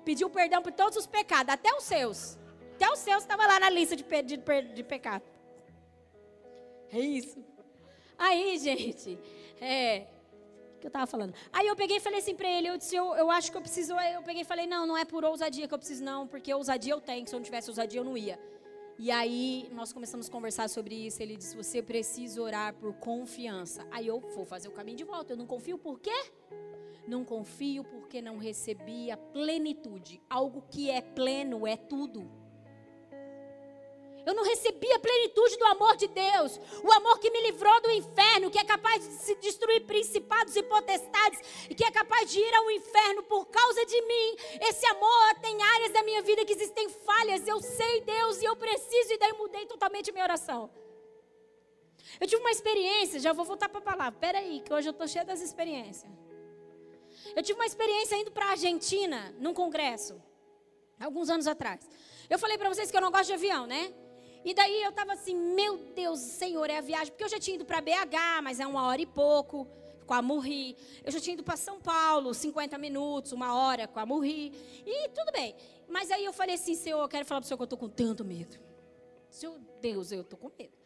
Pediu 0.03 0.29
perdão 0.29 0.61
por 0.61 0.71
todos 0.71 0.97
os 0.97 1.07
pecados, 1.07 1.53
até 1.53 1.73
os 1.73 1.83
seus. 1.83 2.37
Até 2.75 2.89
os 2.91 2.99
seus 2.99 3.23
estava 3.23 3.45
lá 3.45 3.59
na 3.59 3.69
lista 3.69 3.95
de, 3.95 4.03
de, 4.03 4.37
de 4.73 4.83
pecado. 4.83 5.23
É 6.91 6.99
isso. 6.99 7.43
Aí, 8.19 8.57
gente, 8.57 9.17
é, 9.61 10.05
que 10.79 10.85
eu 10.85 10.89
estava 10.89 11.07
falando. 11.07 11.33
Aí 11.53 11.65
eu 11.65 11.75
peguei 11.75 11.97
e 11.97 11.99
falei 12.01 12.19
assim 12.19 12.35
para 12.35 12.49
ele, 12.49 12.67
eu 12.67 12.77
disse, 12.77 12.93
eu, 12.93 13.15
eu 13.15 13.31
acho 13.31 13.49
que 13.49 13.57
eu 13.57 13.61
preciso, 13.61 13.93
eu 13.93 14.21
peguei 14.23 14.41
e 14.41 14.45
falei, 14.45 14.67
não, 14.67 14.85
não 14.85 14.97
é 14.97 15.05
por 15.05 15.23
ousadia 15.23 15.69
que 15.69 15.73
eu 15.73 15.77
preciso 15.79 16.03
não, 16.03 16.27
porque 16.27 16.53
ousadia 16.53 16.91
eu 16.91 16.99
tenho, 16.99 17.25
se 17.25 17.33
eu 17.33 17.39
não 17.39 17.45
tivesse 17.45 17.69
ousadia 17.69 18.01
eu 18.01 18.03
não 18.03 18.17
ia. 18.17 18.37
E 18.97 19.09
aí 19.09 19.69
nós 19.71 19.93
começamos 19.93 20.27
a 20.27 20.31
conversar 20.31 20.69
sobre 20.69 20.93
isso, 20.93 21.23
ele 21.23 21.37
disse, 21.37 21.55
você 21.55 21.81
precisa 21.81 22.41
orar 22.41 22.73
por 22.73 22.93
confiança. 22.95 23.87
Aí 23.89 24.07
eu 24.07 24.19
vou 24.19 24.43
fazer 24.45 24.67
o 24.67 24.71
caminho 24.71 24.97
de 24.97 25.05
volta, 25.05 25.31
eu 25.31 25.37
não 25.37 25.47
confio 25.47 25.77
por 25.77 26.01
quê? 26.01 26.31
Não 27.07 27.23
confio 27.23 27.85
porque 27.85 28.21
não 28.21 28.37
recebi 28.37 29.09
a 29.09 29.15
plenitude. 29.15 30.21
Algo 30.29 30.61
que 30.69 30.91
é 30.91 31.01
pleno 31.01 31.65
é 31.65 31.77
tudo. 31.77 32.29
Eu 34.29 34.35
não 34.35 34.43
recebi 34.43 34.91
a 34.93 34.99
plenitude 34.99 35.57
do 35.57 35.65
amor 35.65 35.95
de 35.97 36.07
Deus. 36.07 36.59
O 36.83 36.91
amor 36.91 37.17
que 37.17 37.31
me 37.31 37.41
livrou 37.41 37.81
do 37.81 37.89
inferno, 37.89 38.51
que 38.51 38.59
é 38.59 38.63
capaz 38.63 39.03
de 39.03 39.11
se 39.25 39.33
destruir 39.37 39.81
principados 39.87 40.55
e 40.55 40.61
potestades, 40.61 41.39
e 41.67 41.73
que 41.73 41.83
é 41.83 41.89
capaz 41.89 42.29
de 42.29 42.39
ir 42.39 42.53
ao 42.53 42.69
inferno 42.69 43.23
por 43.23 43.47
causa 43.47 43.83
de 43.87 43.99
mim. 44.03 44.35
Esse 44.69 44.85
amor 44.85 45.33
tem 45.41 45.59
áreas 45.59 45.93
da 45.93 46.03
minha 46.03 46.21
vida 46.21 46.45
que 46.45 46.53
existem 46.53 46.87
falhas. 46.89 47.47
Eu 47.47 47.59
sei, 47.59 48.01
Deus, 48.01 48.39
e 48.39 48.45
eu 48.45 48.55
preciso, 48.55 49.13
e 49.13 49.17
daí 49.17 49.33
mudei 49.33 49.65
totalmente 49.65 50.11
minha 50.11 50.25
oração. 50.25 50.69
Eu 52.21 52.27
tive 52.27 52.39
uma 52.39 52.51
experiência, 52.51 53.19
já 53.19 53.33
vou 53.33 53.45
voltar 53.45 53.67
para 53.67 53.79
a 53.79 53.81
palavra. 53.81 54.19
Peraí, 54.19 54.61
que 54.61 54.71
hoje 54.71 54.89
eu 54.89 54.91
estou 54.91 55.07
cheia 55.07 55.25
das 55.25 55.41
experiências. 55.41 56.11
Eu 57.35 57.41
tive 57.41 57.57
uma 57.57 57.65
experiência 57.65 58.15
indo 58.15 58.29
para 58.29 58.45
a 58.45 58.51
Argentina, 58.51 59.33
num 59.39 59.55
congresso, 59.55 60.21
alguns 60.99 61.31
anos 61.31 61.47
atrás. 61.47 61.81
Eu 62.29 62.37
falei 62.37 62.59
para 62.59 62.69
vocês 62.69 62.91
que 62.91 62.95
eu 62.95 63.01
não 63.01 63.09
gosto 63.09 63.25
de 63.25 63.33
avião, 63.33 63.65
né? 63.65 63.91
E 64.43 64.53
daí 64.53 64.81
eu 64.81 64.89
estava 64.89 65.13
assim, 65.13 65.35
meu 65.35 65.77
Deus, 65.93 66.19
Senhor, 66.19 66.69
é 66.69 66.77
a 66.77 66.81
viagem. 66.81 67.11
Porque 67.11 67.23
eu 67.23 67.29
já 67.29 67.39
tinha 67.39 67.55
ido 67.55 67.65
para 67.65 67.81
BH, 67.81 68.41
mas 68.43 68.59
é 68.59 68.65
uma 68.65 68.87
hora 68.87 69.01
e 69.01 69.05
pouco, 69.05 69.67
com 70.05 70.13
a 70.13 70.21
Murri. 70.21 70.77
Eu 71.03 71.11
já 71.11 71.19
tinha 71.19 71.33
ido 71.33 71.43
para 71.43 71.57
São 71.57 71.79
Paulo, 71.79 72.33
50 72.33 72.77
minutos, 72.77 73.31
uma 73.31 73.53
hora 73.53 73.87
com 73.87 73.99
a 73.99 74.05
Murri. 74.05 74.51
E 74.85 75.09
tudo 75.09 75.31
bem. 75.31 75.55
Mas 75.87 76.09
aí 76.11 76.23
eu 76.23 76.33
falei 76.33 76.55
assim, 76.55 76.75
Senhor, 76.75 77.01
eu 77.01 77.09
quero 77.09 77.25
falar 77.25 77.41
para 77.41 77.45
o 77.45 77.47
Senhor 77.47 77.57
que 77.57 77.63
eu 77.63 77.65
estou 77.65 77.79
com 77.79 77.89
tanto 77.89 78.23
medo. 78.23 78.57
Senhor, 79.29 79.59
Deus, 79.81 80.11
eu 80.11 80.21
estou 80.21 80.39
com 80.39 80.51
medo. 80.57 80.77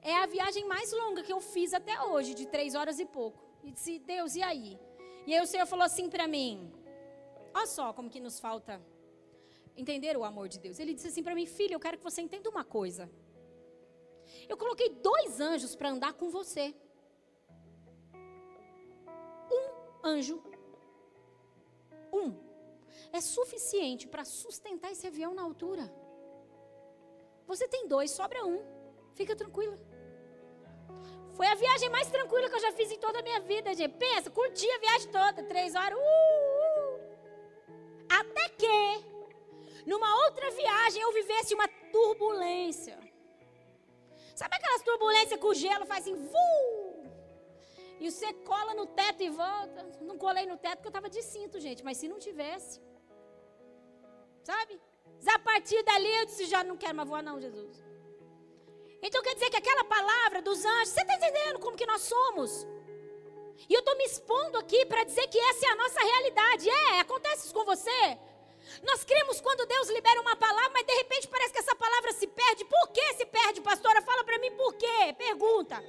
É 0.00 0.16
a 0.16 0.26
viagem 0.26 0.66
mais 0.66 0.92
longa 0.92 1.22
que 1.22 1.32
eu 1.32 1.40
fiz 1.40 1.72
até 1.72 2.00
hoje, 2.02 2.34
de 2.34 2.46
três 2.46 2.74
horas 2.74 2.98
e 2.98 3.06
pouco. 3.06 3.40
E 3.62 3.70
disse, 3.70 3.98
Deus, 4.00 4.34
e 4.34 4.42
aí? 4.42 4.78
E 5.26 5.34
aí 5.34 5.40
o 5.40 5.46
Senhor 5.46 5.66
falou 5.66 5.84
assim 5.84 6.10
para 6.10 6.26
mim, 6.26 6.72
olha 7.54 7.66
só 7.66 7.92
como 7.92 8.10
que 8.10 8.18
nos 8.18 8.40
falta 8.40 8.80
entender 9.76 10.16
o 10.16 10.24
amor 10.24 10.48
de 10.48 10.58
Deus. 10.58 10.78
Ele 10.78 10.94
disse 10.94 11.08
assim 11.08 11.22
para 11.22 11.34
mim, 11.34 11.46
filho, 11.46 11.74
eu 11.74 11.80
quero 11.80 11.98
que 11.98 12.04
você 12.04 12.20
entenda 12.20 12.48
uma 12.48 12.64
coisa. 12.64 13.10
Eu 14.48 14.56
coloquei 14.56 14.90
dois 14.90 15.40
anjos 15.40 15.74
para 15.74 15.90
andar 15.90 16.12
com 16.14 16.30
você. 16.30 16.74
Um 19.50 20.06
anjo, 20.06 20.42
um, 22.12 22.34
é 23.12 23.20
suficiente 23.20 24.06
para 24.06 24.24
sustentar 24.24 24.90
esse 24.92 25.06
avião 25.06 25.34
na 25.34 25.42
altura. 25.42 25.92
Você 27.46 27.68
tem 27.68 27.86
dois, 27.86 28.10
sobra 28.10 28.44
um. 28.44 28.62
Fica 29.14 29.36
tranquila. 29.36 29.76
Foi 31.34 31.46
a 31.46 31.54
viagem 31.54 31.88
mais 31.90 32.08
tranquila 32.10 32.48
que 32.48 32.56
eu 32.56 32.60
já 32.60 32.72
fiz 32.72 32.90
em 32.90 32.98
toda 32.98 33.18
a 33.18 33.22
minha 33.22 33.40
vida, 33.40 33.74
gente. 33.74 33.96
Pensa, 33.96 34.30
curti 34.30 34.68
a 34.70 34.78
viagem 34.78 35.10
toda, 35.10 35.42
três 35.44 35.74
horas. 35.74 35.98
Uh, 35.98 36.02
uh. 36.02 37.12
Até 38.08 38.48
que 38.50 39.11
numa 39.86 40.24
outra 40.24 40.50
viagem 40.50 41.02
eu 41.02 41.12
vivesse 41.12 41.54
uma 41.54 41.68
turbulência. 41.90 42.98
Sabe 44.34 44.56
aquelas 44.56 44.82
turbulências 44.82 45.38
que 45.38 45.46
o 45.46 45.54
gelo 45.54 45.86
faz 45.86 46.02
assim, 46.02 46.14
vum! 46.14 46.92
E 48.00 48.10
você 48.10 48.32
cola 48.32 48.74
no 48.74 48.86
teto 48.86 49.22
e 49.22 49.30
volta. 49.30 49.80
Não 50.00 50.16
colei 50.18 50.46
no 50.46 50.56
teto 50.56 50.76
porque 50.76 50.88
eu 50.88 50.96
estava 50.96 51.08
de 51.08 51.22
cinto, 51.22 51.60
gente. 51.60 51.84
Mas 51.84 51.98
se 51.98 52.08
não 52.08 52.18
tivesse. 52.18 52.80
Sabe? 54.42 54.80
A 55.34 55.38
partir 55.38 55.80
dali 55.84 56.12
eu 56.16 56.26
disse, 56.26 56.46
já 56.46 56.64
não 56.64 56.76
quero 56.76 56.96
mais 56.96 57.08
voar 57.08 57.22
não, 57.22 57.40
Jesus. 57.40 57.74
Então 59.00 59.22
quer 59.22 59.34
dizer 59.34 59.50
que 59.50 59.56
aquela 59.56 59.84
palavra 59.84 60.42
dos 60.42 60.64
anjos, 60.64 60.88
você 60.88 61.00
está 61.00 61.14
entendendo 61.14 61.60
como 61.60 61.76
que 61.76 61.86
nós 61.86 62.02
somos? 62.02 62.66
E 63.68 63.72
eu 63.72 63.80
estou 63.80 63.96
me 63.96 64.04
expondo 64.04 64.58
aqui 64.58 64.84
para 64.86 65.04
dizer 65.04 65.26
que 65.28 65.38
essa 65.38 65.66
é 65.66 65.70
a 65.70 65.76
nossa 65.76 66.00
realidade. 66.00 66.68
É, 66.68 67.00
acontece 67.00 67.46
isso 67.46 67.54
com 67.54 67.64
você? 67.64 68.18
Nós 68.82 69.04
cremos 69.04 69.40
quando 69.40 69.66
Deus 69.66 69.88
libera 69.88 70.20
uma 70.20 70.36
palavra, 70.36 70.70
mas 70.72 70.86
de 70.86 70.94
repente 70.94 71.28
parece 71.28 71.52
que 71.52 71.58
essa 71.58 71.74
palavra 71.74 72.12
se 72.12 72.26
perde. 72.26 72.64
Por 72.64 72.88
que 72.88 73.14
se 73.14 73.26
perde, 73.26 73.60
pastora? 73.60 74.02
Fala 74.02 74.24
para 74.24 74.38
mim 74.38 74.52
por 74.52 74.74
quê. 74.74 75.14
Pergunta. 75.16 75.82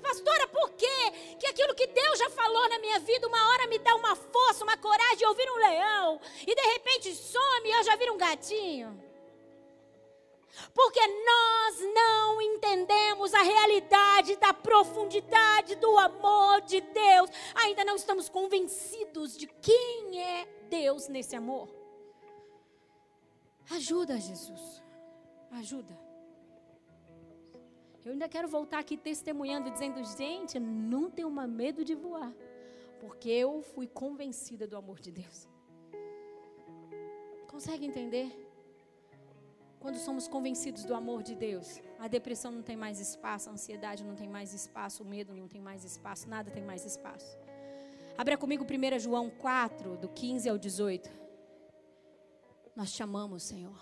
Pastora, 0.00 0.46
por 0.48 0.70
quê? 0.72 1.10
Que 1.40 1.46
aquilo 1.46 1.74
que 1.74 1.86
Deus 1.86 2.18
já 2.18 2.30
falou 2.30 2.68
na 2.68 2.78
minha 2.78 2.98
vida, 3.00 3.26
uma 3.26 3.50
hora 3.50 3.66
me 3.66 3.78
dá 3.78 3.94
uma 3.94 4.14
força, 4.14 4.62
uma 4.62 4.76
coragem 4.76 5.16
de 5.16 5.26
ouvir 5.26 5.50
um 5.50 5.56
leão, 5.56 6.20
e 6.46 6.54
de 6.54 6.62
repente 6.72 7.14
some 7.14 7.68
e 7.68 7.72
eu 7.72 7.82
já 7.82 7.96
viro 7.96 8.14
um 8.14 8.18
gatinho. 8.18 9.08
Porque 10.74 11.00
nós 11.06 11.80
não 11.94 12.42
entendemos 12.42 13.32
a 13.34 13.42
realidade 13.42 14.36
da 14.36 14.52
profundidade 14.52 15.76
do 15.76 15.98
amor 15.98 16.60
de 16.62 16.80
Deus. 16.80 17.30
Ainda 17.54 17.84
não 17.84 17.96
estamos 17.96 18.28
convencidos 18.28 19.36
de 19.36 19.46
quem 19.46 20.20
é 20.20 20.48
Deus 20.68 21.08
nesse 21.08 21.36
amor. 21.36 21.77
Ajuda, 23.70 24.18
Jesus. 24.18 24.82
Ajuda. 25.50 25.98
Eu 28.04 28.12
ainda 28.12 28.28
quero 28.28 28.48
voltar 28.48 28.78
aqui 28.78 28.96
testemunhando, 28.96 29.70
dizendo: 29.70 30.02
gente, 30.16 30.58
não 30.58 31.10
tenho 31.10 31.28
uma 31.28 31.46
medo 31.46 31.84
de 31.84 31.94
voar, 31.94 32.32
porque 33.00 33.28
eu 33.28 33.62
fui 33.62 33.86
convencida 33.86 34.66
do 34.66 34.76
amor 34.76 34.98
de 35.00 35.10
Deus. 35.10 35.46
Consegue 37.48 37.84
entender? 37.84 38.48
Quando 39.80 39.96
somos 39.96 40.26
convencidos 40.26 40.84
do 40.84 40.94
amor 40.94 41.22
de 41.22 41.34
Deus, 41.36 41.80
a 41.98 42.08
depressão 42.08 42.50
não 42.50 42.62
tem 42.62 42.76
mais 42.76 42.98
espaço, 42.98 43.48
a 43.48 43.52
ansiedade 43.52 44.02
não 44.02 44.16
tem 44.16 44.28
mais 44.28 44.52
espaço, 44.52 45.02
o 45.02 45.06
medo 45.06 45.34
não 45.34 45.46
tem 45.46 45.60
mais 45.60 45.84
espaço, 45.84 46.28
nada 46.28 46.50
tem 46.50 46.64
mais 46.64 46.84
espaço. 46.84 47.38
Abra 48.16 48.36
comigo 48.36 48.64
1 48.64 48.98
João 48.98 49.30
4, 49.30 49.96
do 49.96 50.08
15 50.08 50.48
ao 50.48 50.58
18. 50.58 51.27
Nós 52.78 52.92
te 52.92 53.02
amamos, 53.02 53.42
Senhor. 53.42 53.76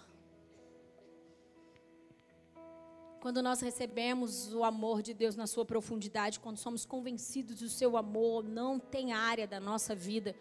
Quando 3.20 3.42
nós 3.42 3.60
recebemos 3.60 4.54
o 4.54 4.64
amor 4.64 5.02
de 5.02 5.12
Deus 5.12 5.36
na 5.36 5.46
sua 5.46 5.66
profundidade, 5.66 6.40
quando 6.40 6.56
somos 6.56 6.86
convencidos 6.86 7.58
do 7.58 7.68
seu 7.68 7.98
amor, 7.98 8.42
não 8.42 8.78
tem 8.78 9.12
área 9.12 9.46
da 9.46 9.60
nossa 9.60 9.94
vida 9.94 10.34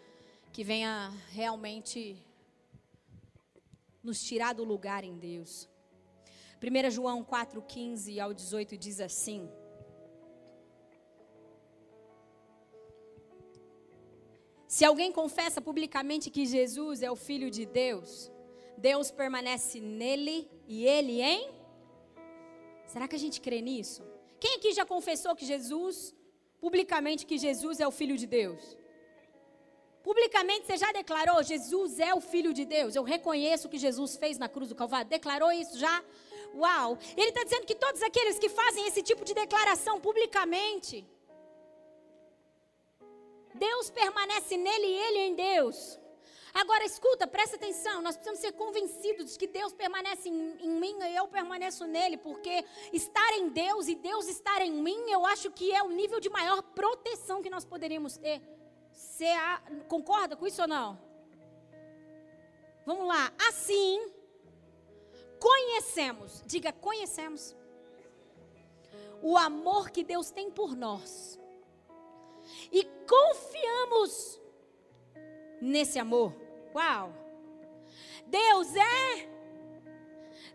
que 0.54 0.64
venha 0.64 1.12
realmente 1.28 2.16
nos 4.02 4.22
tirar 4.22 4.54
do 4.54 4.64
lugar 4.64 5.04
em 5.04 5.18
Deus. 5.18 5.68
1 6.58 6.90
João 6.90 7.22
4,15 7.22 8.18
ao 8.18 8.32
18 8.32 8.78
diz 8.78 9.00
assim: 9.00 9.50
Se 14.66 14.82
alguém 14.82 15.12
confessa 15.12 15.60
publicamente 15.60 16.30
que 16.30 16.46
Jesus 16.46 17.02
é 17.02 17.10
o 17.10 17.16
Filho 17.16 17.50
de 17.50 17.66
Deus, 17.66 18.34
Deus 18.76 19.10
permanece 19.10 19.80
nele 19.80 20.50
e 20.66 20.86
ele 20.86 21.20
em? 21.22 21.50
Será 22.86 23.08
que 23.08 23.16
a 23.16 23.18
gente 23.18 23.40
crê 23.40 23.60
nisso? 23.60 24.02
Quem 24.38 24.56
aqui 24.56 24.72
já 24.72 24.84
confessou 24.84 25.34
que 25.34 25.44
Jesus, 25.44 26.14
publicamente, 26.60 27.26
que 27.26 27.38
Jesus 27.38 27.80
é 27.80 27.86
o 27.86 27.90
Filho 27.90 28.16
de 28.16 28.26
Deus? 28.26 28.76
Publicamente 30.02 30.66
você 30.66 30.76
já 30.76 30.92
declarou: 30.92 31.42
Jesus 31.42 31.98
é 31.98 32.14
o 32.14 32.20
Filho 32.20 32.52
de 32.52 32.64
Deus. 32.64 32.94
Eu 32.94 33.02
reconheço 33.02 33.66
o 33.66 33.70
que 33.70 33.78
Jesus 33.78 34.16
fez 34.16 34.38
na 34.38 34.48
cruz 34.48 34.68
do 34.68 34.74
Calvário. 34.74 35.08
Declarou 35.10 35.50
isso 35.50 35.78
já? 35.78 36.04
Uau! 36.54 36.96
Ele 37.16 37.30
está 37.30 37.42
dizendo 37.42 37.66
que 37.66 37.74
todos 37.74 38.00
aqueles 38.02 38.38
que 38.38 38.48
fazem 38.48 38.86
esse 38.86 39.02
tipo 39.02 39.24
de 39.24 39.34
declaração 39.34 40.00
publicamente, 40.00 41.04
Deus 43.54 43.90
permanece 43.90 44.56
nele 44.56 44.86
e 44.86 44.98
ele 45.06 45.18
em 45.18 45.34
Deus. 45.34 45.98
Agora 46.56 46.84
escuta, 46.86 47.26
presta 47.26 47.56
atenção, 47.56 48.00
nós 48.00 48.16
precisamos 48.16 48.40
ser 48.40 48.52
convencidos 48.52 49.32
de 49.32 49.38
que 49.38 49.46
Deus 49.46 49.74
permanece 49.74 50.26
em, 50.30 50.56
em, 50.66 50.70
mim 50.70 50.96
e 51.02 51.14
eu 51.14 51.28
permaneço 51.28 51.86
nele, 51.86 52.16
porque 52.16 52.64
estar 52.94 53.30
em 53.34 53.50
Deus 53.50 53.88
e 53.88 53.94
Deus 53.94 54.26
estar 54.26 54.62
em 54.62 54.72
mim, 54.72 55.10
eu 55.10 55.26
acho 55.26 55.50
que 55.50 55.70
é 55.70 55.82
o 55.82 55.90
nível 55.90 56.18
de 56.18 56.30
maior 56.30 56.62
proteção 56.62 57.42
que 57.42 57.50
nós 57.50 57.66
poderíamos 57.66 58.16
ter. 58.16 58.40
Você 58.90 59.26
concorda 59.86 60.34
com 60.34 60.46
isso 60.46 60.62
ou 60.62 60.68
não? 60.68 60.98
Vamos 62.86 63.06
lá. 63.06 63.30
Assim, 63.50 64.10
conhecemos, 65.38 66.42
diga 66.46 66.72
conhecemos, 66.72 67.54
o 69.20 69.36
amor 69.36 69.90
que 69.90 70.02
Deus 70.02 70.30
tem 70.30 70.50
por 70.50 70.74
nós. 70.74 71.38
E 72.72 72.82
confiamos 73.06 74.40
nesse 75.60 75.98
amor. 75.98 76.45
Uau! 76.76 77.10
Deus 78.26 78.68
é. 78.76 79.28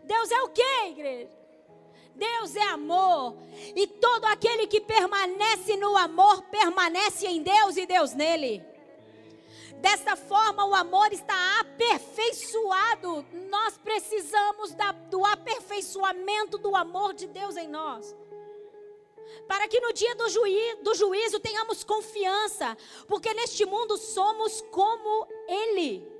Deus 0.04 0.30
é 0.30 0.42
o 0.42 0.48
que, 0.50 0.86
igreja? 0.86 1.30
Deus 2.14 2.54
é 2.54 2.62
amor. 2.62 3.36
E 3.74 3.88
todo 3.88 4.26
aquele 4.26 4.68
que 4.68 4.80
permanece 4.80 5.76
no 5.76 5.96
amor, 5.96 6.42
permanece 6.42 7.26
em 7.26 7.42
Deus 7.42 7.76
e 7.76 7.86
Deus 7.86 8.14
nele. 8.14 8.62
Dessa 9.78 10.14
forma, 10.14 10.64
o 10.64 10.76
amor 10.76 11.12
está 11.12 11.58
aperfeiçoado. 11.58 13.26
Nós 13.50 13.76
precisamos 13.78 14.72
da, 14.74 14.92
do 14.92 15.24
aperfeiçoamento 15.24 16.56
do 16.56 16.76
amor 16.76 17.14
de 17.14 17.26
Deus 17.26 17.56
em 17.56 17.66
nós. 17.66 18.14
Para 19.48 19.66
que 19.66 19.80
no 19.80 19.92
dia 19.92 20.14
do, 20.14 20.28
juí, 20.28 20.76
do 20.82 20.94
juízo 20.94 21.40
tenhamos 21.40 21.82
confiança, 21.82 22.76
porque 23.08 23.34
neste 23.34 23.64
mundo 23.64 23.96
somos 23.96 24.60
como 24.70 25.26
Ele. 25.48 26.11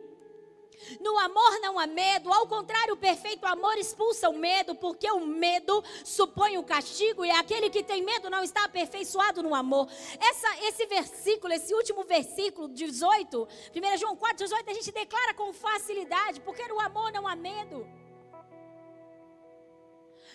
No 1.00 1.18
amor 1.18 1.60
não 1.60 1.78
há 1.78 1.86
medo, 1.86 2.32
ao 2.32 2.46
contrário, 2.46 2.94
o 2.94 2.96
perfeito 2.96 3.46
amor 3.46 3.76
expulsa 3.76 4.28
o 4.28 4.38
medo, 4.38 4.74
porque 4.74 5.10
o 5.10 5.20
medo 5.26 5.82
supõe 6.04 6.58
o 6.58 6.64
castigo 6.64 7.24
e 7.24 7.30
aquele 7.30 7.70
que 7.70 7.82
tem 7.82 8.02
medo 8.02 8.30
não 8.30 8.42
está 8.42 8.64
aperfeiçoado 8.64 9.42
no 9.42 9.54
amor. 9.54 9.88
Essa, 10.18 10.66
esse 10.66 10.86
versículo, 10.86 11.52
esse 11.52 11.74
último 11.74 12.04
versículo, 12.04 12.68
18, 12.68 13.48
1 13.74 13.96
João 13.98 14.16
4, 14.16 14.44
18, 14.44 14.70
a 14.70 14.74
gente 14.74 14.92
declara 14.92 15.34
com 15.34 15.52
facilidade, 15.52 16.40
porque 16.40 16.66
no 16.66 16.80
amor 16.80 17.12
não 17.12 17.26
há 17.26 17.36
medo. 17.36 17.86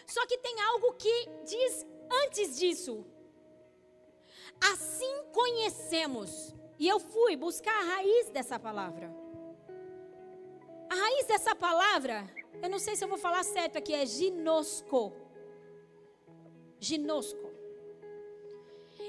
Só 0.05 0.25
que 0.25 0.37
tem 0.37 0.61
algo 0.61 0.93
que 0.93 1.29
diz 1.43 1.85
antes 2.25 2.57
disso. 2.57 3.05
Assim 4.71 5.23
conhecemos. 5.33 6.55
E 6.79 6.87
eu 6.87 6.99
fui 6.99 7.35
buscar 7.35 7.73
a 7.73 7.95
raiz 7.95 8.29
dessa 8.29 8.59
palavra. 8.59 9.13
A 10.89 10.95
raiz 10.95 11.25
dessa 11.25 11.53
palavra, 11.53 12.25
eu 12.61 12.69
não 12.69 12.79
sei 12.79 12.95
se 12.95 13.03
eu 13.03 13.07
vou 13.09 13.17
falar 13.17 13.43
certo 13.43 13.77
aqui, 13.77 13.93
é 13.93 14.05
ginosco. 14.05 15.13
Ginosco. 16.79 17.51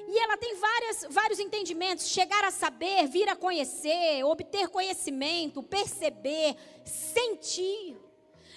E 0.09 0.19
ela 0.19 0.37
tem 0.37 0.57
várias, 0.57 1.07
vários 1.11 1.39
entendimentos: 1.39 2.09
chegar 2.09 2.45
a 2.45 2.51
saber, 2.51 3.07
vir 3.07 3.29
a 3.29 3.37
conhecer, 3.37 4.25
obter 4.25 4.69
conhecimento, 4.69 5.63
perceber, 5.63 6.57
sentir. 6.85 7.97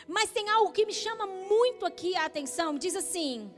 Mas 0.07 0.31
tem 0.31 0.49
algo 0.49 0.71
que 0.71 0.85
me 0.85 0.93
chama 0.93 1.27
muito 1.27 1.85
aqui 1.85 2.15
a 2.15 2.25
atenção: 2.25 2.77
diz 2.77 2.95
assim. 2.95 3.53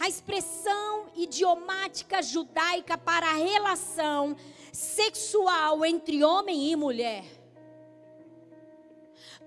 A 0.00 0.08
expressão 0.08 1.06
idiomática 1.14 2.20
judaica 2.20 2.98
para 2.98 3.28
a 3.28 3.34
relação 3.34 4.36
sexual 4.72 5.86
entre 5.86 6.24
homem 6.24 6.72
e 6.72 6.74
mulher 6.74 7.43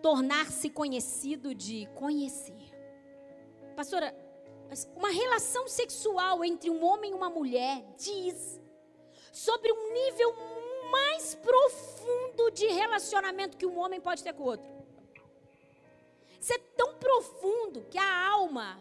tornar-se 0.07 0.69
conhecido 0.69 1.53
de 1.53 1.85
conhecer. 1.87 2.63
Pastora, 3.75 4.15
uma 4.95 5.09
relação 5.09 5.67
sexual 5.67 6.45
entre 6.45 6.69
um 6.69 6.81
homem 6.81 7.11
e 7.11 7.13
uma 7.13 7.29
mulher 7.29 7.83
diz 7.97 8.57
sobre 9.33 9.69
um 9.69 9.91
nível 9.91 10.33
mais 10.89 11.35
profundo 11.35 12.49
de 12.51 12.67
relacionamento 12.67 13.57
que 13.57 13.65
um 13.65 13.77
homem 13.77 13.99
pode 13.99 14.23
ter 14.23 14.31
com 14.31 14.43
o 14.43 14.45
outro. 14.45 14.69
Isso 16.39 16.53
é 16.53 16.57
tão 16.77 16.93
profundo 16.95 17.81
que 17.91 17.97
a 17.97 18.29
alma, 18.29 18.79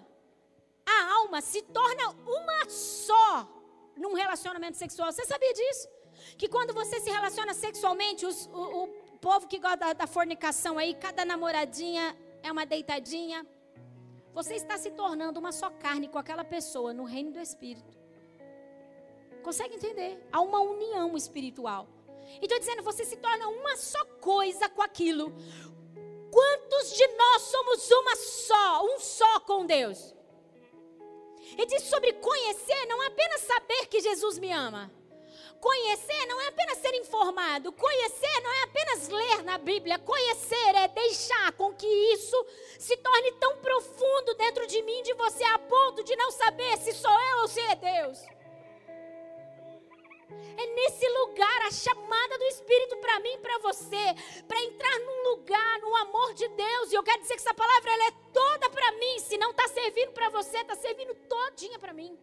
a 0.86 1.12
alma 1.14 1.40
se 1.40 1.60
torna 1.60 2.08
uma 2.24 2.70
só 2.70 3.48
num 3.96 4.14
relacionamento 4.14 4.76
sexual. 4.76 5.10
Você 5.10 5.24
sabia 5.24 5.52
disso? 5.52 5.88
Que 6.38 6.48
quando 6.48 6.72
você 6.72 7.00
se 7.00 7.10
relaciona 7.10 7.52
sexualmente, 7.52 8.24
os, 8.24 8.46
o, 8.46 8.84
o 8.84 9.05
povo 9.26 9.48
que 9.48 9.58
gosta 9.58 9.92
da, 9.92 10.06
fornicação 10.06 10.78
aí, 10.78 10.94
cada 10.94 11.24
namoradinha 11.24 12.16
é 12.44 12.52
uma 12.52 12.64
deitadinha. 12.64 13.44
Você 14.32 14.54
está 14.54 14.78
se 14.78 14.92
tornando 14.92 15.40
uma 15.40 15.50
só 15.50 15.68
carne 15.68 16.06
com 16.06 16.16
aquela 16.16 16.44
pessoa 16.44 16.92
no 16.92 17.02
reino 17.02 17.32
do 17.32 17.40
Espírito. 17.40 17.92
Consegue 19.42 19.74
entender? 19.74 20.24
Há 20.32 20.40
uma 20.40 20.60
união 20.60 21.16
espiritual. 21.16 21.88
E 22.40 22.44
estou 22.44 22.60
dizendo, 22.60 22.84
você 22.84 23.04
se 23.04 23.16
torna 23.16 23.48
uma 23.48 23.76
só 23.76 24.04
coisa 24.20 24.68
com 24.68 24.80
aquilo. 24.80 25.34
Quantos 26.30 26.94
de 26.94 27.08
nós 27.08 27.42
somos 27.42 27.90
uma 27.90 28.14
só, 28.14 28.84
um 28.84 29.00
só 29.00 29.40
com 29.40 29.66
Deus? 29.66 30.14
E 31.58 31.66
diz 31.66 31.82
sobre 31.82 32.12
conhecer, 32.12 32.86
não 32.86 33.02
é 33.02 33.08
apenas 33.08 33.40
saber 33.40 33.86
que 33.86 34.00
Jesus 34.00 34.38
me 34.38 34.52
ama. 34.52 34.88
Conhecer 35.66 36.26
não 36.26 36.40
é 36.42 36.46
apenas 36.46 36.78
ser 36.78 36.94
informado, 36.94 37.72
conhecer 37.72 38.40
não 38.40 38.52
é 38.52 38.62
apenas 38.62 39.08
ler 39.08 39.42
na 39.42 39.58
Bíblia, 39.58 39.98
conhecer 39.98 40.74
é 40.76 40.86
deixar 40.86 41.50
com 41.54 41.74
que 41.74 41.88
isso 42.12 42.46
se 42.78 42.96
torne 42.98 43.32
tão 43.32 43.56
profundo 43.56 44.34
dentro 44.34 44.64
de 44.68 44.80
mim, 44.82 45.02
de 45.02 45.12
você, 45.14 45.42
a 45.42 45.58
ponto 45.58 46.04
de 46.04 46.14
não 46.14 46.30
saber 46.30 46.78
se 46.78 46.92
sou 46.92 47.10
eu 47.10 47.38
ou 47.38 47.48
se 47.48 47.58
é 47.58 47.74
Deus. 47.74 48.22
É 50.56 50.66
nesse 50.76 51.08
lugar 51.08 51.62
a 51.62 51.70
chamada 51.72 52.38
do 52.38 52.44
Espírito 52.44 52.96
para 52.98 53.18
mim 53.18 53.36
para 53.40 53.58
você, 53.58 54.14
para 54.46 54.62
entrar 54.62 55.00
num 55.00 55.30
lugar, 55.30 55.80
no 55.80 55.96
amor 55.96 56.32
de 56.34 56.46
Deus. 56.46 56.92
E 56.92 56.94
eu 56.94 57.02
quero 57.02 57.22
dizer 57.22 57.34
que 57.34 57.40
essa 57.40 57.52
palavra 57.52 57.92
ela 57.92 58.06
é 58.06 58.12
toda 58.32 58.70
para 58.70 58.92
mim. 58.92 59.18
Se 59.18 59.36
não 59.36 59.50
está 59.50 59.66
servindo 59.66 60.12
para 60.12 60.30
você, 60.30 60.58
está 60.58 60.76
servindo 60.76 61.12
todinha 61.28 61.76
para 61.76 61.92
mim. 61.92 62.16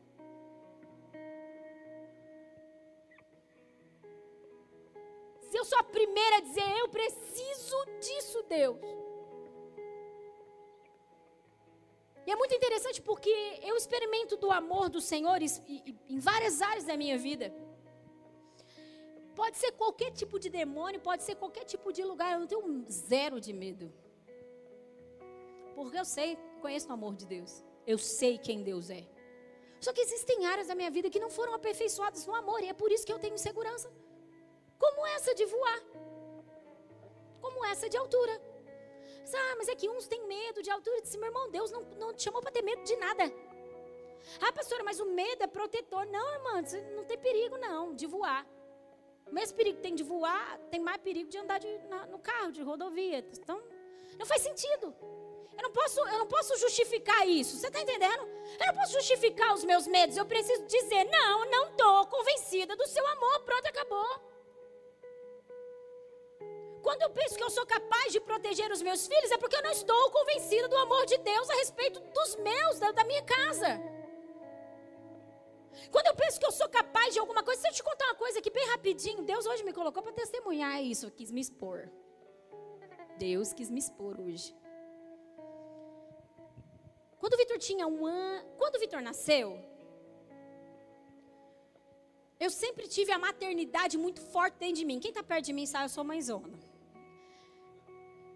Eu 5.54 5.66
sou 5.66 5.78
a 5.80 5.84
primeira 5.84 6.38
a 6.38 6.42
dizer, 6.42 6.70
eu 6.80 6.90
preciso 6.90 7.78
disso, 8.00 8.44
Deus. 8.50 8.78
E 12.26 12.32
é 12.32 12.36
muito 12.36 12.56
interessante 12.56 13.02
porque 13.02 13.34
eu 13.62 13.76
experimento 13.76 14.38
do 14.38 14.50
amor 14.50 14.90
do 14.90 15.02
Senhor 15.02 15.40
em 15.42 16.20
várias 16.20 16.62
áreas 16.62 16.86
da 16.86 16.96
minha 16.96 17.18
vida. 17.18 17.54
Pode 19.36 19.58
ser 19.58 19.72
qualquer 19.74 20.12
tipo 20.12 20.40
de 20.40 20.50
demônio, 20.50 21.02
pode 21.02 21.24
ser 21.24 21.36
qualquer 21.36 21.66
tipo 21.66 21.92
de 21.92 22.04
lugar, 22.04 22.34
eu 22.34 22.40
não 22.40 22.48
tenho 22.48 22.86
zero 22.90 23.42
de 23.42 23.52
medo. 23.52 23.92
Porque 25.76 25.98
eu 25.98 26.06
sei, 26.06 26.38
conheço 26.62 26.88
o 26.88 26.94
amor 26.94 27.16
de 27.16 27.26
Deus. 27.26 27.64
Eu 27.86 27.98
sei 27.98 28.38
quem 28.38 28.64
Deus 28.64 28.90
é. 28.90 29.04
Só 29.82 29.92
que 29.92 30.00
existem 30.00 30.46
áreas 30.46 30.68
da 30.68 30.76
minha 30.76 30.90
vida 30.90 31.10
que 31.10 31.20
não 31.20 31.30
foram 31.30 31.54
aperfeiçoadas 31.54 32.26
no 32.26 32.34
amor, 32.34 32.64
e 32.64 32.70
é 32.70 32.74
por 32.74 32.90
isso 32.92 33.06
que 33.06 33.12
eu 33.12 33.20
tenho 33.20 33.36
insegurança 33.36 33.92
como 34.84 35.08
essa 35.16 35.34
de 35.34 35.46
voar, 35.46 35.82
como 37.42 37.66
essa 37.66 37.88
de 37.90 37.98
altura. 37.98 38.36
Ah, 39.36 39.56
mas 39.58 39.68
é 39.68 39.76
que 39.76 39.90
uns 39.90 40.08
têm 40.08 40.28
medo 40.28 40.62
de 40.62 40.70
altura. 40.70 40.98
Eu 40.98 41.02
disse, 41.02 41.18
meu 41.18 41.30
irmão, 41.30 41.50
Deus 41.50 41.72
não, 41.72 41.82
não 42.02 42.14
te 42.14 42.24
chamou 42.24 42.42
para 42.42 42.52
ter 42.52 42.62
medo 42.62 42.84
de 42.84 42.96
nada. 42.98 43.24
Ah, 44.42 44.52
pastora, 44.52 44.84
mas 44.84 45.00
o 45.00 45.06
medo 45.06 45.42
é 45.42 45.48
protetor. 45.48 46.06
Não, 46.06 46.28
irmã, 46.34 46.62
não 46.96 47.04
tem 47.06 47.18
perigo 47.18 47.58
não 47.58 47.96
de 47.96 48.06
voar. 48.06 48.46
O 49.26 49.34
mesmo 49.34 49.56
perigo 49.58 49.78
que 49.78 49.84
tem 49.84 49.96
de 49.96 50.04
voar, 50.04 50.60
tem 50.70 50.80
mais 50.80 51.02
perigo 51.02 51.30
de 51.30 51.38
andar 51.38 51.60
de, 51.60 51.72
na, 51.88 52.06
no 52.08 52.20
carro, 52.20 52.52
de 52.52 52.62
rodovia. 52.62 53.20
Então, 53.20 53.64
não 54.20 54.26
faz 54.26 54.42
sentido. 54.42 54.94
Eu 55.58 55.64
não 55.64 55.72
posso, 55.72 56.00
eu 56.00 56.20
não 56.20 56.28
posso 56.28 56.58
justificar 56.58 57.28
isso. 57.28 57.58
Você 57.58 57.68
está 57.68 57.80
entendendo? 57.80 58.24
Eu 58.60 58.68
não 58.68 58.76
posso 58.76 58.94
justificar 58.94 59.54
os 59.54 59.64
meus 59.64 59.88
medos. 59.88 60.18
Eu 60.18 60.26
preciso 60.26 60.66
dizer, 60.66 61.06
não, 61.06 61.50
não 61.50 61.64
estou 61.70 62.06
convencida 62.08 62.76
do 62.76 62.86
seu 62.86 63.06
amor. 63.08 63.40
Pronto, 63.42 63.66
acabou. 63.68 64.33
Quando 66.86 67.02
eu 67.02 67.10
penso 67.18 67.38
que 67.38 67.44
eu 67.48 67.50
sou 67.58 67.66
capaz 67.66 68.12
de 68.12 68.20
proteger 68.30 68.70
os 68.76 68.82
meus 68.88 69.08
filhos, 69.08 69.32
é 69.32 69.38
porque 69.38 69.56
eu 69.56 69.64
não 69.64 69.72
estou 69.72 70.12
convencida 70.12 70.68
do 70.68 70.78
amor 70.86 71.06
de 71.06 71.18
Deus 71.18 71.50
a 71.50 71.56
respeito 71.56 72.00
dos 72.18 72.36
meus, 72.48 72.78
da, 72.78 72.92
da 72.92 73.06
minha 73.06 73.24
casa. 73.24 73.70
Quando 75.94 76.08
eu 76.08 76.16
penso 76.16 76.40
que 76.40 76.46
eu 76.46 76.52
sou 76.52 76.68
capaz 76.68 77.14
de 77.14 77.20
alguma 77.20 77.42
coisa, 77.42 77.62
se 77.62 77.68
eu 77.70 77.74
te 77.74 77.84
contar 77.90 78.06
uma 78.08 78.16
coisa 78.16 78.40
aqui 78.40 78.52
bem 78.52 78.68
rapidinho, 78.68 79.24
Deus 79.24 79.46
hoje 79.46 79.64
me 79.64 79.72
colocou 79.72 80.04
para 80.04 80.12
testemunhar 80.12 80.84
isso, 80.84 81.10
quis 81.12 81.32
me 81.32 81.40
expor. 81.40 81.90
Deus 83.18 83.54
quis 83.54 83.70
me 83.70 83.80
expor 83.80 84.20
hoje. 84.20 84.54
Quando 87.18 87.36
o 87.36 87.38
Vitor 87.38 87.58
tinha 87.60 87.88
um 87.88 88.06
ano, 88.06 88.46
quando 88.58 88.76
o 88.76 88.80
Vitor 88.80 89.02
nasceu, 89.02 89.58
eu 92.38 92.50
sempre 92.50 92.90
tive 92.90 93.14
a 93.14 93.18
maternidade 93.18 93.98
muito 93.98 94.20
forte 94.20 94.58
dentro 94.58 94.76
de 94.76 94.86
mim. 94.86 95.00
Quem 95.00 95.12
está 95.12 95.24
perto 95.24 95.46
de 95.46 95.54
mim 95.54 95.66
sabe, 95.66 95.86
eu 95.86 95.90
sou 95.90 96.04
mãezona. 96.04 96.73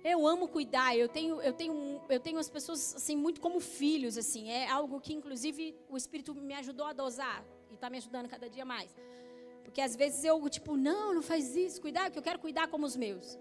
Eu 0.04 0.26
amo 0.26 0.48
cuidar, 0.48 0.96
eu 0.96 1.10
tenho, 1.10 1.42
eu 1.42 1.54
tenho, 1.54 2.02
eu 2.08 2.20
tenho 2.20 2.38
as 2.38 2.50
pessoas 2.50 2.96
assim 2.96 3.16
muito 3.16 3.42
como 3.42 3.60
filhos, 3.60 4.18
assim. 4.18 4.50
É 4.50 4.70
algo 4.70 5.02
que 5.02 5.14
inclusive 5.14 5.76
o 5.90 5.98
Espírito 5.98 6.34
me 6.36 6.54
ajudou 6.54 6.86
a 6.86 6.94
dosar 6.94 7.44
e 7.70 7.74
está 7.74 7.90
me 7.90 7.98
ajudando 7.98 8.30
cada 8.30 8.50
dia 8.50 8.64
mais. 8.64 8.96
Porque 9.64 9.82
às 9.82 9.96
vezes 9.96 10.24
eu 10.24 10.50
tipo, 10.50 10.78
não, 10.78 11.14
não 11.14 11.22
faz 11.22 11.56
isso, 11.56 11.82
cuidar, 11.82 12.10
que 12.10 12.18
eu 12.18 12.24
quero 12.24 12.40
cuidar 12.40 12.68
como 12.68 12.86
os 12.86 12.96
meus. 12.96 13.38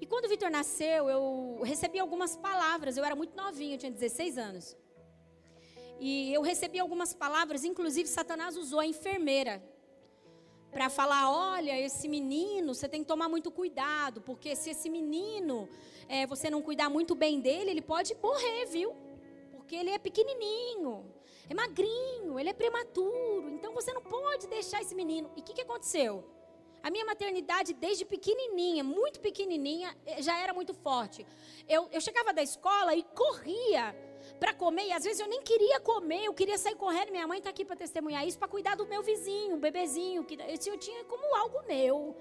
E 0.00 0.06
quando 0.06 0.26
o 0.26 0.28
Vitor 0.28 0.50
nasceu, 0.50 1.08
eu 1.08 1.60
recebi 1.62 1.98
algumas 1.98 2.36
palavras. 2.36 2.96
Eu 2.96 3.04
era 3.04 3.16
muito 3.16 3.36
novinha, 3.36 3.74
eu 3.74 3.78
tinha 3.78 3.92
16 3.92 4.38
anos. 4.38 4.76
E 5.98 6.32
eu 6.32 6.42
recebi 6.42 6.78
algumas 6.78 7.14
palavras, 7.14 7.64
inclusive 7.64 8.08
Satanás 8.08 8.56
usou 8.56 8.80
a 8.80 8.86
enfermeira 8.86 9.62
para 10.70 10.88
falar: 10.88 11.30
olha, 11.30 11.78
esse 11.78 12.08
menino, 12.08 12.74
você 12.74 12.88
tem 12.88 13.02
que 13.02 13.08
tomar 13.08 13.28
muito 13.28 13.50
cuidado, 13.50 14.20
porque 14.20 14.54
se 14.54 14.70
esse 14.70 14.88
menino 14.88 15.68
é, 16.08 16.26
você 16.26 16.50
não 16.50 16.62
cuidar 16.62 16.88
muito 16.88 17.14
bem 17.14 17.40
dele, 17.40 17.70
ele 17.70 17.82
pode 17.82 18.14
morrer, 18.22 18.66
viu? 18.66 18.94
Porque 19.52 19.74
ele 19.74 19.90
é 19.90 19.98
pequenininho, 19.98 21.04
é 21.48 21.54
magrinho, 21.54 22.38
ele 22.38 22.50
é 22.50 22.52
prematuro, 22.52 23.48
então 23.50 23.72
você 23.74 23.92
não 23.92 24.02
pode 24.02 24.46
deixar 24.46 24.80
esse 24.80 24.94
menino. 24.94 25.30
E 25.36 25.40
o 25.40 25.42
que, 25.42 25.54
que 25.54 25.62
aconteceu? 25.62 26.24
A 26.82 26.90
minha 26.90 27.04
maternidade, 27.04 27.72
desde 27.72 28.04
pequenininha, 28.04 28.84
muito 28.84 29.18
pequenininha, 29.18 29.96
eh, 30.06 30.22
já 30.22 30.38
era 30.38 30.54
muito 30.54 30.72
forte. 30.72 31.26
Eu, 31.68 31.88
eu 31.90 32.00
chegava 32.00 32.32
da 32.32 32.44
escola 32.44 32.94
e 32.94 33.02
corria 33.02 33.92
para 34.38 34.52
comer, 34.52 34.86
e 34.86 34.92
às 34.92 35.04
vezes 35.04 35.20
eu 35.20 35.28
nem 35.28 35.42
queria 35.42 35.80
comer, 35.80 36.24
eu 36.24 36.34
queria 36.34 36.58
sair 36.58 36.76
correndo. 36.76 37.10
Minha 37.10 37.26
mãe 37.26 37.38
está 37.38 37.50
aqui 37.50 37.64
para 37.64 37.76
testemunhar 37.76 38.26
isso, 38.26 38.38
para 38.38 38.48
cuidar 38.48 38.74
do 38.76 38.86
meu 38.86 39.02
vizinho, 39.02 39.56
um 39.56 39.60
bebezinho, 39.60 40.24
que 40.24 40.38
eu 40.66 40.78
tinha 40.78 41.04
como 41.04 41.34
algo 41.36 41.62
meu. 41.66 42.16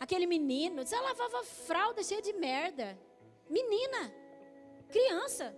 Aquele 0.00 0.26
menino, 0.26 0.82
eu 0.90 1.02
lavava 1.02 1.44
fralda 1.44 2.02
cheia 2.02 2.22
de 2.22 2.32
merda. 2.32 2.98
Menina, 3.48 4.12
criança. 4.88 5.54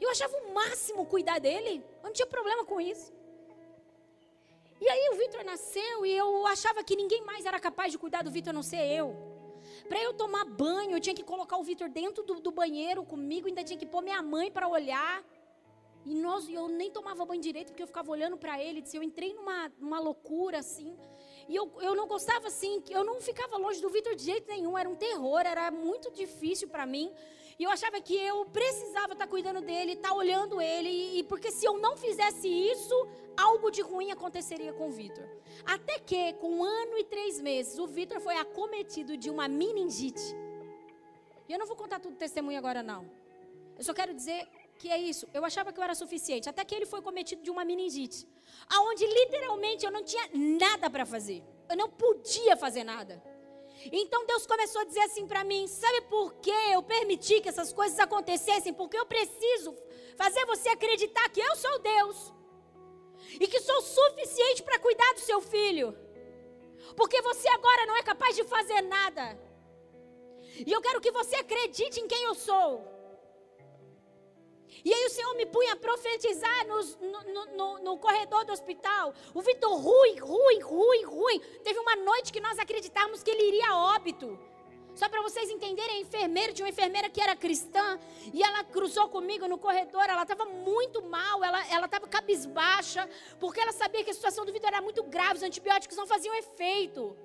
Eu 0.00 0.10
achava 0.10 0.36
o 0.38 0.54
máximo 0.54 1.06
cuidar 1.06 1.38
dele, 1.38 1.84
eu 1.98 2.04
não 2.04 2.12
tinha 2.12 2.26
problema 2.26 2.64
com 2.64 2.80
isso. 2.80 3.12
E 4.80 4.88
aí 4.88 5.10
o 5.12 5.16
Vitor 5.16 5.44
nasceu 5.44 6.06
e 6.06 6.12
eu 6.16 6.46
achava 6.46 6.84
que 6.84 6.94
ninguém 6.94 7.22
mais 7.24 7.44
era 7.44 7.58
capaz 7.58 7.90
de 7.90 7.98
cuidar 7.98 8.22
do 8.22 8.30
Vitor 8.30 8.50
a 8.50 8.52
não 8.52 8.62
ser 8.62 8.84
eu. 8.92 9.37
Para 9.88 10.02
eu 10.02 10.14
tomar 10.14 10.44
banho, 10.44 10.92
eu 10.92 11.00
tinha 11.00 11.14
que 11.14 11.22
colocar 11.22 11.56
o 11.58 11.62
Vitor 11.62 11.88
dentro 11.88 12.22
do, 12.22 12.40
do, 12.40 12.50
banheiro 12.50 13.04
comigo, 13.04 13.46
ainda 13.46 13.62
tinha 13.62 13.78
que 13.78 13.86
pôr 13.86 14.02
minha 14.02 14.22
mãe 14.22 14.50
para 14.50 14.66
olhar. 14.66 15.24
E 16.04 16.14
nós, 16.14 16.48
eu 16.48 16.68
nem 16.68 16.90
tomava 16.90 17.24
banho 17.24 17.40
direito, 17.40 17.68
porque 17.68 17.82
eu 17.82 17.86
ficava 17.86 18.10
olhando 18.10 18.36
para 18.36 18.62
ele. 18.62 18.82
Eu 18.92 19.02
entrei 19.02 19.34
numa, 19.34 19.70
numa 19.78 20.00
loucura 20.00 20.58
assim. 20.58 20.96
E 21.48 21.56
eu, 21.56 21.70
eu 21.80 21.94
não 21.94 22.06
gostava 22.06 22.46
assim, 22.48 22.82
eu 22.90 23.02
não 23.04 23.20
ficava 23.20 23.56
longe 23.56 23.80
do 23.80 23.88
Vitor 23.88 24.14
de 24.14 24.22
jeito 24.22 24.46
nenhum, 24.48 24.76
era 24.76 24.88
um 24.88 24.94
terror, 24.94 25.40
era 25.40 25.70
muito 25.70 26.10
difícil 26.10 26.68
para 26.68 26.84
mim. 26.84 27.10
E 27.58 27.64
eu 27.64 27.70
achava 27.70 28.00
que 28.00 28.14
eu 28.14 28.44
precisava 28.46 29.14
estar 29.14 29.26
tá 29.26 29.26
cuidando 29.26 29.60
dele, 29.60 29.92
estar 29.92 30.10
tá 30.10 30.14
olhando 30.14 30.60
ele, 30.60 31.18
e, 31.18 31.24
porque 31.24 31.50
se 31.50 31.66
eu 31.66 31.76
não 31.78 31.96
fizesse 31.96 32.46
isso, 32.46 32.94
algo 33.36 33.68
de 33.70 33.82
ruim 33.82 34.12
aconteceria 34.12 34.72
com 34.72 34.88
o 34.88 34.92
Vitor. 34.92 35.28
Até 35.66 35.98
que, 35.98 36.34
com 36.34 36.58
um 36.58 36.64
ano 36.64 36.96
e 36.98 37.04
três 37.04 37.40
meses, 37.40 37.76
o 37.78 37.86
Vitor 37.86 38.20
foi 38.20 38.36
acometido 38.36 39.16
de 39.16 39.28
uma 39.28 39.48
meningite. 39.48 40.22
E 41.48 41.52
eu 41.52 41.58
não 41.58 41.66
vou 41.66 41.74
contar 41.74 41.98
tudo 41.98 42.14
testemunho 42.14 42.58
agora, 42.58 42.80
não. 42.80 43.10
Eu 43.76 43.82
só 43.82 43.92
quero 43.92 44.14
dizer 44.14 44.46
que 44.78 44.88
é 44.88 44.98
isso. 44.98 45.26
Eu 45.34 45.44
achava 45.44 45.72
que 45.72 45.80
eu 45.80 45.84
era 45.84 45.94
suficiente. 45.94 46.48
Até 46.48 46.64
que 46.64 46.74
ele 46.74 46.86
foi 46.86 47.02
cometido 47.02 47.42
de 47.42 47.50
uma 47.50 47.64
meningite. 47.64 48.26
Aonde 48.68 49.04
literalmente 49.06 49.84
eu 49.84 49.90
não 49.90 50.04
tinha 50.04 50.28
nada 50.34 50.88
para 50.88 51.04
fazer. 51.04 51.42
Eu 51.68 51.76
não 51.76 51.88
podia 51.88 52.56
fazer 52.56 52.84
nada. 52.84 53.22
Então 53.86 54.26
Deus 54.26 54.46
começou 54.46 54.80
a 54.80 54.84
dizer 54.84 55.00
assim 55.00 55.26
para 55.26 55.44
mim: 55.44 55.66
sabe 55.66 56.02
por 56.02 56.34
que 56.34 56.50
eu 56.50 56.82
permiti 56.82 57.40
que 57.40 57.48
essas 57.48 57.72
coisas 57.72 57.98
acontecessem? 57.98 58.72
Porque 58.72 58.98
eu 58.98 59.06
preciso 59.06 59.76
fazer 60.16 60.44
você 60.46 60.68
acreditar 60.70 61.28
que 61.30 61.40
eu 61.40 61.56
sou 61.56 61.78
Deus 61.78 62.32
e 63.40 63.46
que 63.46 63.60
sou 63.60 63.80
suficiente 63.82 64.62
para 64.62 64.78
cuidar 64.78 65.12
do 65.14 65.20
seu 65.20 65.40
filho. 65.40 65.96
Porque 66.96 67.20
você 67.22 67.48
agora 67.48 67.86
não 67.86 67.96
é 67.96 68.02
capaz 68.02 68.34
de 68.34 68.44
fazer 68.44 68.80
nada. 68.82 69.38
E 70.66 70.72
eu 70.72 70.80
quero 70.80 71.00
que 71.00 71.12
você 71.12 71.36
acredite 71.36 72.00
em 72.00 72.08
quem 72.08 72.24
eu 72.24 72.34
sou. 72.34 72.97
E 74.84 74.92
aí 74.92 75.06
o 75.06 75.10
Senhor 75.10 75.34
me 75.34 75.46
punha 75.46 75.72
a 75.72 75.76
profetizar 75.76 76.66
no, 76.66 76.80
no, 77.06 77.46
no, 77.56 77.78
no 77.80 77.98
corredor 77.98 78.44
do 78.44 78.52
hospital. 78.52 79.14
O 79.34 79.42
Vitor 79.42 79.72
ruim, 79.72 80.18
ruim, 80.18 80.60
ruim, 80.60 81.02
ruim. 81.04 81.40
Teve 81.62 81.78
uma 81.78 81.96
noite 81.96 82.32
que 82.32 82.40
nós 82.40 82.58
acreditávamos 82.58 83.22
que 83.22 83.30
ele 83.30 83.48
iria 83.48 83.70
a 83.70 83.94
óbito. 83.94 84.38
Só 84.94 85.08
para 85.08 85.22
vocês 85.22 85.48
entenderem, 85.48 85.98
a 85.98 86.00
enfermeira, 86.00 86.52
tinha 86.52 86.66
uma 86.66 86.70
enfermeira 86.70 87.08
que 87.08 87.20
era 87.20 87.36
cristã, 87.36 88.00
e 88.34 88.42
ela 88.42 88.64
cruzou 88.64 89.08
comigo 89.08 89.46
no 89.46 89.56
corredor, 89.56 90.02
ela 90.08 90.22
estava 90.22 90.44
muito 90.44 91.00
mal, 91.02 91.44
ela 91.44 91.62
estava 91.84 92.08
cabisbaixa, 92.08 93.08
porque 93.38 93.60
ela 93.60 93.70
sabia 93.70 94.02
que 94.02 94.10
a 94.10 94.14
situação 94.14 94.44
do 94.44 94.52
Vitor 94.52 94.70
era 94.70 94.82
muito 94.82 95.04
grave, 95.04 95.36
os 95.36 95.42
antibióticos 95.44 95.96
não 95.96 96.04
faziam 96.04 96.34
efeito. 96.34 97.16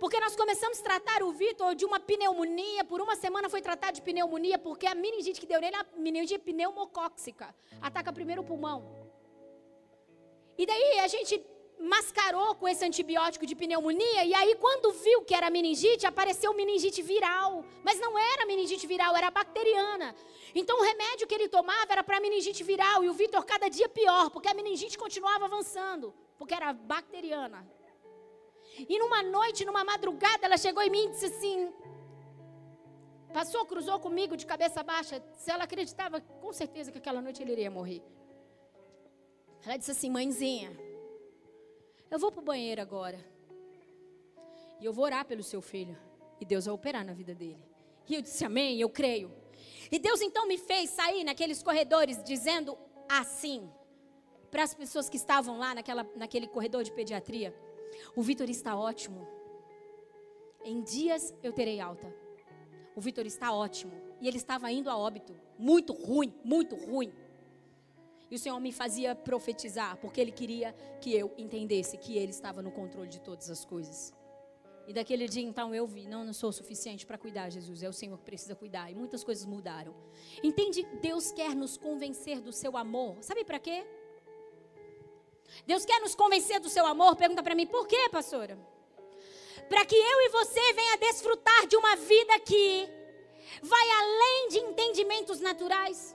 Porque 0.00 0.18
nós 0.18 0.34
começamos 0.34 0.80
a 0.80 0.82
tratar 0.82 1.22
o 1.22 1.30
Vitor 1.30 1.74
de 1.74 1.84
uma 1.84 2.00
pneumonia, 2.00 2.82
por 2.86 3.02
uma 3.02 3.14
semana 3.14 3.50
foi 3.50 3.60
tratado 3.60 3.96
de 3.96 4.02
pneumonia, 4.02 4.58
porque 4.58 4.86
a 4.86 4.94
meningite 4.94 5.38
que 5.38 5.46
deu 5.46 5.60
nele 5.60 5.76
é 5.76 5.80
a 5.80 5.86
meningite 5.94 6.40
pneumocóxica. 6.40 7.54
Ataca 7.82 8.10
primeiro 8.10 8.40
o 8.40 8.44
pulmão. 8.44 8.78
E 10.56 10.64
daí 10.64 11.00
a 11.00 11.06
gente 11.06 11.44
mascarou 11.78 12.54
com 12.54 12.66
esse 12.66 12.82
antibiótico 12.82 13.44
de 13.44 13.54
pneumonia, 13.54 14.24
e 14.24 14.32
aí 14.32 14.54
quando 14.56 14.90
viu 14.92 15.22
que 15.22 15.34
era 15.34 15.50
meningite, 15.50 16.06
apareceu 16.06 16.54
meningite 16.54 17.02
viral. 17.02 17.62
Mas 17.84 18.00
não 18.00 18.18
era 18.18 18.46
meningite 18.46 18.86
viral, 18.86 19.14
era 19.14 19.30
bacteriana. 19.30 20.14
Então 20.54 20.78
o 20.80 20.82
remédio 20.82 21.26
que 21.26 21.34
ele 21.34 21.48
tomava 21.48 21.92
era 21.92 22.02
para 22.02 22.20
meningite 22.20 22.64
viral, 22.64 23.04
e 23.04 23.10
o 23.10 23.12
Vitor 23.12 23.44
cada 23.44 23.68
dia 23.68 23.88
pior, 23.88 24.30
porque 24.30 24.48
a 24.48 24.54
meningite 24.54 24.96
continuava 24.96 25.44
avançando, 25.44 26.14
porque 26.38 26.54
era 26.54 26.72
bacteriana. 26.72 27.79
E 28.88 28.98
numa 28.98 29.22
noite, 29.22 29.64
numa 29.64 29.84
madrugada, 29.84 30.46
ela 30.46 30.56
chegou 30.56 30.82
em 30.82 30.90
mim 30.90 31.06
e 31.06 31.10
disse 31.10 31.26
assim: 31.26 31.72
Passou, 33.32 33.64
cruzou 33.64 33.98
comigo 34.00 34.36
de 34.36 34.46
cabeça 34.46 34.82
baixa. 34.82 35.22
Se 35.34 35.50
ela 35.50 35.64
acreditava, 35.64 36.20
com 36.20 36.52
certeza 36.52 36.90
que 36.90 36.98
aquela 36.98 37.20
noite 37.20 37.42
ele 37.42 37.52
iria 37.52 37.70
morrer. 37.70 38.02
Ela 39.64 39.76
disse 39.76 39.90
assim: 39.90 40.10
Mãezinha, 40.10 40.76
eu 42.10 42.18
vou 42.18 42.32
para 42.32 42.40
o 42.40 42.44
banheiro 42.44 42.80
agora. 42.80 43.18
E 44.80 44.84
eu 44.84 44.92
vou 44.92 45.04
orar 45.04 45.24
pelo 45.24 45.42
seu 45.42 45.60
filho. 45.60 45.96
E 46.40 46.44
Deus 46.44 46.64
vai 46.64 46.74
operar 46.74 47.04
na 47.04 47.12
vida 47.12 47.34
dele. 47.34 47.62
E 48.08 48.14
eu 48.14 48.22
disse: 48.22 48.44
Amém, 48.44 48.80
eu 48.80 48.88
creio. 48.88 49.30
E 49.92 49.98
Deus 49.98 50.20
então 50.20 50.46
me 50.46 50.56
fez 50.56 50.90
sair 50.90 51.22
naqueles 51.24 51.62
corredores 51.62 52.22
dizendo 52.22 52.76
assim 53.08 53.70
para 54.50 54.62
as 54.64 54.74
pessoas 54.74 55.08
que 55.08 55.16
estavam 55.16 55.58
lá 55.58 55.74
naquela, 55.74 56.04
naquele 56.16 56.48
corredor 56.48 56.82
de 56.82 56.92
pediatria. 56.92 57.54
O 58.14 58.22
Vitor 58.22 58.48
está 58.48 58.76
ótimo. 58.76 59.26
Em 60.64 60.82
dias 60.82 61.34
eu 61.42 61.52
terei 61.52 61.80
alta. 61.80 62.12
O 62.94 63.00
Vitor 63.00 63.26
está 63.26 63.52
ótimo. 63.52 63.92
E 64.20 64.28
ele 64.28 64.36
estava 64.36 64.70
indo 64.70 64.90
a 64.90 64.96
óbito. 64.96 65.34
Muito 65.58 65.92
ruim, 65.92 66.34
muito 66.44 66.74
ruim. 66.76 67.12
E 68.30 68.36
o 68.36 68.38
Senhor 68.38 68.60
me 68.60 68.70
fazia 68.70 69.14
profetizar, 69.14 69.96
porque 69.96 70.20
Ele 70.20 70.30
queria 70.30 70.72
que 71.00 71.12
eu 71.12 71.34
entendesse 71.36 71.98
que 71.98 72.16
Ele 72.16 72.30
estava 72.30 72.62
no 72.62 72.70
controle 72.70 73.08
de 73.08 73.20
todas 73.20 73.50
as 73.50 73.64
coisas. 73.64 74.14
E 74.86 74.92
daquele 74.92 75.28
dia 75.28 75.42
então 75.42 75.74
eu 75.74 75.86
vi, 75.86 76.06
não, 76.06 76.24
não 76.24 76.32
sou 76.32 76.52
suficiente 76.52 77.04
para 77.04 77.18
cuidar, 77.18 77.50
Jesus, 77.50 77.82
é 77.82 77.88
o 77.88 77.92
Senhor 77.92 78.16
que 78.18 78.24
precisa 78.24 78.54
cuidar. 78.54 78.90
E 78.90 78.94
muitas 78.94 79.24
coisas 79.24 79.44
mudaram. 79.44 79.94
Entende? 80.42 80.86
Deus 81.02 81.32
quer 81.32 81.56
nos 81.56 81.76
convencer 81.76 82.40
do 82.40 82.52
seu 82.52 82.76
amor. 82.76 83.16
Sabe 83.20 83.44
para 83.44 83.58
quê? 83.58 83.84
Deus 85.66 85.84
quer 85.84 86.00
nos 86.00 86.14
convencer 86.14 86.60
do 86.60 86.68
seu 86.68 86.86
amor? 86.86 87.16
Pergunta 87.16 87.42
para 87.42 87.54
mim, 87.54 87.66
por 87.66 87.86
quê, 87.86 88.08
pastora? 88.10 88.58
Para 89.68 89.84
que 89.84 89.94
eu 89.94 90.20
e 90.22 90.28
você 90.30 90.72
venha 90.72 90.96
desfrutar 90.96 91.66
de 91.66 91.76
uma 91.76 91.96
vida 91.96 92.38
que 92.40 92.88
vai 93.62 93.90
além 93.90 94.48
de 94.48 94.58
entendimentos 94.58 95.40
naturais. 95.40 96.14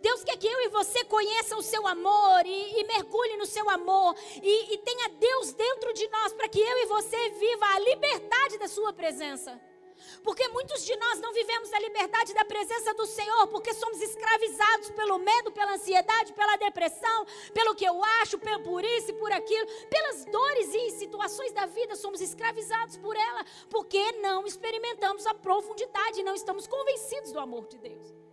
Deus 0.00 0.22
quer 0.22 0.36
que 0.36 0.46
eu 0.46 0.60
e 0.62 0.68
você 0.68 1.04
conheçam 1.04 1.58
o 1.58 1.62
seu 1.62 1.86
amor 1.86 2.46
e, 2.46 2.80
e 2.80 2.84
mergulhe 2.84 3.36
no 3.36 3.46
seu 3.46 3.68
amor 3.68 4.14
e, 4.42 4.74
e 4.74 4.78
tenha 4.78 5.08
Deus 5.08 5.52
dentro 5.52 5.92
de 5.92 6.08
nós 6.08 6.32
para 6.32 6.48
que 6.48 6.60
eu 6.60 6.78
e 6.78 6.86
você 6.86 7.30
viva 7.30 7.66
a 7.66 7.78
liberdade 7.80 8.58
da 8.58 8.68
sua 8.68 8.92
presença. 8.92 9.60
Porque 10.22 10.46
muitos 10.48 10.84
de 10.84 10.96
nós 10.96 11.20
não 11.20 11.32
vivemos 11.32 11.72
a 11.72 11.78
liberdade 11.80 12.34
da 12.34 12.44
presença 12.44 12.94
do 12.94 13.06
Senhor, 13.06 13.46
porque 13.48 13.74
somos 13.74 14.00
escravizados 14.00 14.90
pelo 14.90 15.18
medo, 15.18 15.52
pela 15.52 15.74
ansiedade, 15.74 16.32
pela 16.32 16.56
depressão, 16.56 17.26
pelo 17.52 17.74
que 17.74 17.84
eu 17.84 18.02
acho, 18.22 18.38
por 18.62 18.84
isso 18.84 19.10
e 19.10 19.14
por 19.14 19.32
aquilo, 19.32 19.66
pelas 19.88 20.24
dores 20.26 20.74
e 20.74 20.90
situações 20.92 21.52
da 21.52 21.66
vida, 21.66 21.96
somos 21.96 22.20
escravizados 22.20 22.96
por 22.96 23.16
ela, 23.16 23.44
porque 23.68 24.12
não 24.12 24.46
experimentamos 24.46 25.26
a 25.26 25.34
profundidade, 25.34 26.22
não 26.22 26.34
estamos 26.34 26.66
convencidos 26.66 27.32
do 27.32 27.40
amor 27.40 27.66
de 27.66 27.78
Deus. 27.78 28.24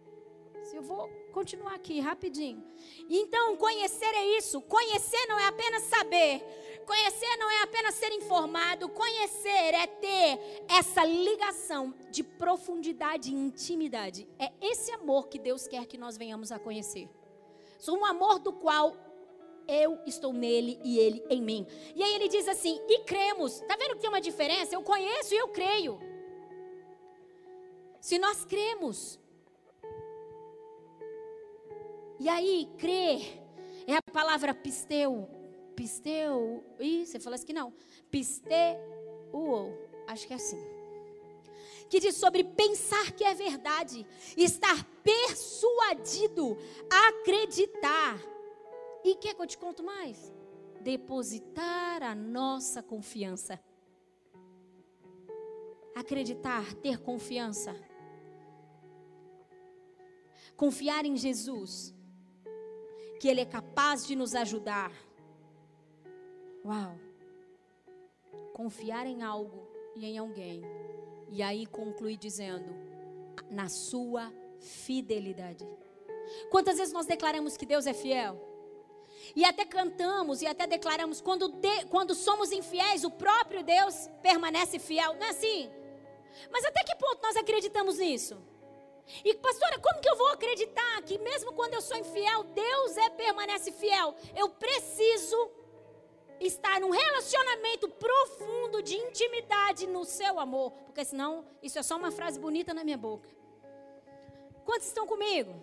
Eu 0.73 0.81
vou 0.81 1.09
continuar 1.33 1.73
aqui 1.73 1.99
rapidinho. 1.99 2.63
Então, 3.09 3.57
conhecer 3.57 4.13
é 4.15 4.37
isso. 4.37 4.61
Conhecer 4.61 5.25
não 5.27 5.37
é 5.37 5.45
apenas 5.45 5.83
saber. 5.83 6.41
Conhecer 6.85 7.37
não 7.37 7.49
é 7.49 7.63
apenas 7.63 7.95
ser 7.95 8.11
informado, 8.11 8.89
conhecer 8.89 9.73
é 9.73 9.87
ter 9.87 10.39
essa 10.67 11.03
ligação 11.05 11.93
de 12.09 12.23
profundidade 12.23 13.31
e 13.31 13.33
intimidade. 13.33 14.27
É 14.39 14.51
esse 14.61 14.91
amor 14.91 15.27
que 15.27 15.39
Deus 15.39 15.67
quer 15.67 15.85
que 15.85 15.97
nós 15.97 16.17
venhamos 16.17 16.51
a 16.51 16.59
conhecer. 16.59 17.09
Sou 17.79 17.97
um 17.97 18.05
amor 18.05 18.39
do 18.39 18.53
qual 18.53 18.95
eu 19.67 19.99
estou 20.05 20.33
nele 20.33 20.79
e 20.83 20.99
ele 20.99 21.23
em 21.29 21.41
mim. 21.41 21.65
E 21.95 22.03
aí 22.03 22.13
ele 22.15 22.27
diz 22.27 22.47
assim: 22.47 22.79
"E 22.87 22.99
cremos". 22.99 23.61
Tá 23.61 23.75
vendo 23.75 23.95
que 23.95 24.01
tem 24.01 24.09
uma 24.09 24.21
diferença? 24.21 24.75
Eu 24.75 24.83
conheço 24.83 25.33
e 25.33 25.37
eu 25.37 25.47
creio. 25.49 25.99
Se 27.99 28.17
nós 28.17 28.43
cremos 28.45 29.19
E 32.23 32.29
aí, 32.29 32.69
crer 32.77 33.41
é 33.87 33.95
a 33.95 34.11
palavra 34.13 34.53
pisteu. 34.53 35.27
Pisteu. 35.81 36.63
Ih, 36.79 37.07
você 37.07 37.19
falou 37.19 37.33
assim 37.33 37.47
que 37.47 37.53
não. 37.53 37.73
Pisteu. 38.11 38.53
Acho 40.07 40.27
que 40.27 40.33
é 40.33 40.35
assim. 40.35 40.63
Que 41.89 41.99
diz 41.99 42.15
sobre 42.17 42.43
pensar 42.43 43.11
que 43.13 43.23
é 43.23 43.33
verdade, 43.33 44.05
estar 44.37 44.85
persuadido, 45.01 46.55
acreditar. 47.09 48.15
E 49.03 49.15
quer 49.15 49.33
que 49.33 49.41
eu 49.41 49.47
te 49.47 49.57
conto 49.57 49.81
mais? 49.81 50.31
Depositar 50.81 52.03
a 52.03 52.13
nossa 52.13 52.83
confiança. 52.83 53.59
Acreditar, 55.95 56.75
ter 56.75 56.99
confiança. 56.99 57.75
Confiar 60.55 61.05
em 61.05 61.17
Jesus 61.17 61.91
que 63.19 63.27
Ele 63.27 63.41
é 63.41 63.45
capaz 63.45 64.05
de 64.05 64.15
nos 64.15 64.35
ajudar. 64.35 64.91
Uau! 66.63 66.95
Confiar 68.53 69.05
em 69.07 69.23
algo 69.23 69.67
e 69.95 70.05
em 70.05 70.17
alguém. 70.17 70.61
E 71.29 71.41
aí 71.41 71.65
conclui 71.65 72.15
dizendo: 72.15 72.73
na 73.49 73.67
sua 73.69 74.31
fidelidade. 74.59 75.67
Quantas 76.49 76.77
vezes 76.77 76.93
nós 76.93 77.05
declaramos 77.05 77.57
que 77.57 77.65
Deus 77.65 77.87
é 77.87 77.93
fiel? 77.93 78.39
E 79.35 79.45
até 79.45 79.65
cantamos 79.65 80.41
e 80.41 80.47
até 80.47 80.67
declaramos: 80.67 81.21
quando, 81.21 81.47
de, 81.49 81.85
quando 81.85 82.13
somos 82.13 82.51
infiéis, 82.51 83.03
o 83.03 83.11
próprio 83.11 83.63
Deus 83.63 84.09
permanece 84.21 84.79
fiel. 84.79 85.13
Não 85.15 85.25
é 85.25 85.29
assim? 85.29 85.69
Mas 86.51 86.63
até 86.65 86.83
que 86.83 86.95
ponto 86.95 87.21
nós 87.21 87.35
acreditamos 87.35 87.97
nisso? 87.97 88.37
E 89.25 89.33
pastora, 89.35 89.79
como 89.79 89.99
que 89.99 90.09
eu 90.09 90.15
vou 90.15 90.29
acreditar 90.29 91.01
que 91.01 91.17
mesmo 91.17 91.51
quando 91.53 91.73
eu 91.73 91.81
sou 91.81 91.97
infiel, 91.97 92.43
Deus 92.43 92.97
é 92.97 93.09
permanece 93.09 93.71
fiel? 93.71 94.15
Eu 94.35 94.49
preciso 94.49 95.51
estar 96.41 96.79
num 96.79 96.89
relacionamento 96.89 97.87
profundo 97.87 98.81
de 98.81 98.95
intimidade 98.95 99.87
no 99.87 100.03
seu 100.03 100.39
amor, 100.39 100.71
porque 100.85 101.05
senão 101.05 101.45
isso 101.61 101.79
é 101.79 101.83
só 101.83 101.95
uma 101.97 102.11
frase 102.11 102.39
bonita 102.39 102.73
na 102.73 102.83
minha 102.83 102.97
boca. 102.97 103.29
Quantos 104.65 104.87
estão 104.87 105.05
comigo? 105.05 105.53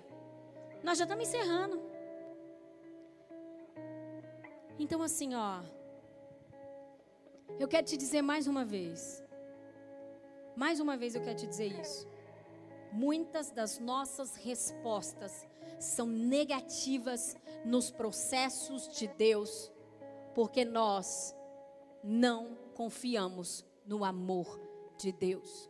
Nós 0.82 0.96
já 0.98 1.04
estamos 1.04 1.28
encerrando. 1.28 1.82
Então 4.78 5.02
assim, 5.02 5.34
ó, 5.34 5.60
eu 7.58 7.66
quero 7.66 7.86
te 7.86 7.96
dizer 7.96 8.22
mais 8.22 8.46
uma 8.46 8.64
vez. 8.64 9.22
Mais 10.56 10.80
uma 10.80 10.96
vez 10.96 11.14
eu 11.14 11.22
quero 11.22 11.36
te 11.36 11.46
dizer 11.46 11.72
isso 11.80 12.06
muitas 12.92 13.50
das 13.50 13.78
nossas 13.78 14.34
respostas 14.36 15.46
são 15.78 16.06
negativas 16.06 17.36
nos 17.64 17.90
processos 17.90 18.88
de 18.88 19.06
Deus, 19.08 19.70
porque 20.38 20.64
nós 20.64 21.34
não 22.00 22.56
confiamos 22.72 23.66
no 23.84 24.04
amor 24.04 24.60
de 24.96 25.10
Deus, 25.10 25.68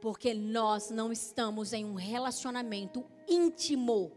porque 0.00 0.32
nós 0.32 0.88
não 0.88 1.12
estamos 1.12 1.74
em 1.74 1.84
um 1.84 1.92
relacionamento 1.92 3.04
íntimo 3.28 4.10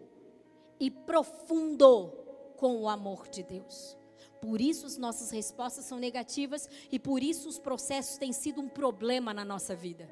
e 0.80 0.90
profundo 0.90 2.14
com 2.56 2.78
o 2.78 2.88
amor 2.88 3.28
de 3.28 3.44
Deus. 3.44 3.98
Por 4.42 4.62
isso 4.62 4.86
as 4.86 4.98
nossas 4.98 5.32
respostas 5.32 5.84
são 5.84 6.00
negativas 6.00 6.70
e 6.90 6.98
por 6.98 7.22
isso 7.22 7.50
os 7.50 7.60
processos 7.60 8.18
têm 8.18 8.32
sido 8.32 8.62
um 8.62 8.70
problema 8.70 9.34
na 9.34 9.44
nossa 9.44 9.76
vida. 9.76 10.10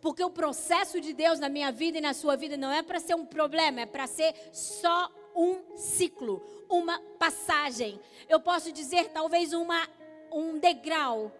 Porque 0.00 0.24
o 0.24 0.30
processo 0.30 0.98
de 0.98 1.12
Deus 1.12 1.38
na 1.38 1.50
minha 1.50 1.70
vida 1.70 1.98
e 1.98 2.00
na 2.00 2.14
sua 2.14 2.36
vida 2.36 2.56
não 2.56 2.72
é 2.72 2.82
para 2.82 3.00
ser 3.00 3.14
um 3.14 3.26
problema, 3.26 3.82
é 3.82 3.86
para 3.86 4.06
ser 4.06 4.34
só 4.50 5.12
um 5.36 5.76
ciclo, 5.76 6.42
uma 6.68 6.98
passagem. 7.18 8.00
Eu 8.28 8.40
posso 8.40 8.72
dizer 8.72 9.10
talvez 9.10 9.52
uma 9.52 9.86
um 10.32 10.58
degrau. 10.58 11.30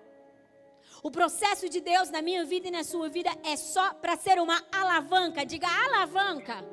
O 1.03 1.11
processo 1.11 1.69
de 1.69 1.81
Deus 1.81 2.11
na 2.11 2.23
minha 2.23 2.45
vida 2.45 2.69
e 2.69 2.71
na 2.71 2.85
sua 2.85 3.09
vida 3.09 3.31
é 3.45 3.57
só 3.57 3.95
para 3.95 4.17
ser 4.17 4.39
uma 4.41 4.63
alavanca, 4.73 5.45
diga 5.45 5.69
alavanca. 5.87 6.65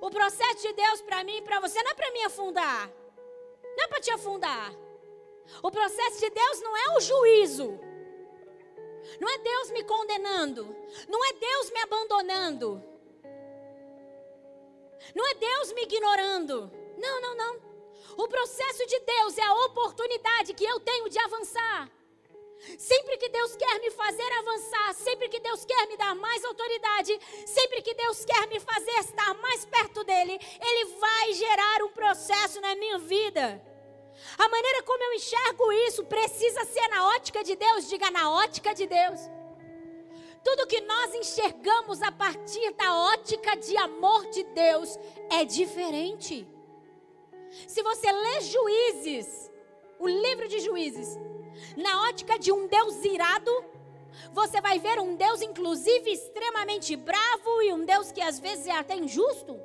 O 0.00 0.10
processo 0.10 0.62
de 0.62 0.72
Deus 0.72 1.02
para 1.02 1.22
mim 1.24 1.36
e 1.36 1.42
para 1.42 1.60
você 1.60 1.82
não 1.82 1.90
é 1.90 1.94
para 1.94 2.10
me 2.10 2.24
afundar. 2.24 2.90
Não 3.76 3.84
é 3.84 3.88
para 3.88 4.00
te 4.00 4.10
afundar. 4.10 4.74
O 5.62 5.70
processo 5.70 6.20
de 6.20 6.30
Deus 6.30 6.60
não 6.62 6.76
é 6.76 6.96
o 6.96 7.00
juízo. 7.00 7.78
Não 9.20 9.28
é 9.28 9.38
Deus 9.38 9.70
me 9.70 9.84
condenando. 9.84 10.74
Não 11.08 11.24
é 11.24 11.32
Deus 11.34 11.70
me 11.70 11.80
abandonando. 11.80 12.89
Não 15.14 15.26
é 15.26 15.34
Deus 15.34 15.72
me 15.72 15.82
ignorando. 15.82 16.70
Não, 16.98 17.20
não, 17.20 17.34
não. 17.36 17.70
O 18.16 18.28
processo 18.28 18.86
de 18.86 19.00
Deus 19.00 19.38
é 19.38 19.42
a 19.42 19.54
oportunidade 19.66 20.54
que 20.54 20.64
eu 20.64 20.80
tenho 20.80 21.08
de 21.08 21.18
avançar. 21.18 21.90
Sempre 22.76 23.16
que 23.16 23.28
Deus 23.30 23.56
quer 23.56 23.80
me 23.80 23.90
fazer 23.90 24.32
avançar, 24.38 24.94
sempre 24.94 25.28
que 25.30 25.40
Deus 25.40 25.64
quer 25.64 25.86
me 25.88 25.96
dar 25.96 26.14
mais 26.14 26.44
autoridade, 26.44 27.18
sempre 27.46 27.80
que 27.80 27.94
Deus 27.94 28.24
quer 28.24 28.46
me 28.48 28.60
fazer 28.60 28.98
estar 28.98 29.34
mais 29.34 29.64
perto 29.64 30.04
dele, 30.04 30.38
ele 30.60 30.84
vai 30.96 31.32
gerar 31.32 31.82
um 31.82 31.88
processo 31.88 32.60
na 32.60 32.74
minha 32.74 32.98
vida. 32.98 33.62
A 34.36 34.48
maneira 34.48 34.82
como 34.82 35.02
eu 35.02 35.14
enxergo 35.14 35.72
isso 35.72 36.04
precisa 36.04 36.64
ser 36.66 36.86
na 36.88 37.08
ótica 37.08 37.42
de 37.42 37.56
Deus, 37.56 37.88
diga 37.88 38.10
na 38.10 38.30
ótica 38.30 38.74
de 38.74 38.86
Deus. 38.86 39.20
Tudo 40.42 40.66
que 40.66 40.80
nós 40.80 41.14
enxergamos 41.14 42.00
a 42.02 42.10
partir 42.10 42.72
da 42.74 42.94
ótica 43.12 43.56
de 43.56 43.76
amor 43.76 44.28
de 44.30 44.42
Deus 44.44 44.98
é 45.30 45.44
diferente. 45.44 46.46
Se 47.66 47.82
você 47.82 48.10
lê 48.10 48.40
Juízes, 48.40 49.50
o 49.98 50.08
livro 50.08 50.48
de 50.48 50.60
Juízes, 50.60 51.18
na 51.76 52.08
ótica 52.08 52.38
de 52.38 52.52
um 52.52 52.66
Deus 52.66 53.04
irado, 53.04 53.50
você 54.32 54.60
vai 54.60 54.78
ver 54.78 54.98
um 54.98 55.14
Deus, 55.14 55.42
inclusive, 55.42 56.10
extremamente 56.10 56.96
bravo 56.96 57.62
e 57.62 57.72
um 57.72 57.84
Deus 57.84 58.10
que 58.12 58.22
às 58.22 58.38
vezes 58.38 58.66
é 58.66 58.72
até 58.72 58.94
injusto. 58.94 59.60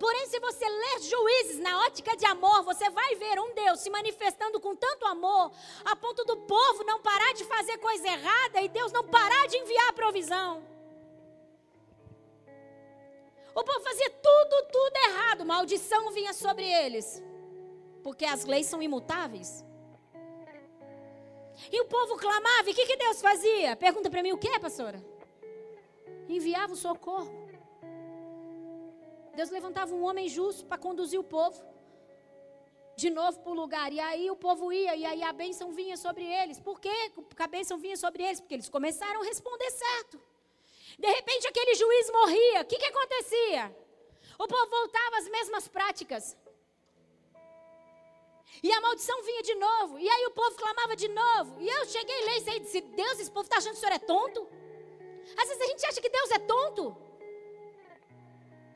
Porém, 0.00 0.26
se 0.28 0.40
você 0.40 0.66
ler 0.66 1.00
juízes 1.02 1.58
na 1.58 1.84
ótica 1.84 2.16
de 2.16 2.24
amor, 2.24 2.62
você 2.62 2.88
vai 2.88 3.16
ver 3.16 3.38
um 3.38 3.52
Deus 3.52 3.80
se 3.80 3.90
manifestando 3.90 4.58
com 4.58 4.74
tanto 4.74 5.04
amor, 5.04 5.52
a 5.84 5.94
ponto 5.94 6.24
do 6.24 6.38
povo 6.38 6.82
não 6.84 7.02
parar 7.02 7.34
de 7.34 7.44
fazer 7.44 7.76
coisa 7.76 8.08
errada 8.08 8.62
e 8.62 8.68
Deus 8.70 8.92
não 8.92 9.04
parar 9.06 9.46
de 9.46 9.58
enviar 9.58 9.90
a 9.90 9.92
provisão. 9.92 10.64
O 13.54 13.62
povo 13.62 13.80
fazia 13.80 14.08
tudo, 14.08 14.68
tudo 14.72 14.96
errado, 15.08 15.44
maldição 15.44 16.10
vinha 16.12 16.32
sobre 16.32 16.64
eles, 16.64 17.22
porque 18.02 18.24
as 18.24 18.46
leis 18.46 18.64
são 18.64 18.82
imutáveis. 18.82 19.62
E 21.70 21.78
o 21.78 21.84
povo 21.84 22.16
clamava, 22.16 22.70
e 22.70 22.72
o 22.72 22.74
que, 22.74 22.86
que 22.86 22.96
Deus 22.96 23.20
fazia? 23.20 23.76
Pergunta 23.76 24.08
para 24.08 24.22
mim, 24.22 24.32
o 24.32 24.38
que, 24.38 24.58
pastora? 24.58 25.04
Enviava 26.26 26.72
o 26.72 26.76
socorro. 26.76 27.49
Deus 29.34 29.50
levantava 29.50 29.94
um 29.94 30.04
homem 30.04 30.28
justo 30.28 30.64
para 30.66 30.78
conduzir 30.78 31.18
o 31.18 31.24
povo 31.24 31.62
de 32.96 33.08
novo 33.08 33.38
para 33.40 33.52
o 33.52 33.54
lugar. 33.54 33.92
E 33.92 34.00
aí 34.08 34.30
o 34.30 34.36
povo 34.36 34.72
ia, 34.72 34.94
e 34.94 35.04
aí 35.04 35.22
a 35.22 35.32
bênção 35.32 35.72
vinha 35.72 35.96
sobre 35.96 36.24
eles. 36.24 36.60
Por 36.60 36.80
que 36.80 36.94
a 37.38 37.46
bênção 37.46 37.78
vinha 37.78 37.96
sobre 37.96 38.22
eles? 38.22 38.40
Porque 38.40 38.54
eles 38.54 38.68
começaram 38.68 39.22
a 39.22 39.24
responder 39.24 39.70
certo. 39.70 40.20
De 40.98 41.08
repente 41.08 41.46
aquele 41.46 41.74
juiz 41.74 42.10
morria. 42.10 42.60
O 42.60 42.64
que, 42.64 42.76
que 42.76 42.86
acontecia? 42.86 43.76
O 44.38 44.46
povo 44.46 44.70
voltava 44.70 45.16
às 45.18 45.28
mesmas 45.28 45.66
práticas. 45.68 46.36
E 48.62 48.70
a 48.72 48.80
maldição 48.80 49.22
vinha 49.22 49.42
de 49.42 49.54
novo. 49.54 49.98
E 49.98 50.08
aí 50.08 50.26
o 50.26 50.32
povo 50.32 50.54
clamava 50.56 50.94
de 50.94 51.08
novo. 51.08 51.60
E 51.60 51.68
eu 51.68 51.86
cheguei 51.86 52.24
lá 52.26 52.56
e 52.56 52.60
disse: 52.60 52.80
Deus, 52.80 53.18
esse 53.18 53.30
povo 53.30 53.46
está 53.46 53.56
achando 53.56 53.72
que 53.72 53.78
o 53.78 53.80
senhor 53.80 53.94
é 53.94 53.98
tonto? 53.98 54.46
Às 55.36 55.48
vezes 55.48 55.62
a 55.62 55.66
gente 55.66 55.86
acha 55.86 56.00
que 56.00 56.10
Deus 56.10 56.30
é 56.32 56.38
tonto. 56.40 56.96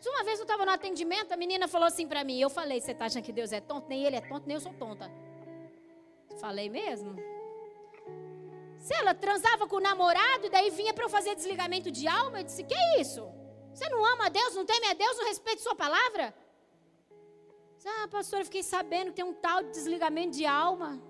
Uma 0.06 0.24
vez 0.24 0.38
eu 0.38 0.44
estava 0.44 0.64
no 0.64 0.72
atendimento, 0.72 1.32
a 1.32 1.36
menina 1.36 1.66
falou 1.66 1.86
assim 1.86 2.06
para 2.06 2.24
mim. 2.24 2.38
Eu 2.40 2.50
falei: 2.50 2.80
Você 2.80 2.92
está 2.92 3.06
achando 3.06 3.24
que 3.24 3.32
Deus 3.32 3.52
é 3.52 3.60
tonto? 3.60 3.88
Nem 3.88 4.04
ele 4.04 4.16
é 4.16 4.20
tonto, 4.20 4.46
nem 4.46 4.54
eu 4.56 4.60
sou 4.60 4.72
tonta. 4.74 5.10
Falei 6.40 6.68
mesmo. 6.68 7.16
Se 8.78 8.94
ela 8.94 9.14
transava 9.14 9.66
com 9.66 9.76
o 9.76 9.80
namorado, 9.80 10.46
e 10.46 10.50
daí 10.50 10.70
vinha 10.70 10.92
para 10.92 11.04
eu 11.04 11.08
fazer 11.08 11.34
desligamento 11.34 11.90
de 11.90 12.06
alma, 12.06 12.40
eu 12.40 12.44
disse: 12.44 12.64
Que 12.64 12.76
isso? 13.00 13.26
Você 13.72 13.88
não 13.88 14.04
ama 14.04 14.26
a 14.26 14.28
Deus, 14.28 14.54
não 14.54 14.64
teme 14.64 14.86
a 14.86 14.94
Deus, 14.94 15.16
não 15.16 15.26
respeita 15.26 15.62
Sua 15.62 15.74
palavra? 15.74 16.34
Ah, 17.86 18.08
pastor, 18.08 18.38
eu 18.38 18.44
fiquei 18.46 18.62
sabendo 18.62 19.08
que 19.08 19.16
tem 19.16 19.24
um 19.24 19.34
tal 19.34 19.62
de 19.62 19.70
desligamento 19.70 20.36
de 20.38 20.46
alma. 20.46 21.02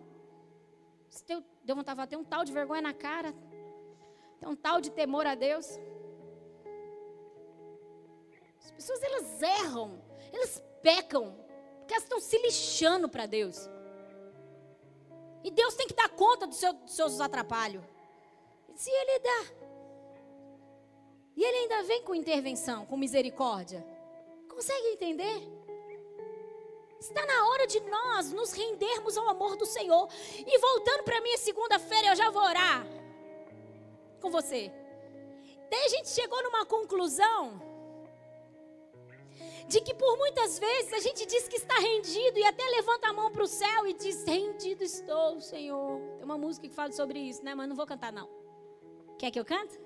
Deu 1.62 1.76
vontade 1.76 2.00
de 2.00 2.08
ter 2.08 2.16
um 2.16 2.24
tal 2.24 2.44
de 2.44 2.52
vergonha 2.52 2.82
na 2.82 2.92
cara. 2.92 3.32
Tem 4.40 4.48
um 4.48 4.56
tal 4.56 4.80
de 4.80 4.90
temor 4.90 5.24
a 5.24 5.36
Deus. 5.36 5.66
As 8.64 8.70
pessoas 8.70 9.02
elas 9.02 9.42
erram, 9.42 10.02
elas 10.32 10.62
pecam, 10.82 11.36
porque 11.78 11.92
elas 11.92 12.04
estão 12.04 12.20
se 12.20 12.38
lixando 12.38 13.08
para 13.08 13.26
Deus. 13.26 13.68
E 15.42 15.50
Deus 15.50 15.74
tem 15.74 15.86
que 15.86 15.94
dar 15.94 16.08
conta 16.08 16.46
dos 16.46 16.58
seus 16.86 17.20
atrapalhos. 17.20 17.84
Se 18.74 18.90
Ele 18.90 19.18
dá. 19.18 19.44
E 21.36 21.44
Ele 21.44 21.58
ainda 21.58 21.82
vem 21.82 22.02
com 22.02 22.14
intervenção, 22.14 22.86
com 22.86 22.96
misericórdia. 22.96 23.86
Consegue 24.48 24.88
entender? 24.88 25.42
Está 26.98 27.26
na 27.26 27.48
hora 27.48 27.66
de 27.66 27.80
nós 27.80 28.32
nos 28.32 28.52
rendermos 28.52 29.18
ao 29.18 29.28
amor 29.28 29.56
do 29.56 29.66
Senhor. 29.66 30.08
E 30.38 30.58
voltando 30.58 31.02
para 31.02 31.20
minha 31.20 31.36
segunda-feira, 31.36 32.08
eu 32.08 32.16
já 32.16 32.30
vou 32.30 32.42
orar 32.42 32.86
com 34.20 34.30
você. 34.30 34.72
Daí 35.70 35.84
a 35.84 35.88
gente 35.88 36.08
chegou 36.08 36.42
numa 36.42 36.64
conclusão 36.64 37.60
de 39.68 39.80
que 39.80 39.94
por 39.94 40.16
muitas 40.18 40.58
vezes 40.58 40.92
a 40.92 40.98
gente 40.98 41.24
diz 41.26 41.48
que 41.48 41.56
está 41.56 41.74
rendido 41.78 42.38
e 42.38 42.44
até 42.44 42.62
levanta 42.68 43.08
a 43.08 43.12
mão 43.12 43.30
para 43.30 43.42
o 43.42 43.46
céu 43.46 43.86
e 43.86 43.94
diz: 43.94 44.24
Rendido 44.24 44.84
estou, 44.84 45.40
Senhor. 45.40 46.00
Tem 46.16 46.24
uma 46.24 46.38
música 46.38 46.68
que 46.68 46.74
fala 46.74 46.92
sobre 46.92 47.18
isso, 47.18 47.42
né? 47.44 47.54
Mas 47.54 47.68
não 47.68 47.76
vou 47.76 47.86
cantar, 47.86 48.12
não. 48.12 48.28
Quer 49.18 49.30
que 49.30 49.40
eu 49.40 49.44
cante? 49.44 49.78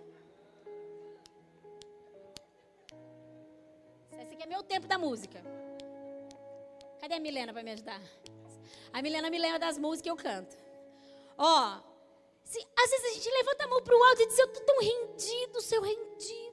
Esse 4.12 4.34
aqui 4.34 4.42
é 4.42 4.46
meu 4.46 4.62
tempo 4.62 4.86
da 4.86 4.98
música. 4.98 5.42
Cadê 7.00 7.14
a 7.14 7.20
Milena 7.20 7.52
para 7.52 7.62
me 7.62 7.70
ajudar? 7.72 8.02
A 8.92 9.00
Milena 9.00 9.30
me 9.30 9.38
lembra 9.38 9.58
das 9.58 9.78
músicas 9.78 10.02
que 10.02 10.10
eu 10.10 10.16
canto. 10.16 10.56
Ó, 11.36 11.80
às 12.44 12.90
vezes 12.90 13.04
a 13.04 13.14
gente 13.14 13.30
levanta 13.30 13.64
a 13.64 13.68
mão 13.68 13.82
para 13.82 13.96
o 13.96 14.02
alto 14.02 14.22
e 14.22 14.26
diz: 14.26 14.38
Eu 14.38 14.46
estou 14.46 14.64
tão 14.64 14.80
rendido, 14.80 15.60
seu 15.60 15.80
rendido. 15.80 16.47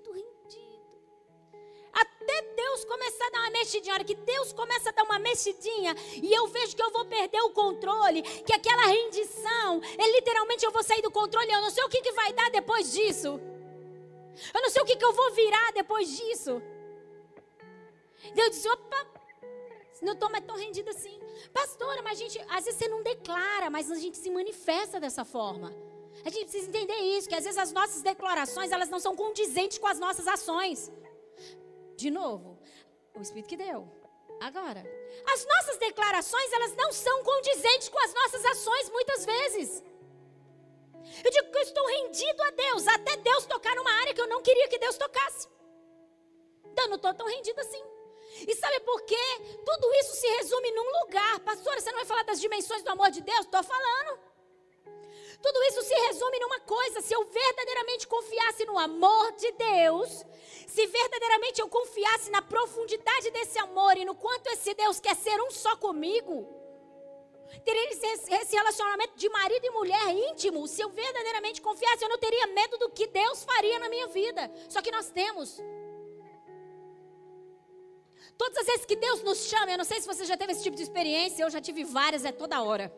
Até 1.96 2.42
Deus 2.56 2.86
começar 2.86 3.28
a 3.28 3.30
dar 3.30 3.40
uma 3.40 3.52
mexidinha. 3.52 3.94
A 3.94 3.96
hora 3.96 4.04
que 4.04 4.16
Deus 4.16 4.54
começa 4.54 4.90
a 4.90 4.92
dar 4.92 5.04
uma 5.04 5.18
mexidinha 5.18 5.96
e 6.22 6.34
eu 6.34 6.48
vejo 6.48 6.76
que 6.76 6.84
eu 6.84 6.92
vou 6.92 7.06
perder 7.06 7.42
o 7.42 7.52
controle, 7.52 8.22
que 8.22 8.54
aquela 8.54 8.86
rendição, 8.88 9.82
é 9.98 10.12
literalmente 10.12 10.66
eu 10.66 10.72
vou 10.72 10.84
sair 10.84 11.02
do 11.02 11.12
controle. 11.12 11.52
Eu 11.52 11.62
não 11.62 11.72
sei 11.72 11.84
o 11.84 11.90
que, 11.90 12.02
que 12.02 12.12
vai 12.12 12.34
dar 12.34 12.50
depois 12.52 12.92
disso. 12.92 13.40
Eu 14.54 14.62
não 14.62 14.70
sei 14.70 14.82
o 14.82 14.86
que, 14.86 14.98
que 14.98 15.06
eu 15.06 15.14
vou 15.14 15.32
virar 15.32 15.72
depois 15.72 16.16
disso. 16.18 16.62
Deus 18.34 18.50
diz: 18.52 18.66
opa, 18.66 19.08
não 20.02 20.14
estou 20.14 20.30
mais 20.30 20.46
tão 20.46 20.56
rendida 20.58 20.92
assim. 20.92 21.20
Pastora, 21.54 22.02
mas 22.02 22.20
a 22.20 22.22
gente, 22.24 22.40
às 22.50 22.66
vezes 22.66 22.80
você 22.80 22.88
não 22.88 23.02
declara, 23.02 23.70
mas 23.70 23.90
a 23.92 23.96
gente 23.96 24.18
se 24.18 24.30
manifesta 24.30 25.00
dessa 25.00 25.24
forma. 25.24 25.74
A 26.24 26.30
gente 26.30 26.46
precisa 26.46 26.70
entender 26.70 26.96
isso, 26.96 27.28
que 27.28 27.36
às 27.36 27.44
vezes 27.44 27.58
as 27.58 27.72
nossas 27.72 28.02
declarações, 28.02 28.72
elas 28.72 28.90
não 28.90 29.00
são 29.00 29.16
condizentes 29.16 29.78
com 29.78 29.88
as 29.88 30.00
nossas 30.00 30.28
ações. 30.28 30.92
De 31.96 32.10
novo, 32.12 32.60
o 33.16 33.22
Espírito 33.22 33.50
que 33.50 33.58
deu. 33.58 33.88
Agora, 34.42 34.84
as 35.34 35.46
nossas 35.46 35.78
declarações, 35.78 36.52
elas 36.52 36.76
não 36.76 36.92
são 36.92 37.24
condizentes 37.24 37.90
com 37.90 38.00
as 38.00 38.14
nossas 38.14 38.46
ações 38.46 38.90
muitas 38.90 39.26
vezes. 39.26 39.84
Eu 41.24 41.32
digo 41.32 41.52
que 41.52 41.58
eu 41.58 41.62
estou 41.62 41.86
rendido 41.88 42.44
a 42.44 42.52
Deus, 42.52 42.88
até 42.88 43.16
Deus 43.18 43.46
tocar 43.46 43.76
numa 43.76 43.92
área 44.02 44.14
que 44.14 44.22
eu 44.22 44.28
não 44.28 44.42
queria 44.42 44.68
que 44.68 44.80
Deus 44.80 44.98
tocasse. 44.98 45.48
Então, 46.66 46.86
eu 46.86 46.90
não 46.90 46.98
estou 46.98 47.14
tão 47.14 47.28
rendido 47.28 47.60
assim. 47.62 47.82
E 48.48 48.54
sabe 48.56 48.82
por 48.82 49.02
quê? 49.04 49.26
Tudo 49.66 49.94
isso 50.02 50.16
se 50.16 50.28
resume 50.28 50.72
num 50.72 51.02
lugar. 51.02 51.40
Pastora, 51.40 51.80
você 51.80 51.90
não 51.92 52.00
vai 52.00 52.06
falar 52.06 52.24
das 52.24 52.42
dimensões 52.42 52.84
do 52.84 52.90
amor 52.90 53.10
de 53.12 53.22
Deus? 53.22 53.46
Estou 53.46 53.64
falando. 53.64 54.20
Tudo 55.46 55.64
isso 55.70 55.82
se 55.84 55.94
resume 56.08 56.40
numa 56.40 56.60
coisa: 56.62 57.02
se 57.02 57.14
eu 57.14 57.24
verdadeiramente 57.24 58.08
confiasse 58.08 58.66
no 58.66 58.80
amor 58.80 59.32
de 59.34 59.52
Deus, 59.52 60.26
se 60.68 60.88
verdadeiramente 60.88 61.62
eu 61.62 61.70
confiasse 61.70 62.32
na 62.32 62.42
profundidade 62.42 63.30
desse 63.30 63.60
amor 63.60 63.96
e 63.96 64.06
no 64.06 64.16
quanto 64.16 64.48
esse 64.48 64.74
Deus 64.74 65.00
quer 65.00 65.16
ser 65.16 65.40
um 65.44 65.52
só 65.52 65.76
comigo, 65.76 66.34
teria 67.64 67.90
esse 67.92 68.56
relacionamento 68.56 69.16
de 69.16 69.30
marido 69.30 69.66
e 69.68 69.70
mulher 69.70 70.08
íntimo. 70.30 70.68
Se 70.68 70.82
eu 70.82 70.90
verdadeiramente 70.90 71.62
confiasse, 71.62 72.04
eu 72.04 72.10
não 72.10 72.18
teria 72.18 72.48
medo 72.48 72.80
do 72.80 72.90
que 72.90 73.06
Deus 73.06 73.44
faria 73.44 73.78
na 73.78 73.88
minha 73.88 74.08
vida. 74.08 74.52
Só 74.68 74.82
que 74.82 74.90
nós 74.90 75.12
temos. 75.12 75.62
Todas 78.36 78.58
as 78.58 78.66
vezes 78.66 78.86
que 78.88 78.96
Deus 78.96 79.22
nos 79.22 79.46
chama, 79.46 79.72
eu 79.72 79.78
não 79.78 79.86
sei 79.86 80.02
se 80.02 80.08
você 80.08 80.26
já 80.26 80.36
teve 80.36 80.54
esse 80.54 80.64
tipo 80.64 80.76
de 80.76 80.82
experiência, 80.82 81.44
eu 81.44 81.52
já 81.52 81.62
tive 81.62 81.84
várias, 81.84 82.26
é 82.26 82.32
toda 82.32 82.64
hora. 82.64 82.92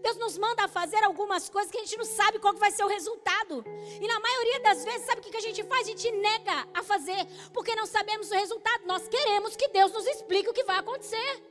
Deus 0.00 0.16
nos 0.16 0.36
manda 0.38 0.68
fazer 0.68 1.02
algumas 1.04 1.48
coisas 1.48 1.70
que 1.70 1.78
a 1.78 1.80
gente 1.80 1.96
não 1.96 2.04
sabe 2.04 2.38
qual 2.38 2.54
vai 2.54 2.70
ser 2.70 2.84
o 2.84 2.88
resultado. 2.88 3.64
E 4.00 4.06
na 4.06 4.20
maioria 4.20 4.60
das 4.60 4.84
vezes, 4.84 5.06
sabe 5.06 5.20
o 5.20 5.24
que 5.24 5.36
a 5.36 5.40
gente 5.40 5.62
faz? 5.64 5.86
A 5.86 5.90
gente 5.90 6.10
nega 6.10 6.68
a 6.74 6.82
fazer, 6.82 7.26
porque 7.52 7.74
não 7.74 7.86
sabemos 7.86 8.30
o 8.30 8.34
resultado. 8.34 8.86
Nós 8.86 9.06
queremos 9.08 9.56
que 9.56 9.68
Deus 9.68 9.92
nos 9.92 10.06
explique 10.06 10.48
o 10.48 10.52
que 10.52 10.64
vai 10.64 10.78
acontecer. 10.78 11.42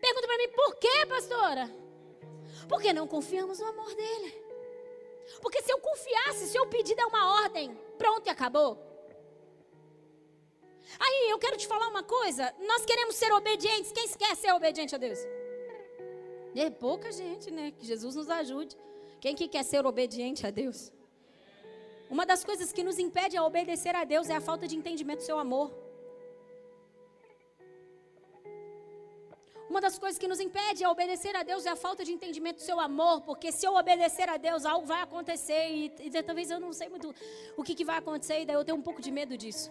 Pergunta 0.00 0.26
para 0.26 0.38
mim, 0.38 0.48
por 0.48 0.76
quê, 0.76 1.06
pastora? 1.08 1.70
Porque 2.68 2.92
não 2.92 3.06
confiamos 3.06 3.58
no 3.58 3.66
amor 3.66 3.94
dele. 3.94 4.50
Porque 5.40 5.62
se 5.62 5.72
eu 5.72 5.78
confiasse, 5.78 6.48
se 6.48 6.56
eu 6.56 6.66
pedir 6.66 6.94
dar 6.94 7.06
uma 7.06 7.42
ordem, 7.42 7.74
pronto 7.98 8.26
e 8.26 8.30
acabou. 8.30 8.78
Aí 10.98 11.30
eu 11.30 11.38
quero 11.38 11.56
te 11.56 11.66
falar 11.66 11.88
uma 11.88 12.02
coisa: 12.02 12.52
nós 12.60 12.84
queremos 12.84 13.14
ser 13.14 13.32
obedientes. 13.32 13.92
Quem 13.92 14.08
quer 14.08 14.34
ser 14.36 14.52
obediente 14.52 14.94
a 14.94 14.98
Deus? 14.98 15.18
É 16.54 16.70
pouca 16.70 17.12
gente, 17.12 17.50
né? 17.50 17.70
Que 17.70 17.86
Jesus 17.86 18.16
nos 18.16 18.28
ajude. 18.28 18.76
Quem 19.20 19.34
que 19.34 19.46
quer 19.46 19.62
ser 19.62 19.84
obediente 19.86 20.46
a 20.46 20.50
Deus? 20.50 20.92
Uma 22.08 22.26
das 22.26 22.42
coisas 22.42 22.72
que 22.72 22.82
nos 22.82 22.98
impede 22.98 23.36
a 23.36 23.44
obedecer 23.44 23.94
a 23.94 24.04
Deus 24.04 24.28
é 24.28 24.34
a 24.34 24.40
falta 24.40 24.66
de 24.66 24.74
entendimento 24.76 25.18
do 25.18 25.24
seu 25.24 25.38
amor. 25.38 25.70
Uma 29.68 29.80
das 29.80 29.96
coisas 29.96 30.18
que 30.18 30.26
nos 30.26 30.40
impede 30.40 30.82
a 30.82 30.90
obedecer 30.90 31.36
a 31.36 31.44
Deus 31.44 31.64
é 31.64 31.70
a 31.70 31.76
falta 31.76 32.04
de 32.04 32.12
entendimento 32.12 32.56
do 32.56 32.62
seu 32.62 32.80
amor, 32.80 33.20
porque 33.20 33.52
se 33.52 33.64
eu 33.64 33.74
obedecer 33.76 34.28
a 34.28 34.36
Deus, 34.36 34.64
algo 34.66 34.84
vai 34.84 35.00
acontecer 35.00 35.62
e, 35.70 35.92
e 36.00 36.22
talvez 36.24 36.50
eu 36.50 36.58
não 36.58 36.72
sei 36.72 36.88
muito 36.88 37.14
o 37.56 37.62
que, 37.62 37.76
que 37.76 37.84
vai 37.84 37.98
acontecer, 37.98 38.40
e 38.40 38.44
daí 38.46 38.56
eu 38.56 38.64
tenho 38.64 38.76
um 38.76 38.82
pouco 38.82 39.00
de 39.00 39.12
medo 39.12 39.36
disso. 39.38 39.70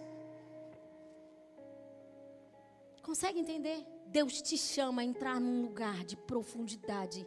Consegue 3.02 3.40
entender? 3.40 3.84
Deus 4.10 4.42
te 4.42 4.58
chama 4.58 5.02
a 5.02 5.04
entrar 5.04 5.40
num 5.40 5.62
lugar 5.62 6.04
de 6.04 6.16
profundidade, 6.16 7.24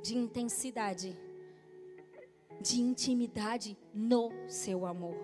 de 0.00 0.16
intensidade, 0.16 1.18
de 2.60 2.80
intimidade 2.80 3.76
no 3.92 4.30
seu 4.46 4.86
amor. 4.86 5.16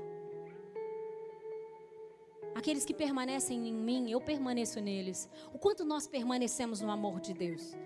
Aqueles 2.56 2.84
que 2.84 2.92
permanecem 2.92 3.68
em 3.68 3.72
mim, 3.72 4.10
eu 4.10 4.20
permaneço 4.20 4.80
neles. 4.80 5.28
O 5.52 5.58
quanto 5.58 5.84
nós 5.84 6.08
permanecemos 6.08 6.80
no 6.80 6.90
amor 6.90 7.20
de 7.20 7.32
Deus? 7.32 7.76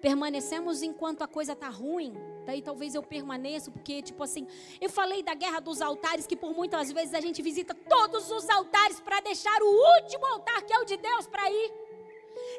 Permanecemos 0.00 0.80
enquanto 0.80 1.22
a 1.22 1.26
coisa 1.26 1.54
está 1.54 1.68
ruim. 1.68 2.12
Daí 2.46 2.62
talvez 2.62 2.94
eu 2.94 3.02
permaneça, 3.02 3.72
porque, 3.72 4.02
tipo 4.02 4.22
assim, 4.22 4.46
eu 4.80 4.88
falei 4.88 5.22
da 5.22 5.34
guerra 5.34 5.58
dos 5.58 5.80
altares, 5.80 6.28
que 6.28 6.36
por 6.36 6.54
muitas 6.54 6.92
vezes 6.92 7.14
a 7.14 7.20
gente 7.20 7.42
visita 7.42 7.74
todos 7.74 8.30
os 8.30 8.48
altares 8.48 9.00
para 9.00 9.20
deixar 9.20 9.60
o 9.62 10.02
último 10.02 10.26
altar, 10.26 10.62
que 10.62 10.72
é 10.72 10.78
o 10.78 10.84
de 10.84 10.96
Deus, 10.96 11.26
para 11.26 11.50
ir. 11.50 11.87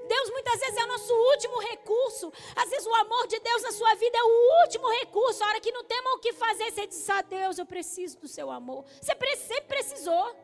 Deus 0.07 0.29
muitas 0.31 0.59
vezes 0.59 0.77
é 0.77 0.83
o 0.83 0.87
nosso 0.87 1.13
último 1.13 1.59
recurso. 1.59 2.31
Às 2.55 2.69
vezes 2.69 2.85
o 2.85 2.95
amor 2.95 3.27
de 3.27 3.39
Deus 3.39 3.61
na 3.61 3.71
sua 3.71 3.93
vida 3.95 4.17
é 4.17 4.23
o 4.23 4.61
último 4.63 4.89
recurso. 4.89 5.43
A 5.43 5.47
hora 5.47 5.61
que 5.61 5.71
não 5.71 5.83
tem 5.83 5.99
o 5.99 6.19
que 6.19 6.33
fazer, 6.33 6.71
você 6.71 6.87
diz: 6.87 7.09
Ah, 7.09 7.21
Deus, 7.21 7.57
eu 7.57 7.65
preciso 7.65 8.17
do 8.19 8.27
seu 8.27 8.49
amor. 8.49 8.85
Você 9.01 9.13
sempre 9.37 9.67
precisou. 9.67 10.35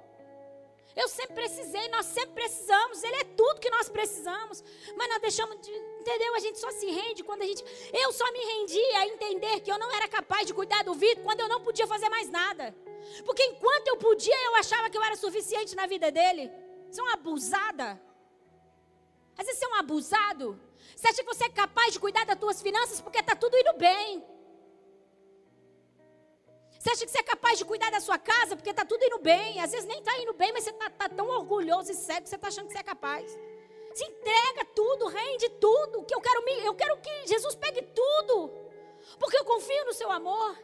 Eu 0.95 1.09
sempre 1.09 1.35
precisei, 1.35 1.89
nós 1.89 2.05
sempre 2.05 2.31
precisamos. 2.35 3.03
Ele 3.03 3.17
é 3.17 3.23
tudo 3.25 3.59
que 3.59 3.69
nós 3.69 3.89
precisamos. 3.89 4.63
Mas 4.95 5.09
nós 5.09 5.19
deixamos 5.19 5.59
de. 5.59 5.71
Entendeu? 5.99 6.35
A 6.35 6.39
gente 6.39 6.57
só 6.57 6.71
se 6.71 6.85
rende 6.85 7.23
quando 7.23 7.41
a 7.41 7.45
gente. 7.45 7.63
Eu 7.93 8.13
só 8.13 8.31
me 8.31 8.39
rendi 8.39 8.85
a 8.95 9.07
entender 9.07 9.59
que 9.59 9.71
eu 9.71 9.77
não 9.77 9.91
era 9.91 10.07
capaz 10.07 10.47
de 10.47 10.53
cuidar 10.53 10.83
do 10.83 10.93
Vitor 10.93 11.23
quando 11.23 11.41
eu 11.41 11.49
não 11.49 11.61
podia 11.61 11.85
fazer 11.85 12.07
mais 12.07 12.29
nada. 12.29 12.73
Porque 13.25 13.43
enquanto 13.43 13.87
eu 13.89 13.97
podia, 13.97 14.45
eu 14.45 14.55
achava 14.55 14.89
que 14.89 14.97
eu 14.97 15.03
era 15.03 15.15
suficiente 15.15 15.75
na 15.75 15.85
vida 15.85 16.09
dele. 16.11 16.49
Isso 16.89 17.01
é 17.01 17.03
uma 17.03 17.13
abusada. 17.13 18.01
Às 19.37 19.45
vezes 19.45 19.59
você 19.59 19.65
é 19.65 19.69
um 19.69 19.75
abusado. 19.75 20.59
Você 20.95 21.07
acha 21.07 21.23
que 21.23 21.33
você 21.33 21.45
é 21.45 21.49
capaz 21.49 21.93
de 21.93 21.99
cuidar 21.99 22.25
das 22.25 22.39
suas 22.39 22.61
finanças 22.61 23.01
porque 23.01 23.19
está 23.19 23.35
tudo 23.35 23.57
indo 23.57 23.73
bem. 23.73 24.23
Você 26.79 26.91
acha 26.91 27.05
que 27.05 27.11
você 27.11 27.19
é 27.19 27.23
capaz 27.23 27.57
de 27.57 27.65
cuidar 27.65 27.89
da 27.89 27.99
sua 27.99 28.17
casa 28.17 28.55
porque 28.55 28.69
está 28.69 28.85
tudo 28.85 29.03
indo 29.03 29.19
bem. 29.19 29.59
Às 29.59 29.71
vezes 29.71 29.87
nem 29.87 29.99
está 29.99 30.17
indo 30.19 30.33
bem, 30.33 30.53
mas 30.53 30.63
você 30.63 30.69
está 30.69 30.89
tá 30.89 31.09
tão 31.09 31.27
orgulhoso 31.27 31.91
e 31.91 31.95
cego 31.95 32.23
que 32.23 32.29
você 32.29 32.35
está 32.35 32.47
achando 32.47 32.67
que 32.67 32.73
você 32.73 32.79
é 32.79 32.83
capaz. 32.83 33.31
Se 33.93 34.03
entrega 34.03 34.65
tudo, 34.75 35.07
rende 35.07 35.49
tudo. 35.51 36.03
Que 36.03 36.13
eu 36.13 36.21
quero, 36.21 36.43
eu 36.63 36.75
quero 36.75 36.97
que 36.97 37.27
Jesus 37.27 37.55
pegue 37.55 37.81
tudo. 37.81 38.51
Porque 39.19 39.37
eu 39.37 39.45
confio 39.45 39.85
no 39.85 39.93
seu 39.93 40.11
amor. 40.11 40.57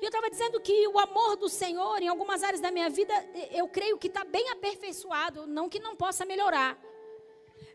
E 0.00 0.04
eu 0.04 0.08
estava 0.08 0.30
dizendo 0.30 0.60
que 0.60 0.86
o 0.88 0.98
amor 0.98 1.36
do 1.36 1.48
Senhor, 1.48 2.00
em 2.02 2.08
algumas 2.08 2.42
áreas 2.42 2.60
da 2.60 2.70
minha 2.70 2.90
vida, 2.90 3.14
eu 3.50 3.66
creio 3.68 3.98
que 3.98 4.06
está 4.06 4.24
bem 4.24 4.50
aperfeiçoado, 4.50 5.46
não 5.46 5.68
que 5.68 5.80
não 5.80 5.96
possa 5.96 6.24
melhorar. 6.24 6.78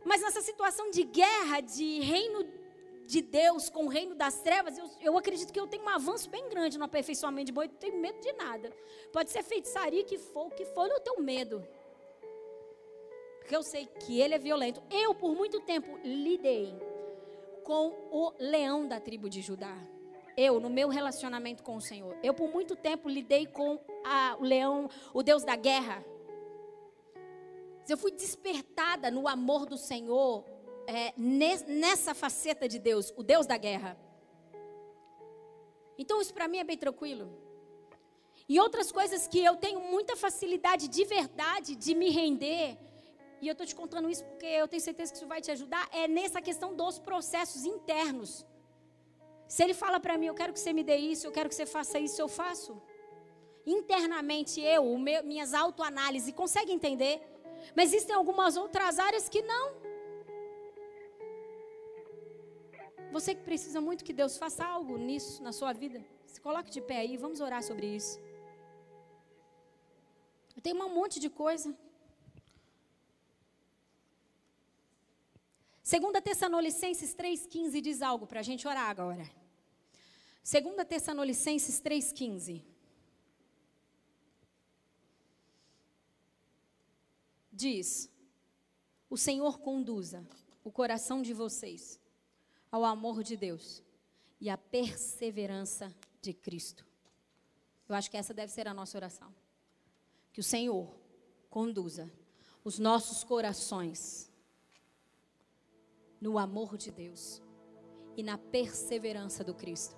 Mas 0.05 0.22
nessa 0.22 0.41
situação 0.41 0.91
de 0.91 1.03
guerra, 1.03 1.61
de 1.61 1.99
reino 2.01 2.45
de 3.05 3.22
Deus 3.22 3.70
com 3.70 3.86
o 3.86 3.89
reino 3.89 4.16
das 4.16 4.39
trevas, 4.39 4.78
eu, 4.78 4.89
eu 5.01 5.18
acredito 5.18 5.51
que 5.51 5.59
eu 5.59 5.68
tenho 5.68 5.84
um 5.84 5.89
avanço 5.89 6.30
bem 6.30 6.47
grande 6.49 6.78
no 6.78 6.86
aperfeiçoamento 6.86 7.47
de 7.47 7.51
boi, 7.51 7.68
não 7.68 7.76
tenho 7.76 7.97
medo 7.97 8.20
de 8.20 8.32
nada. 8.34 8.72
Pode 9.11 9.30
ser 9.30 9.43
feitiçaria 9.43 10.03
que 10.03 10.18
for, 10.18 10.51
que 10.51 10.66
for, 10.66 10.89
eu 10.89 10.99
tenho 10.99 11.22
medo. 11.22 11.66
Porque 13.39 13.55
eu 13.55 13.64
sei 13.64 13.86
que 13.86 14.22
ele 14.22 14.36
é 14.36 14.39
violento. 14.39 14.82
Eu, 14.89 15.14
por 15.14 15.36
muito 15.36 15.59
tempo, 15.59 15.99
lidei 16.03 16.74
com 17.64 17.89
o 18.11 18.34
leão 18.39 18.88
da 18.88 18.99
tribo 18.99 19.30
de 19.30 19.41
Judá 19.41 19.76
eu, 20.36 20.60
no 20.60 20.70
meu 20.70 20.90
relacionamento 20.90 21.64
com 21.64 21.76
o 21.76 21.82
Senhor. 21.82 22.18
Eu, 22.24 22.34
por 22.34 22.50
muito 22.50 22.76
tempo, 22.76 23.10
lidei 23.10 23.46
com 23.46 23.80
a, 24.04 24.36
o 24.40 24.44
leão, 24.44 24.90
o 25.14 25.24
Deus 25.24 25.44
da 25.44 25.56
guerra. 25.56 26.04
Eu 27.88 27.98
fui 27.98 28.12
despertada 28.12 29.12
no 29.12 29.28
amor 29.28 29.66
do 29.66 29.78
Senhor 29.78 30.46
é, 30.88 31.14
nessa 31.18 32.14
faceta 32.14 32.68
de 32.68 32.80
Deus, 32.80 33.14
o 33.16 33.24
Deus 33.24 33.46
da 33.46 33.58
guerra. 33.58 33.98
Então 35.98 36.22
isso 36.22 36.34
para 36.34 36.48
mim 36.48 36.58
é 36.58 36.64
bem 36.64 36.78
tranquilo. 36.78 37.30
E 38.48 38.60
outras 38.60 38.92
coisas 38.92 39.28
que 39.28 39.44
eu 39.44 39.56
tenho 39.56 39.80
muita 39.80 40.16
facilidade 40.16 40.88
de 40.88 41.06
verdade 41.06 41.76
de 41.76 41.96
me 41.96 42.10
render, 42.10 42.78
e 43.42 43.48
eu 43.48 43.54
estou 43.54 43.66
te 43.66 43.76
contando 43.76 44.10
isso 44.10 44.24
porque 44.26 44.46
eu 44.46 44.68
tenho 44.68 44.82
certeza 44.82 45.12
que 45.12 45.18
isso 45.18 45.28
vai 45.28 45.42
te 45.42 45.52
ajudar, 45.52 45.88
é 45.92 46.08
nessa 46.08 46.42
questão 46.42 46.76
dos 46.76 47.00
processos 47.00 47.66
internos. 47.66 48.46
Se 49.48 49.64
ele 49.64 49.74
fala 49.74 50.00
para 50.00 50.18
mim, 50.18 50.28
eu 50.28 50.34
quero 50.34 50.54
que 50.54 50.60
você 50.60 50.74
me 50.74 50.84
dê 50.84 50.98
isso, 50.98 51.28
eu 51.28 51.32
quero 51.32 51.50
que 51.50 51.56
você 51.56 51.66
faça 51.66 52.00
isso, 52.00 52.22
eu 52.22 52.28
faço. 52.28 52.82
Internamente 53.66 54.60
eu, 54.62 54.98
meu, 54.98 55.24
minhas 55.24 55.54
autoanálises, 55.54 56.34
consegue 56.34 56.72
entender? 56.72 57.22
Mas 57.76 57.94
existem 57.94 58.16
algumas 58.16 58.58
outras 58.58 59.00
áreas 59.00 59.30
que 59.30 59.41
não. 59.41 59.74
Você 63.12 63.36
que 63.36 63.44
precisa 63.44 63.80
muito 63.80 64.04
que 64.04 64.12
Deus 64.12 64.38
faça 64.38 64.66
algo 64.66 64.98
nisso 64.98 65.44
na 65.44 65.52
sua 65.52 65.72
vida, 65.72 66.04
se 66.26 66.41
coloque 66.41 66.72
de 66.72 66.82
pé 66.82 66.98
aí, 66.98 67.16
vamos 67.16 67.39
orar 67.41 67.62
sobre 67.62 67.86
isso. 67.86 68.20
Eu 70.56 70.62
tenho 70.62 70.84
um 70.84 70.89
monte 70.89 71.20
de 71.20 71.30
coisa. 71.30 71.76
Segunda 75.84 76.22
Tessalonicenses 76.22 77.14
3,15 77.14 77.82
diz 77.82 78.02
algo 78.02 78.26
para 78.26 78.40
a 78.40 78.44
gente 78.44 78.66
orar 78.66 78.90
agora. 78.90 79.30
Segunda 80.42 80.86
Tessalonicenses 80.86 81.82
3,15. 81.82 82.64
Diz, 87.52 88.10
o 89.10 89.18
Senhor 89.18 89.60
conduza 89.60 90.26
o 90.64 90.72
coração 90.72 91.22
de 91.22 91.34
vocês 91.34 92.00
ao 92.72 92.86
amor 92.86 93.22
de 93.22 93.36
Deus 93.36 93.84
e 94.40 94.50
à 94.50 94.58
perseverança 94.58 95.94
de 96.22 96.34
Cristo. 96.34 96.86
Eu 97.90 97.96
acho 97.96 98.10
que 98.10 98.16
essa 98.16 98.34
deve 98.34 98.54
ser 98.54 98.70
a 98.70 98.74
nossa 98.74 98.98
oração. 98.98 99.36
Que 100.32 100.40
o 100.40 100.44
Senhor 100.44 100.96
conduza 101.50 102.10
os 102.64 102.80
nossos 102.80 103.22
corações 103.26 104.32
no 106.24 106.38
amor 106.38 106.78
de 106.78 106.89
Deus 106.89 107.41
e 108.15 108.24
na 108.24 108.38
perseverança 108.38 109.43
do 109.43 109.53
Cristo. 109.53 109.93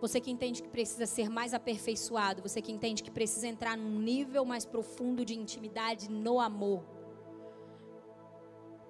Você 0.00 0.18
que 0.20 0.30
entende 0.30 0.62
que 0.62 0.70
precisa 0.70 1.04
ser 1.04 1.28
mais 1.28 1.52
aperfeiçoado, 1.52 2.40
você 2.40 2.62
que 2.62 2.72
entende 2.72 3.02
que 3.02 3.10
precisa 3.10 3.46
entrar 3.46 3.76
num 3.76 3.98
nível 4.00 4.42
mais 4.46 4.64
profundo 4.64 5.22
de 5.22 5.34
intimidade 5.38 6.10
no 6.10 6.40
amor. 6.40 6.82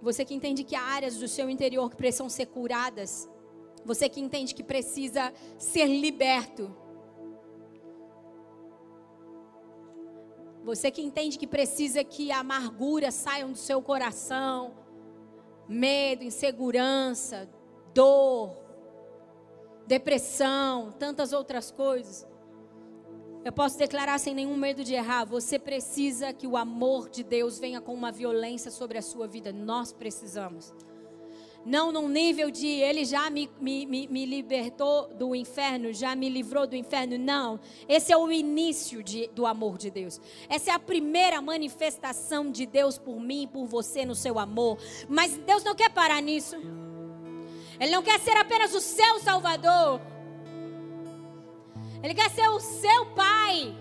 Você 0.00 0.24
que 0.24 0.32
entende 0.32 0.62
que 0.62 0.76
há 0.76 0.82
áreas 0.82 1.16
do 1.18 1.26
seu 1.26 1.50
interior 1.50 1.90
que 1.90 1.96
precisam 1.96 2.28
ser 2.28 2.46
curadas. 2.46 3.28
Você 3.84 4.08
que 4.08 4.20
entende 4.20 4.54
que 4.54 4.62
precisa 4.62 5.34
ser 5.58 5.86
liberto. 5.86 6.74
Você 10.64 10.88
que 10.92 11.02
entende 11.02 11.36
que 11.36 11.48
precisa 11.48 12.04
que 12.04 12.30
a 12.30 12.38
amargura 12.38 13.10
saiam 13.10 13.50
do 13.50 13.58
seu 13.58 13.82
coração, 13.82 14.81
medo, 15.72 16.22
insegurança, 16.22 17.48
dor, 17.94 18.56
depressão, 19.86 20.92
tantas 20.92 21.32
outras 21.32 21.70
coisas. 21.70 22.26
Eu 23.44 23.52
posso 23.52 23.76
declarar 23.76 24.18
sem 24.18 24.34
nenhum 24.34 24.56
medo 24.56 24.84
de 24.84 24.94
errar: 24.94 25.24
você 25.24 25.58
precisa 25.58 26.32
que 26.32 26.46
o 26.46 26.56
amor 26.56 27.08
de 27.08 27.24
Deus 27.24 27.58
venha 27.58 27.80
com 27.80 27.92
uma 27.92 28.12
violência 28.12 28.70
sobre 28.70 28.98
a 28.98 29.02
sua 29.02 29.26
vida. 29.26 29.52
Nós 29.52 29.92
precisamos. 29.92 30.72
Não 31.64 31.92
num 31.92 32.08
nível 32.08 32.50
de 32.50 32.66
ele 32.66 33.04
já 33.04 33.30
me, 33.30 33.48
me, 33.60 33.86
me, 33.86 34.26
libertou 34.26 35.08
do 35.14 35.34
inferno, 35.34 35.92
já 35.92 36.16
me 36.16 36.28
livrou 36.28 36.66
do 36.66 36.74
inferno. 36.74 37.16
Não. 37.16 37.60
Esse 37.88 38.12
é 38.12 38.16
o 38.16 38.30
início 38.32 39.02
de, 39.02 39.28
do 39.28 39.46
amor 39.46 39.78
de 39.78 39.90
Deus. 39.90 40.20
Essa 40.48 40.72
é 40.72 40.74
a 40.74 40.78
primeira 40.78 41.40
manifestação 41.40 42.50
de 42.50 42.66
Deus 42.66 42.98
por 42.98 43.20
mim 43.20 43.48
por 43.52 43.66
você 43.66 44.04
no 44.04 44.14
seu 44.14 44.38
amor. 44.40 44.76
Mas 45.08 45.36
Deus 45.36 45.62
não 45.62 45.74
quer 45.74 45.90
parar 45.90 46.20
nisso. 46.20 46.56
Ele 47.78 47.92
não 47.92 48.02
quer 48.02 48.18
ser 48.18 48.36
apenas 48.36 48.74
o 48.74 48.80
seu 48.80 49.20
Salvador. 49.20 50.00
Ele 52.02 52.14
quer 52.14 52.30
ser 52.30 52.48
o 52.48 52.58
seu 52.58 53.06
Pai. 53.14 53.72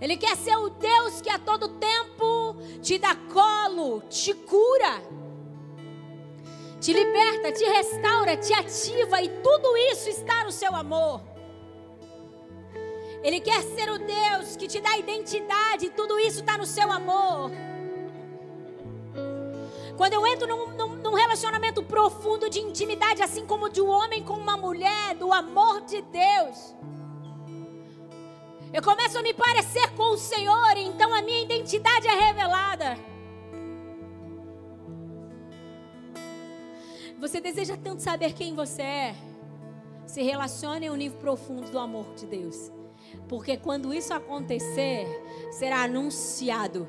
Ele 0.00 0.16
quer 0.16 0.36
ser 0.36 0.56
o 0.56 0.70
Deus 0.70 1.20
que 1.20 1.30
a 1.30 1.38
todo 1.38 1.68
tempo 1.78 2.56
te 2.82 2.98
dá 2.98 3.14
colo, 3.14 4.02
te 4.08 4.34
cura, 4.34 5.02
te 6.86 6.92
liberta, 6.92 7.50
te 7.50 7.64
restaura, 7.64 8.36
te 8.36 8.54
ativa 8.54 9.20
e 9.20 9.28
tudo 9.42 9.76
isso 9.76 10.08
está 10.08 10.44
no 10.44 10.52
seu 10.52 10.72
amor. 10.72 11.20
Ele 13.24 13.40
quer 13.40 13.60
ser 13.60 13.90
o 13.90 13.98
Deus 13.98 14.54
que 14.54 14.68
te 14.68 14.80
dá 14.80 14.96
identidade, 14.96 15.90
tudo 15.90 16.16
isso 16.16 16.38
está 16.38 16.56
no 16.56 16.64
seu 16.64 16.88
amor. 16.92 17.50
Quando 19.96 20.12
eu 20.12 20.24
entro 20.28 20.46
num, 20.46 20.68
num, 20.76 20.94
num, 20.94 21.14
relacionamento 21.14 21.82
profundo 21.82 22.48
de 22.48 22.60
intimidade, 22.60 23.20
assim 23.20 23.44
como 23.44 23.68
de 23.68 23.80
um 23.80 23.88
homem 23.88 24.22
com 24.22 24.34
uma 24.34 24.56
mulher, 24.56 25.16
do 25.16 25.32
amor 25.32 25.80
de 25.80 26.00
Deus, 26.02 26.72
eu 28.72 28.80
começo 28.80 29.18
a 29.18 29.22
me 29.22 29.34
parecer 29.34 29.90
com 29.96 30.12
o 30.12 30.16
Senhor, 30.16 30.76
então 30.76 31.12
a 31.12 31.20
minha 31.20 31.42
identidade 31.42 32.06
é 32.06 32.14
revelada. 32.14 33.15
Você 37.18 37.40
deseja 37.40 37.76
tanto 37.76 38.02
saber 38.02 38.32
quem 38.32 38.54
você 38.54 38.82
é? 38.82 39.16
Se 40.06 40.22
relacione 40.22 40.90
um 40.90 40.96
nível 40.96 41.18
profundo 41.18 41.70
do 41.70 41.78
amor 41.78 42.14
de 42.14 42.26
Deus. 42.26 42.70
Porque 43.28 43.56
quando 43.56 43.92
isso 43.92 44.12
acontecer, 44.12 45.06
será 45.50 45.82
anunciado 45.84 46.86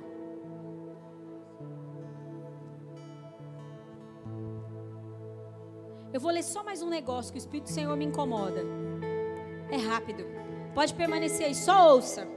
Eu 6.17 6.21
vou 6.21 6.31
ler 6.31 6.41
só 6.41 6.63
mais 6.63 6.81
um 6.81 6.89
negócio 6.89 7.31
que 7.31 7.37
o 7.37 7.43
Espírito 7.43 7.65
do 7.65 7.73
Senhor 7.73 7.95
me 7.95 8.03
incomoda. 8.03 8.63
É 9.69 9.75
rápido. 9.75 10.25
Pode 10.73 10.91
permanecer 10.95 11.45
aí, 11.45 11.53
só 11.53 11.93
ouça. 11.93 12.27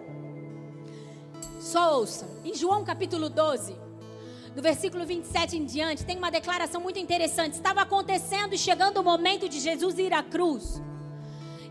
Só 1.61 1.97
ouça. 1.99 2.28
Em 2.45 2.53
João 2.53 2.84
capítulo 2.84 3.30
12, 3.30 3.74
no 4.55 4.62
versículo 4.62 5.07
27 5.07 5.57
em 5.57 5.64
diante, 5.64 6.05
tem 6.05 6.18
uma 6.18 6.30
declaração 6.30 6.80
muito 6.80 6.98
interessante. 6.98 7.55
Estava 7.55 7.82
acontecendo 7.82 8.55
e 8.55 8.59
chegando 8.59 8.98
o 8.98 9.05
momento 9.05 9.48
de 9.48 9.61
Jesus 9.61 9.98
ir 9.98 10.12
à 10.12 10.22
cruz. 10.22 10.82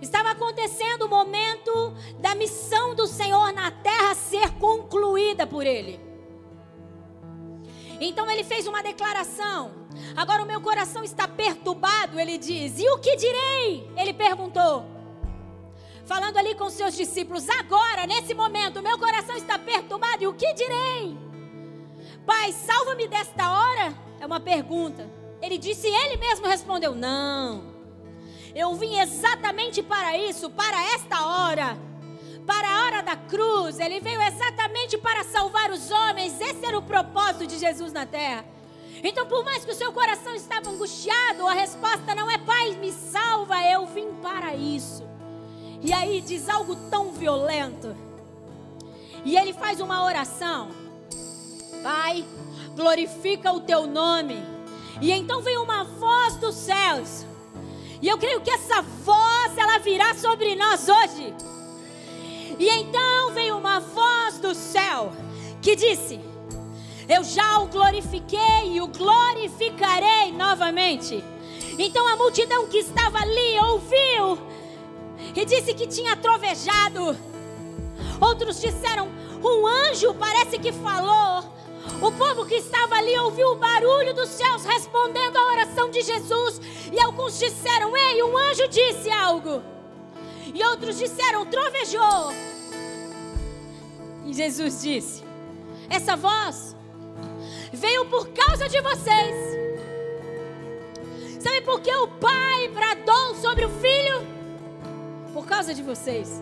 Estava 0.01 0.31
acontecendo 0.31 1.03
o 1.03 1.09
momento 1.09 1.93
da 2.19 2.33
missão 2.35 2.95
do 2.95 3.05
Senhor 3.05 3.51
na 3.51 3.69
terra 3.69 4.15
ser 4.15 4.51
concluída 4.51 5.45
por 5.45 5.65
ele. 5.65 5.99
Então 7.99 8.31
ele 8.31 8.45
fez 8.45 8.65
uma 8.65 8.81
declaração. 8.81 9.71
Agora 10.15 10.41
o 10.41 10.45
meu 10.45 10.61
coração 10.61 11.03
está 11.03 11.27
perturbado, 11.27 12.17
ele 12.17 12.37
diz. 12.37 12.79
E 12.79 12.89
o 12.89 12.99
que 12.99 13.17
direi? 13.17 13.91
Ele 13.97 14.13
perguntou. 14.13 14.85
Falando 16.05 16.37
ali 16.37 16.55
com 16.55 16.69
seus 16.69 16.95
discípulos, 16.95 17.47
agora, 17.49 18.07
nesse 18.07 18.33
momento, 18.33 18.79
o 18.79 18.81
meu 18.81 18.97
coração 18.97 19.35
está 19.35 19.59
perturbado, 19.59 20.23
e 20.23 20.27
o 20.27 20.33
que 20.33 20.53
direi? 20.53 21.28
Pai, 22.29 22.53
salva-me 22.53 23.07
desta 23.07 23.49
hora? 23.49 23.91
É 24.19 24.25
uma 24.27 24.39
pergunta. 24.39 25.09
Ele 25.41 25.57
disse, 25.57 25.87
ele 25.87 26.17
mesmo 26.17 26.45
respondeu: 26.45 26.93
Não, 26.93 27.73
eu 28.53 28.75
vim 28.75 28.99
exatamente 28.99 29.81
para 29.81 30.15
isso, 30.15 30.47
para 30.51 30.93
esta 30.93 31.25
hora 31.25 31.89
para 32.45 32.67
a 32.67 32.83
hora 32.83 33.03
da 33.03 33.15
cruz, 33.15 33.79
ele 33.79 33.99
veio 33.99 34.19
exatamente 34.23 34.97
para 34.97 35.23
salvar 35.23 35.69
os 35.69 35.91
homens. 35.91 36.41
Esse 36.41 36.65
era 36.65 36.79
o 36.79 36.81
propósito 36.81 37.45
de 37.45 37.59
Jesus 37.59 37.93
na 37.93 38.07
terra. 38.07 38.43
Então, 39.03 39.27
por 39.27 39.45
mais 39.45 39.63
que 39.63 39.71
o 39.71 39.75
seu 39.75 39.93
coração 39.93 40.33
estava 40.33 40.67
angustiado, 40.67 41.47
a 41.47 41.53
resposta 41.53 42.15
não 42.15 42.27
é 42.27 42.39
Pai, 42.39 42.71
me 42.71 42.91
salva, 42.91 43.61
eu 43.61 43.85
vim 43.85 44.15
para 44.15 44.55
isso. 44.55 45.07
E 45.79 45.93
aí 45.93 46.21
diz 46.21 46.49
algo 46.49 46.75
tão 46.89 47.11
violento. 47.11 47.95
E 49.23 49.37
ele 49.37 49.53
faz 49.53 49.79
uma 49.79 50.03
oração. 50.03 50.78
Pai, 51.83 52.25
glorifica 52.75 53.51
o 53.53 53.61
teu 53.61 53.87
nome. 53.87 54.43
E 55.01 55.11
então 55.11 55.41
vem 55.41 55.57
uma 55.57 55.83
voz 55.83 56.35
dos 56.35 56.55
céus. 56.55 57.25
E 58.01 58.07
eu 58.07 58.17
creio 58.17 58.41
que 58.41 58.51
essa 58.51 58.81
voz 58.81 59.57
ela 59.57 59.77
virá 59.79 60.13
sobre 60.15 60.55
nós 60.55 60.87
hoje. 60.87 61.33
E 62.57 62.69
então 62.69 63.31
veio 63.33 63.57
uma 63.57 63.79
voz 63.79 64.39
do 64.39 64.53
céu 64.53 65.13
que 65.61 65.75
disse: 65.75 66.19
Eu 67.07 67.23
já 67.23 67.59
o 67.59 67.67
glorifiquei 67.67 68.73
e 68.73 68.81
o 68.81 68.87
glorificarei 68.87 70.31
novamente. 70.33 71.23
Então 71.77 72.05
a 72.07 72.17
multidão 72.17 72.67
que 72.67 72.79
estava 72.79 73.19
ali 73.19 73.57
ouviu 73.59 74.37
e 75.33 75.45
disse 75.45 75.73
que 75.73 75.87
tinha 75.87 76.17
trovejado. 76.17 77.17
Outros 78.19 78.59
disseram: 78.59 79.07
Um 79.41 79.65
anjo 79.65 80.13
parece 80.13 80.59
que 80.59 80.73
falou. 80.73 81.58
O 82.01 82.11
povo 82.13 82.45
que 82.45 82.55
estava 82.55 82.95
ali 82.95 83.17
ouviu 83.19 83.49
o 83.49 83.55
barulho 83.55 84.13
dos 84.13 84.29
céus 84.29 84.63
respondendo 84.63 85.35
à 85.35 85.45
oração 85.47 85.89
de 85.89 86.01
Jesus. 86.01 86.61
E 86.93 86.99
alguns 86.99 87.37
disseram: 87.37 87.95
Ei, 87.95 88.23
um 88.23 88.37
anjo 88.37 88.67
disse 88.69 89.11
algo. 89.11 89.61
E 90.53 90.63
outros 90.63 90.97
disseram: 90.97 91.45
Trovejou. 91.45 92.31
E 94.25 94.33
Jesus 94.33 94.81
disse: 94.81 95.23
Essa 95.89 96.15
voz 96.15 96.73
veio 97.73 98.05
por 98.05 98.29
causa 98.29 98.69
de 98.69 98.79
vocês. 98.79 99.59
Sabe 101.41 101.61
por 101.61 101.81
que 101.81 101.93
o 101.93 102.07
pai 102.07 102.69
bradou 102.69 103.35
sobre 103.35 103.65
o 103.65 103.69
filho? 103.69 104.25
Por 105.33 105.45
causa 105.45 105.73
de 105.73 105.83
vocês. 105.83 106.41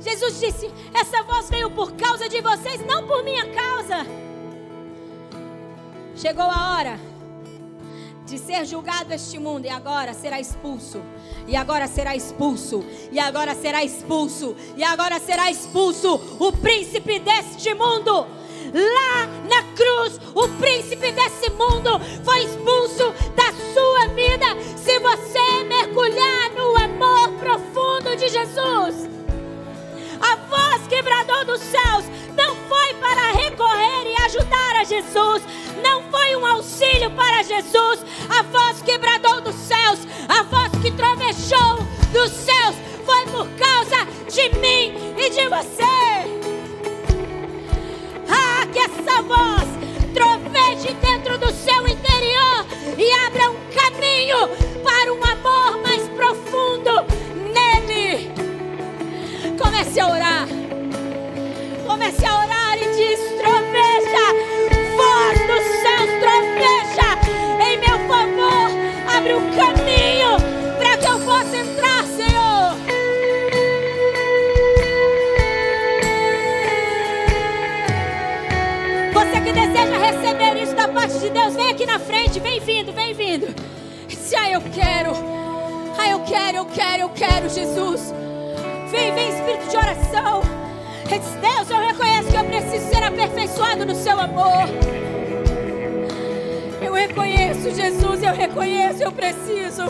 Jesus 0.00 0.40
disse: 0.40 0.68
Essa 0.92 1.22
voz 1.22 1.48
veio 1.48 1.70
por 1.70 1.92
causa 1.92 2.28
de 2.28 2.40
vocês, 2.40 2.84
não 2.84 3.06
por 3.06 3.22
minha 3.22 3.46
causa. 3.52 4.29
Chegou 6.16 6.44
a 6.44 6.76
hora 6.76 7.10
de 8.26 8.38
ser 8.38 8.64
julgado 8.64 9.12
este 9.12 9.38
mundo 9.38 9.64
e 9.64 9.68
agora 9.68 10.14
será 10.14 10.40
expulso. 10.40 11.02
E 11.48 11.56
agora 11.56 11.88
será 11.88 12.14
expulso. 12.14 12.84
E 13.10 13.18
agora 13.18 13.54
será 13.54 13.84
expulso. 13.84 14.54
E 14.76 14.84
agora 14.84 15.18
será 15.18 15.50
expulso 15.50 16.20
o 16.38 16.52
príncipe 16.52 17.18
deste 17.18 17.74
mundo. 17.74 18.26
Lá 18.72 19.26
na 19.48 19.62
cruz, 19.74 20.20
o 20.32 20.48
príncipe 20.60 21.10
desse 21.10 21.50
mundo 21.50 21.98
foi 22.24 22.44
expulso 22.44 23.12
da 23.34 23.52
sua 23.74 24.14
vida. 24.14 24.46
Se 24.76 24.98
você 25.00 25.64
mergulhar 25.64 26.50
no 26.52 26.76
amor 26.76 27.32
profundo 27.40 28.14
de 28.16 28.28
Jesus, 28.28 29.08
a 30.20 30.36
voz 30.36 30.86
que 30.86 31.02
bradou 31.02 31.44
dos 31.46 31.60
céus 31.60 32.04
não 32.36 32.54
foi 32.68 32.94
para 32.94 33.32
recorrer 33.32 33.89
ajudar 34.30 34.76
a 34.76 34.84
Jesus, 34.84 35.42
não 35.82 36.04
foi 36.04 36.36
um 36.36 36.46
auxílio 36.46 37.10
para 37.10 37.42
Jesus. 37.42 38.00
A 38.28 38.42
voz 38.44 38.80
que 38.80 38.96
bradou 38.96 39.40
dos 39.40 39.56
céus, 39.56 39.98
a 40.28 40.44
voz 40.44 40.70
que 40.80 40.92
trovejou 40.92 41.78
dos 42.12 42.30
céus, 42.30 42.76
foi 43.04 43.24
por 43.26 43.48
causa 43.58 44.06
de 44.30 44.56
mim 44.60 44.94
e 45.18 45.30
de 45.30 45.48
você. 45.48 46.30
Ah, 48.28 48.66
que 48.72 48.78
essa 48.78 49.20
voz 49.22 49.68
troveje 50.14 50.94
dentro 51.00 51.36
do 51.38 51.52
seu 51.52 51.88
interior 51.88 52.66
e 52.96 53.12
abra 53.26 53.50
um 53.50 53.56
caminho 53.74 54.48
para 54.84 55.12
um 55.12 55.24
amor 55.24 55.82
mais 55.82 56.08
profundo 56.10 57.04
nele. 57.52 58.30
Comece 59.60 59.98
a 59.98 60.08
orar. 60.08 60.46
Comece 61.84 62.24
a 62.24 62.38
orar 62.38 62.78
e 62.78 62.86
diz: 62.94 63.30
Abre 69.20 69.34
um 69.34 69.50
caminho 69.50 70.38
para 70.78 70.96
que 70.96 71.06
eu 71.06 71.20
possa 71.20 71.54
entrar, 71.54 72.06
Senhor. 72.06 72.74
Você 79.12 79.40
que 79.42 79.52
deseja 79.52 79.98
receber 79.98 80.62
isso 80.62 80.74
da 80.74 80.88
parte 80.88 81.18
de 81.18 81.28
Deus, 81.28 81.54
vem 81.54 81.68
aqui 81.68 81.84
na 81.84 81.98
frente, 81.98 82.40
vem 82.40 82.60
vindo, 82.60 82.94
vem 82.94 83.12
vindo. 83.12 83.54
Se 84.08 84.34
ah, 84.36 84.52
eu 84.52 84.62
quero, 84.72 85.12
ah, 85.98 86.08
eu 86.08 86.20
quero, 86.20 86.56
eu 86.56 86.64
quero, 86.64 87.02
eu 87.02 87.08
quero, 87.10 87.50
Jesus. 87.50 88.14
Vem, 88.90 89.12
vem, 89.12 89.28
espírito 89.28 89.68
de 89.68 89.76
oração. 89.76 90.40
Deus, 91.42 91.70
eu 91.70 91.78
reconheço 91.78 92.30
que 92.30 92.36
eu 92.38 92.44
preciso 92.44 92.88
ser 92.88 93.02
aperfeiçoado 93.02 93.84
no 93.84 93.94
seu 93.94 94.18
amor. 94.18 95.09
Eu 96.90 96.94
reconheço, 96.94 97.70
Jesus, 97.70 98.20
eu 98.20 98.34
reconheço, 98.34 99.04
eu 99.04 99.12
preciso. 99.12 99.82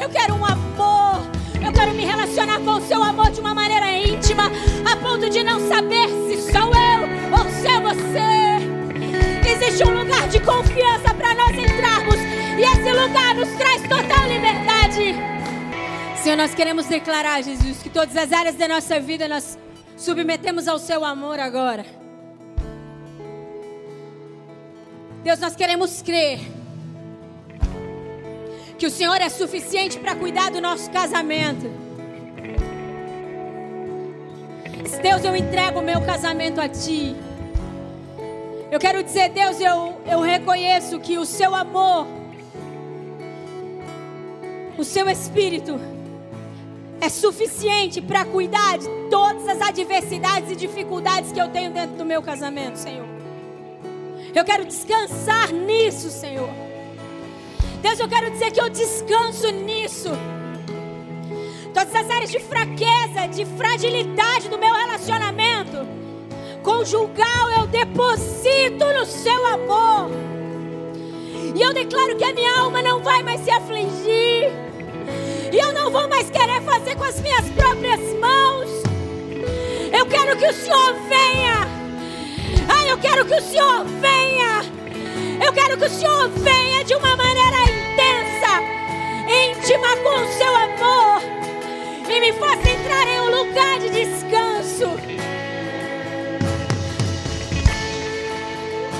Eu 0.00 0.08
quero 0.08 0.36
um 0.36 0.44
amor. 0.44 1.28
Eu 1.60 1.72
quero 1.72 1.92
me 1.92 2.04
relacionar 2.04 2.60
com 2.60 2.74
o 2.74 2.80
seu 2.82 3.02
amor 3.02 3.32
de 3.32 3.40
uma 3.40 3.52
maneira 3.52 3.90
íntima, 3.90 4.44
a 4.88 4.96
ponto 4.96 5.28
de 5.28 5.42
não 5.42 5.58
saber 5.68 6.06
se 6.08 6.52
sou 6.52 6.70
eu 6.72 7.36
ou 7.36 7.50
se 7.50 7.66
é 7.66 7.80
você. 7.80 9.50
Existe 9.50 9.82
um 9.82 9.90
lugar 9.90 10.28
de 10.28 10.38
confiança 10.38 11.12
para 11.12 11.34
nós 11.34 11.50
entrarmos, 11.50 12.14
e 12.14 12.62
esse 12.62 12.92
lugar 12.92 13.34
nos 13.34 13.48
traz 13.58 13.82
total 13.82 14.28
liberdade. 14.28 15.16
Senhor, 16.22 16.36
nós 16.36 16.54
queremos 16.54 16.86
declarar, 16.86 17.42
Jesus, 17.42 17.82
que 17.82 17.90
todas 17.90 18.16
as 18.16 18.32
áreas 18.32 18.54
da 18.54 18.68
nossa 18.68 19.00
vida 19.00 19.26
nós 19.26 19.58
submetemos 19.96 20.68
ao 20.68 20.78
seu 20.78 21.04
amor 21.04 21.40
agora. 21.40 21.99
Deus, 25.22 25.38
nós 25.38 25.54
queremos 25.54 26.00
crer 26.00 26.40
que 28.78 28.86
o 28.86 28.90
Senhor 28.90 29.20
é 29.20 29.28
suficiente 29.28 29.98
para 29.98 30.14
cuidar 30.16 30.50
do 30.50 30.60
nosso 30.60 30.90
casamento. 30.90 31.70
Deus, 35.02 35.22
eu 35.22 35.36
entrego 35.36 35.80
o 35.80 35.82
meu 35.82 36.00
casamento 36.00 36.60
a 36.60 36.68
Ti. 36.68 37.14
Eu 38.70 38.78
quero 38.78 39.02
dizer, 39.02 39.28
Deus, 39.30 39.60
eu, 39.60 40.00
eu 40.06 40.20
reconheço 40.20 40.98
que 40.98 41.18
o 41.18 41.26
Seu 41.26 41.54
amor, 41.54 42.06
o 44.78 44.84
Seu 44.84 45.08
Espírito, 45.10 45.78
é 47.00 47.10
suficiente 47.10 48.00
para 48.00 48.24
cuidar 48.24 48.78
de 48.78 48.88
todas 49.10 49.46
as 49.48 49.60
adversidades 49.60 50.50
e 50.50 50.56
dificuldades 50.56 51.32
que 51.32 51.40
eu 51.40 51.48
tenho 51.48 51.70
dentro 51.70 51.96
do 51.96 52.04
meu 52.04 52.22
casamento, 52.22 52.76
Senhor. 52.76 53.09
Eu 54.34 54.44
quero 54.44 54.64
descansar 54.64 55.52
nisso, 55.52 56.10
Senhor. 56.10 56.50
Deus, 57.82 57.98
eu 57.98 58.08
quero 58.08 58.30
dizer 58.30 58.50
que 58.52 58.60
eu 58.60 58.68
descanso 58.68 59.50
nisso. 59.50 60.10
Todas 61.74 61.94
as 61.94 62.10
áreas 62.10 62.30
de 62.30 62.40
fraqueza, 62.40 63.26
de 63.30 63.44
fragilidade 63.56 64.48
do 64.48 64.58
meu 64.58 64.72
relacionamento 64.72 66.00
conjugal, 66.62 67.50
eu 67.58 67.66
deposito 67.66 68.84
no 68.84 69.06
seu 69.06 69.46
amor. 69.46 70.10
E 71.54 71.60
eu 71.60 71.72
declaro 71.72 72.16
que 72.16 72.24
a 72.24 72.32
minha 72.32 72.60
alma 72.60 72.82
não 72.82 73.02
vai 73.02 73.22
mais 73.22 73.40
se 73.40 73.50
afligir. 73.50 74.50
E 75.52 75.58
eu 75.58 75.72
não 75.72 75.90
vou 75.90 76.08
mais 76.08 76.30
querer 76.30 76.60
fazer 76.62 76.96
com 76.96 77.04
as 77.04 77.20
minhas 77.20 77.48
próprias 77.50 78.00
mãos. 78.18 78.68
Eu 79.92 80.06
quero 80.06 80.36
que 80.36 80.46
o 80.46 80.52
Senhor 80.52 80.94
venha. 81.08 81.69
Ah, 82.72 82.86
eu 82.86 82.98
quero 82.98 83.24
que 83.24 83.34
o 83.34 83.42
Senhor 83.42 83.84
venha. 84.00 84.62
Eu 85.44 85.52
quero 85.52 85.76
que 85.76 85.86
o 85.86 85.90
Senhor 85.90 86.28
venha 86.28 86.84
de 86.84 86.94
uma 86.94 87.16
maneira 87.16 87.56
intensa, 87.62 88.62
íntima 89.26 89.96
com 89.96 90.20
o 90.20 90.32
seu 90.38 90.54
amor. 90.54 91.20
E 92.08 92.20
me 92.20 92.32
faça 92.34 92.70
entrar 92.70 93.08
em 93.08 93.20
um 93.22 93.38
lugar 93.38 93.80
de 93.80 93.90
descanso. 93.90 94.86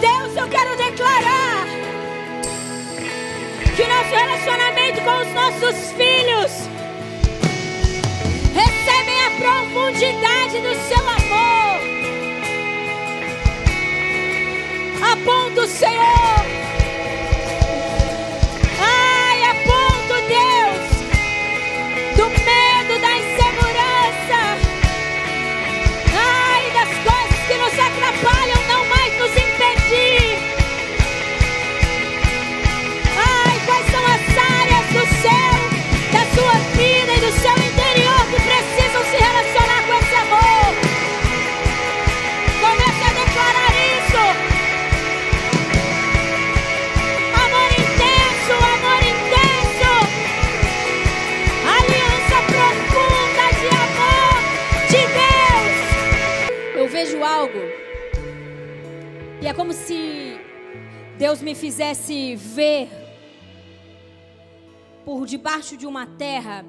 Deus, 0.01 0.37
eu 0.37 0.49
quero 0.49 0.77
declarar 0.77 1.67
que 3.77 3.87
nosso 3.87 4.11
relacionamento 4.11 5.01
com 5.03 5.17
os 5.21 5.33
nossos 5.33 5.93
filhos 5.93 6.51
recebem 8.53 9.21
a 9.27 9.31
profundidade 9.39 10.59
do 10.59 10.75
seu 10.89 11.09
amor. 11.09 12.00
A 15.21 15.23
ponto, 15.23 15.67
Senhor. 15.67 16.80
É 59.51 59.53
como 59.53 59.73
se 59.73 60.39
Deus 61.19 61.43
me 61.43 61.57
fizesse 61.57 62.37
ver 62.37 62.89
por 65.05 65.27
debaixo 65.27 65.77
de 65.77 65.89
uma 65.89 66.07
terra. 66.07 66.65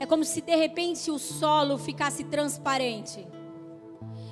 É 0.00 0.04
como 0.04 0.24
se 0.24 0.40
de 0.40 0.56
repente 0.56 1.12
o 1.12 1.18
solo 1.18 1.78
ficasse 1.78 2.24
transparente. 2.24 3.24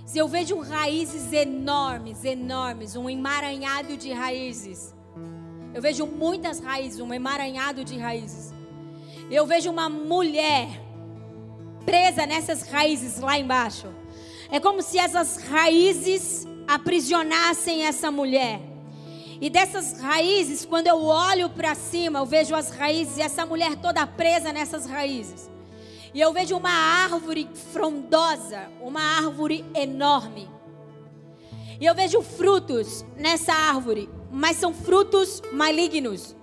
Se 0.04 0.18
eu 0.18 0.26
vejo 0.26 0.58
raízes 0.58 1.32
enormes, 1.32 2.24
enormes, 2.24 2.96
um 2.96 3.08
emaranhado 3.08 3.96
de 3.96 4.12
raízes. 4.12 4.92
Eu 5.72 5.80
vejo 5.80 6.06
muitas 6.08 6.58
raízes, 6.58 6.98
um 6.98 7.14
emaranhado 7.14 7.84
de 7.84 7.96
raízes. 7.96 8.52
Eu 9.30 9.46
vejo 9.46 9.70
uma 9.70 9.88
mulher 9.88 10.66
presa 11.84 12.26
nessas 12.26 12.62
raízes 12.62 13.20
lá 13.20 13.38
embaixo. 13.38 13.86
É 14.50 14.58
como 14.58 14.82
se 14.82 14.98
essas 14.98 15.36
raízes 15.36 16.48
aprisionassem 16.66 17.84
essa 17.84 18.10
mulher. 18.10 18.60
E 19.40 19.51
dessas 19.51 20.01
raízes, 20.01 20.64
quando 20.64 20.86
eu 20.86 21.02
olho 21.02 21.51
para 21.51 21.74
cima, 21.74 22.20
eu 22.20 22.26
vejo 22.26 22.55
as 22.55 22.70
raízes 22.70 23.18
e 23.18 23.22
essa 23.22 23.44
mulher 23.44 23.76
toda 23.76 24.06
presa 24.06 24.52
nessas 24.52 24.86
raízes. 24.86 25.51
E 26.14 26.20
eu 26.20 26.32
vejo 26.32 26.56
uma 26.56 26.70
árvore 26.70 27.48
frondosa, 27.72 28.70
uma 28.80 29.01
árvore 29.01 29.64
enorme. 29.74 30.48
E 31.78 31.84
eu 31.84 31.94
vejo 31.94 32.22
frutos 32.22 33.05
nessa 33.16 33.52
árvore, 33.52 34.09
mas 34.32 34.56
são 34.56 34.72
frutos 34.72 35.43
malignos. 35.52 36.34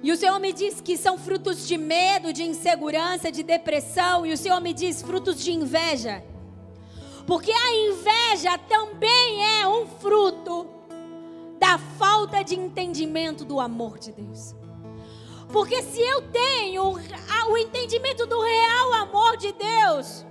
E 0.00 0.12
o 0.12 0.16
Senhor 0.16 0.38
me 0.38 0.52
diz 0.52 0.80
que 0.80 0.96
são 0.96 1.18
frutos 1.18 1.66
de 1.66 1.76
medo, 1.76 2.32
de 2.32 2.44
insegurança, 2.44 3.32
de 3.32 3.42
depressão. 3.42 4.24
E 4.24 4.32
o 4.32 4.36
Senhor 4.36 4.60
me 4.60 4.72
diz 4.72 5.02
frutos 5.02 5.42
de 5.42 5.52
inveja. 5.52 6.22
Porque 7.28 7.52
a 7.52 7.74
inveja 7.74 8.56
também 8.56 9.60
é 9.60 9.68
um 9.68 9.86
fruto 9.86 10.66
da 11.58 11.76
falta 11.76 12.42
de 12.42 12.58
entendimento 12.58 13.44
do 13.44 13.60
amor 13.60 13.98
de 13.98 14.12
Deus. 14.12 14.54
Porque 15.52 15.82
se 15.82 16.00
eu 16.00 16.22
tenho 16.22 16.94
o 17.50 17.56
entendimento 17.58 18.24
do 18.24 18.40
real 18.40 18.94
amor 18.94 19.36
de 19.36 19.52
Deus, 19.52 20.24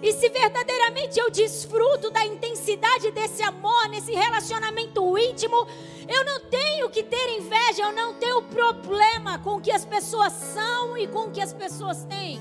e 0.00 0.12
se 0.12 0.28
verdadeiramente 0.28 1.18
eu 1.18 1.32
desfruto 1.32 2.12
da 2.12 2.24
intensidade 2.24 3.10
desse 3.10 3.42
amor, 3.42 3.88
nesse 3.88 4.12
relacionamento 4.12 5.18
íntimo, 5.18 5.66
eu 6.08 6.24
não 6.24 6.42
tenho 6.48 6.88
que 6.90 7.02
ter 7.02 7.38
inveja, 7.38 7.82
eu 7.82 7.92
não 7.92 8.14
tenho 8.14 8.40
problema 8.44 9.36
com 9.40 9.56
o 9.56 9.60
que 9.60 9.72
as 9.72 9.84
pessoas 9.84 10.32
são 10.32 10.96
e 10.96 11.08
com 11.08 11.26
o 11.26 11.30
que 11.32 11.40
as 11.40 11.52
pessoas 11.52 12.04
têm. 12.04 12.40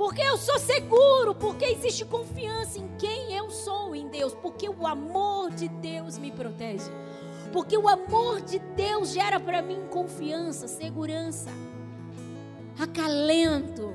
Porque 0.00 0.22
eu 0.22 0.38
sou 0.38 0.58
seguro, 0.58 1.34
porque 1.34 1.62
existe 1.66 2.06
confiança 2.06 2.78
em 2.78 2.88
quem 2.96 3.34
eu 3.34 3.50
sou 3.50 3.94
em 3.94 4.08
Deus, 4.08 4.32
porque 4.32 4.66
o 4.66 4.86
amor 4.86 5.50
de 5.50 5.68
Deus 5.68 6.16
me 6.16 6.32
protege. 6.32 6.90
Porque 7.52 7.76
o 7.76 7.86
amor 7.86 8.40
de 8.40 8.58
Deus 8.58 9.10
gera 9.10 9.38
para 9.38 9.60
mim 9.60 9.86
confiança, 9.90 10.66
segurança, 10.66 11.50
acalento. 12.78 13.94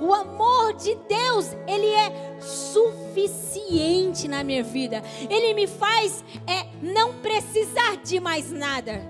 O 0.00 0.12
amor 0.12 0.72
de 0.74 0.96
Deus, 0.96 1.52
ele 1.68 1.86
é 1.86 2.40
suficiente 2.40 4.26
na 4.26 4.42
minha 4.42 4.64
vida. 4.64 5.04
Ele 5.30 5.54
me 5.54 5.68
faz 5.68 6.24
é 6.48 6.66
não 6.82 7.14
precisar 7.20 7.98
de 8.02 8.18
mais 8.18 8.50
nada. 8.50 9.00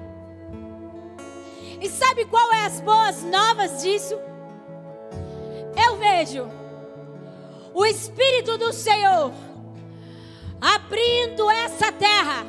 E 1.80 1.88
sabe 1.88 2.26
qual 2.26 2.52
é 2.52 2.66
as 2.66 2.82
boas 2.82 3.22
novas 3.22 3.82
disso? 3.82 4.35
Eu 5.76 5.96
vejo 5.96 6.48
o 7.74 7.84
espírito 7.84 8.56
do 8.56 8.72
Senhor 8.72 9.32
abrindo 10.60 11.50
essa 11.50 11.92
terra 11.92 12.46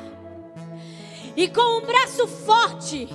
e 1.36 1.48
com 1.48 1.78
um 1.78 1.82
braço 1.82 2.26
forte 2.26 3.08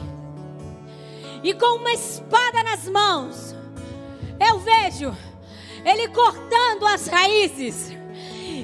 e 1.43 1.53
com 1.53 1.77
uma 1.77 1.91
espada 1.91 2.63
nas 2.63 2.87
mãos, 2.87 3.55
eu 4.39 4.59
vejo 4.59 5.15
ele 5.83 6.07
cortando 6.09 6.85
as 6.85 7.07
raízes 7.07 7.91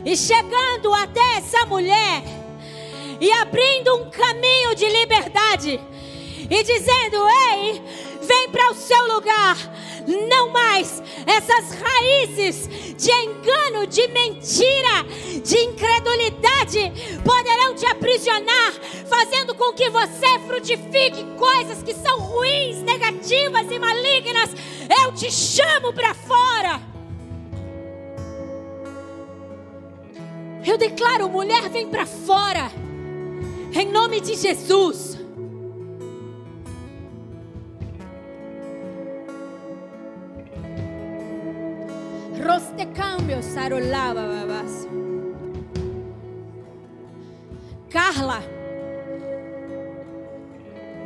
e 0.06 0.16
chegando 0.16 0.94
até 0.94 1.38
essa 1.38 1.66
mulher 1.66 2.24
e 3.20 3.32
abrindo 3.34 3.96
um 3.96 4.10
caminho 4.10 4.74
de 4.76 4.88
liberdade 4.88 5.80
e 6.50 6.64
dizendo: 6.64 7.28
Ei, 7.52 7.82
vem 8.30 8.50
para 8.50 8.72
o 8.72 8.76
seu 8.76 9.16
lugar 9.16 9.58
não 10.30 10.52
mais 10.52 11.02
essas 11.26 11.72
raízes 11.80 12.70
de 12.96 13.12
engano, 13.12 13.88
de 13.88 14.08
mentira, 14.08 15.04
de 15.44 15.58
incredulidade 15.58 17.20
poderão 17.24 17.76
te 17.76 17.86
aprisionar, 17.86 18.74
fazendo 19.08 19.56
com 19.56 19.74
que 19.74 19.90
você 19.90 20.40
frutifique 20.48 21.26
coisas 21.38 21.82
que 21.84 21.94
são 21.94 22.20
ruins, 22.20 22.78
negativas 22.84 23.70
e 23.70 23.80
malignas. 23.80 24.52
Eu 25.04 25.14
te 25.14 25.32
chamo 25.32 25.92
para 25.94 26.14
fora. 26.14 26.82
Eu 30.66 30.78
declaro, 30.78 31.30
mulher, 31.30 31.70
vem 31.70 31.88
para 31.88 32.06
fora. 32.06 32.72
Em 33.74 33.92
nome 33.92 34.22
de 34.22 34.36
Jesus. 34.36 35.19
Roste 42.50 42.88
cambio 42.88 43.44
sarolava 43.44 44.22
babas. 44.22 44.88
Carla. 47.92 48.42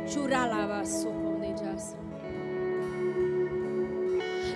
Churalava 0.06 0.86
socondejas. 0.86 1.94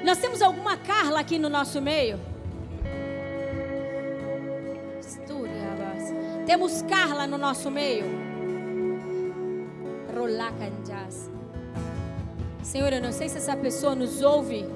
Nós 0.03 0.17
temos 0.17 0.41
alguma 0.41 0.79
Carla 0.79 1.21
aqui 1.21 1.39
no 1.39 1.51
nosso 1.51 1.83
meio? 1.83 2.19
Temos 6.47 6.81
Carla 6.81 7.27
no 7.27 7.37
nosso 7.37 7.71
meio. 7.71 8.07
Rolacanjas. 10.17 11.31
Senhor, 12.63 12.91
eu 12.95 13.03
não 13.03 13.13
sei 13.13 13.29
se 13.29 13.37
essa 13.37 13.55
pessoa 13.55 13.95
nos 13.95 14.23
ouve 14.23 14.67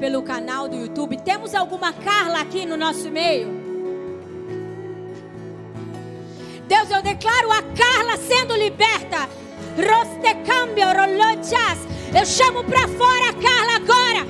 pelo 0.00 0.22
canal 0.22 0.66
do 0.66 0.74
YouTube. 0.74 1.18
Temos 1.18 1.54
alguma 1.54 1.92
Carla 1.92 2.40
aqui 2.40 2.64
no 2.64 2.76
nosso 2.76 3.10
meio? 3.10 3.60
Deus, 6.66 6.90
eu 6.90 7.02
declaro 7.02 7.52
a 7.52 7.62
Carla 7.62 8.16
sendo 8.16 8.56
liberta. 8.56 9.28
Rostecambio, 9.76 10.86
rolochas. 10.86 11.78
Eu 12.18 12.24
chamo 12.24 12.64
para 12.64 12.88
fora 12.88 13.28
a 13.28 13.34
Carla 13.34 13.76
agora. 13.76 14.26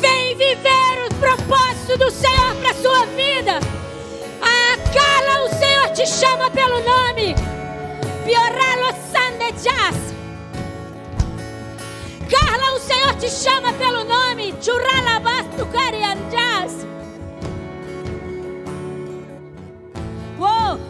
Vem 0.00 0.36
viver 0.36 1.06
o 1.10 1.14
propósito 1.14 1.98
do 1.98 2.10
Senhor 2.10 2.54
para 2.56 2.74
sua 2.74 3.06
vida. 3.06 3.58
A 4.42 4.76
Carla, 4.92 5.44
o 5.46 5.54
Senhor 5.58 5.88
te 5.94 6.06
chama 6.06 6.50
pelo 6.50 6.80
nome. 6.80 7.34
Pioralo 8.26 8.94
Sandejas. 9.10 10.13
Carla, 12.30 12.74
o 12.74 12.80
Senhor 12.80 13.14
te 13.16 13.28
chama 13.28 13.72
pelo 13.74 14.04
nome. 14.04 14.54
Uou. 20.38 20.80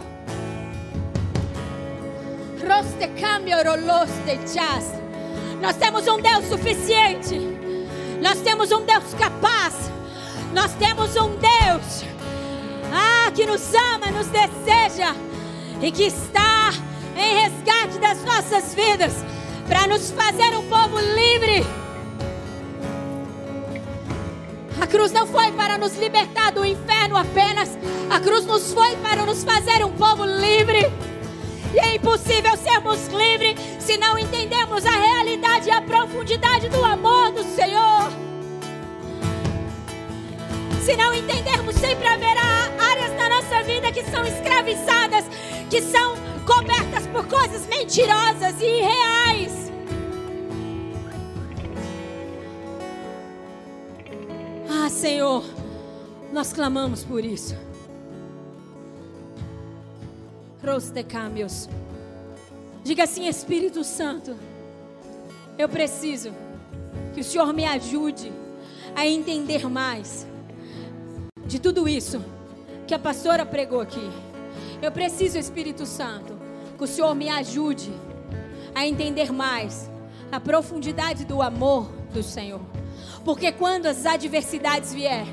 Roste 2.67 3.09
cambio 3.21 3.57
roloste 3.57 4.37
jazz. 4.53 4.93
Nós 5.61 5.77
temos 5.77 6.07
um 6.09 6.21
Deus 6.21 6.47
suficiente. 6.47 7.39
Nós 8.21 8.41
temos 8.41 8.71
um 8.73 8.85
Deus 8.85 9.15
capaz. 9.19 9.91
Nós 10.53 10.73
temos 10.75 11.17
um 11.17 11.37
Deus 11.37 12.05
ah, 12.93 13.31
que 13.33 13.45
nos 13.45 13.75
ama, 13.75 14.11
nos 14.13 14.29
deseja 14.29 15.15
e 15.83 15.91
que 15.91 16.05
está 16.05 16.71
em 17.17 17.35
resgate 17.41 17.99
das 17.99 18.23
nossas 18.25 18.75
vidas 18.75 19.13
para 19.69 19.87
nos 19.87 20.11
fazer 20.11 20.57
um 20.57 20.69
povo 20.69 20.99
livre. 20.99 21.67
A 24.81 24.87
cruz 24.87 25.13
não 25.13 25.27
foi 25.27 25.51
para 25.53 25.79
nos 25.79 25.97
libertar 25.97 26.53
do 26.53 26.65
inferno 26.65 27.17
apenas, 27.17 27.71
a 28.11 28.21
cruz 28.21 28.45
nos 28.45 28.73
foi 28.73 28.97
para 28.97 29.25
nos 29.25 29.43
fazer 29.45 29.85
um 29.85 29.93
povo 29.93 30.25
livre. 30.25 30.91
E 31.73 31.79
é 31.79 31.97
impossível 31.97 32.57
sermos 32.57 33.09
livres 33.09 33.59
se 33.81 33.97
não 33.97 34.19
entendemos 34.19 34.85
a 34.87 34.91
realidade 34.91 35.69
e 35.69 35.73
a 35.73 35.81
profundidade 35.81 36.69
do 36.69 36.85
amor 36.85 37.33
do 37.33 37.43
Senhor. 37.43 38.13
Se 40.85 40.95
não 40.97 41.15
entendermos, 41.15 41.75
sempre 41.77 42.07
haverá 42.07 42.71
áreas 42.79 43.13
da 43.17 43.29
nossa 43.29 43.63
vida 43.63 43.91
que 43.91 44.05
são 44.05 44.25
escravizadas, 44.25 45.25
que 45.71 45.81
são 45.81 46.15
cobertas 46.45 47.07
por 47.09 47.27
coisas 47.27 47.67
mentirosas 47.67 48.61
e 48.61 48.65
irreais. 48.65 49.73
Ah, 54.69 54.89
Senhor, 54.89 55.45
nós 56.33 56.53
clamamos 56.53 57.05
por 57.05 57.25
isso. 57.25 57.57
Roste 60.63 61.03
câmbios. 61.05 61.69
Diga 62.83 63.05
assim, 63.05 63.27
Espírito 63.27 63.83
Santo, 63.83 64.37
eu 65.57 65.69
preciso 65.69 66.33
que 67.15 67.21
o 67.21 67.25
Senhor 67.25 67.53
me 67.53 67.65
ajude 67.65 68.33
a 68.95 69.07
entender 69.07 69.69
mais 69.69 70.27
de 71.47 71.59
tudo 71.59 71.89
isso 71.89 72.23
que 72.87 72.95
a 72.95 72.99
pastora 72.99 73.47
pregou 73.47 73.81
aqui. 73.81 74.11
Eu 74.83 74.93
preciso, 74.93 75.39
Espírito 75.39 75.87
Santo, 75.87 76.34
o 76.85 76.87
Senhor 76.87 77.15
me 77.15 77.31
ajude 77.31 77.91
a 78.75 78.87
entender 78.87 79.33
mais 79.33 79.91
a 80.31 80.39
profundidade 80.39 81.25
do 81.25 81.41
amor 81.41 81.91
do 82.13 82.23
Senhor. 82.23 82.61
Porque 83.25 83.51
quando 83.51 83.87
as 83.87 84.05
adversidades 84.05 84.93
vier, 84.93 85.27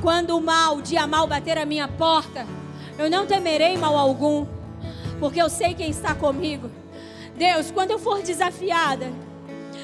quando 0.00 0.36
o 0.36 0.40
mal, 0.40 0.76
o 0.76 0.82
dia 0.82 1.04
mal 1.06 1.26
bater 1.26 1.58
a 1.58 1.66
minha 1.66 1.88
porta, 1.88 2.46
eu 2.96 3.10
não 3.10 3.26
temerei 3.26 3.76
mal 3.76 3.96
algum, 3.96 4.46
porque 5.18 5.42
eu 5.42 5.50
sei 5.50 5.74
quem 5.74 5.90
está 5.90 6.14
comigo. 6.14 6.70
Deus, 7.36 7.72
quando 7.72 7.90
eu 7.90 7.98
for 7.98 8.22
desafiada, 8.22 9.12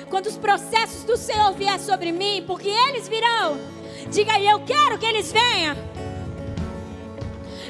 quando 0.08 0.26
os 0.26 0.38
processos 0.38 1.02
do 1.02 1.16
Senhor 1.16 1.52
vier 1.52 1.80
sobre 1.80 2.12
mim, 2.12 2.44
porque 2.46 2.68
eles 2.68 3.08
virão, 3.08 3.58
diga 4.08 4.34
aí, 4.34 4.46
eu 4.46 4.60
quero 4.60 4.98
que 4.98 5.06
eles 5.06 5.32
venham. 5.32 5.76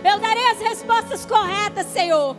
Eu 0.05 0.19
darei 0.19 0.51
as 0.51 0.59
respostas 0.61 1.25
corretas, 1.25 1.87
Senhor. 1.87 2.37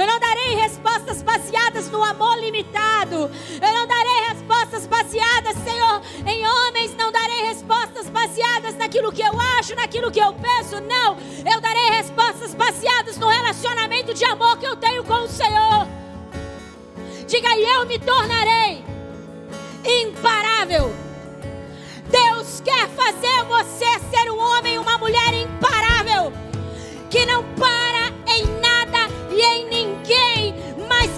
Eu 0.00 0.06
não 0.06 0.18
darei 0.18 0.54
respostas 0.54 1.20
baseadas 1.20 1.90
no 1.90 2.02
amor 2.02 2.38
limitado. 2.38 3.30
Eu 3.60 3.74
não 3.74 3.86
darei 3.86 4.28
respostas 4.30 4.86
baseadas, 4.86 5.54
Senhor, 5.62 6.00
em 6.26 6.46
homens. 6.46 6.96
Não 6.96 7.12
darei 7.12 7.42
respostas 7.42 8.08
baseadas 8.08 8.76
naquilo 8.76 9.12
que 9.12 9.20
eu 9.20 9.38
acho, 9.58 9.74
naquilo 9.74 10.10
que 10.10 10.18
eu 10.18 10.32
penso. 10.32 10.80
Não. 10.80 11.18
Eu 11.44 11.60
darei 11.60 11.90
respostas 11.90 12.54
baseadas 12.54 13.18
no 13.18 13.28
relacionamento 13.28 14.14
de 14.14 14.24
amor 14.24 14.56
que 14.56 14.66
eu 14.66 14.74
tenho 14.74 15.04
com 15.04 15.24
o 15.24 15.28
Senhor. 15.28 15.86
Diga 17.26 17.50
aí, 17.50 17.62
eu 17.62 17.84
me 17.84 17.98
tornarei 17.98 18.82
imparável. 19.84 20.94
Deus 22.08 22.62
quer 22.64 22.88
fazer 22.88 23.44
você 23.44 23.98
ser 24.10 24.30
um 24.30 24.38
homem, 24.38 24.78
uma 24.78 24.96
mulher 24.96 25.34
imparável, 25.34 26.32
que 27.10 27.26
não 27.26 27.44
para 27.54 27.79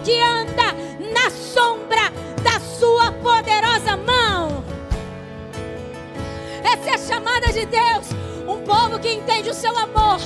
que 0.05 0.19
anda 0.19 0.75
na 1.13 1.31
sombra 1.31 2.11
da 2.43 2.59
sua 2.61 3.13
poderosa 3.13 3.97
mão. 3.97 4.65
Essa 6.63 6.91
é 6.91 6.95
a 6.95 6.99
chamada 6.99 7.53
de 7.53 7.67
Deus, 7.67 8.09
um 8.47 8.63
povo 8.63 8.99
que 8.99 9.13
entende 9.13 9.51
o 9.51 9.55
seu 9.55 9.77
amor, 9.77 10.19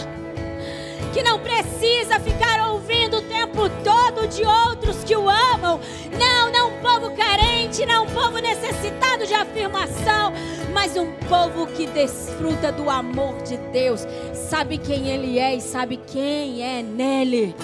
que 1.12 1.22
não 1.22 1.38
precisa 1.38 2.18
ficar 2.20 2.70
ouvindo 2.70 3.18
o 3.18 3.22
tempo 3.22 3.68
todo 3.84 4.26
de 4.28 4.44
outros 4.44 5.04
que 5.04 5.14
o 5.14 5.28
amam. 5.28 5.80
Não, 6.18 6.50
não 6.50 6.68
um 6.70 6.80
povo 6.80 7.14
carente, 7.14 7.84
não 7.84 8.04
um 8.04 8.10
povo 8.10 8.38
necessitado 8.38 9.26
de 9.26 9.34
afirmação, 9.34 10.32
mas 10.72 10.96
um 10.96 11.12
povo 11.28 11.66
que 11.66 11.86
desfruta 11.86 12.72
do 12.72 12.88
amor 12.88 13.42
de 13.42 13.56
Deus, 13.72 14.06
sabe 14.32 14.78
quem 14.78 15.08
Ele 15.08 15.38
é 15.38 15.54
e 15.54 15.60
sabe 15.60 15.98
quem 15.98 16.62
é 16.62 16.82
nele. 16.82 17.54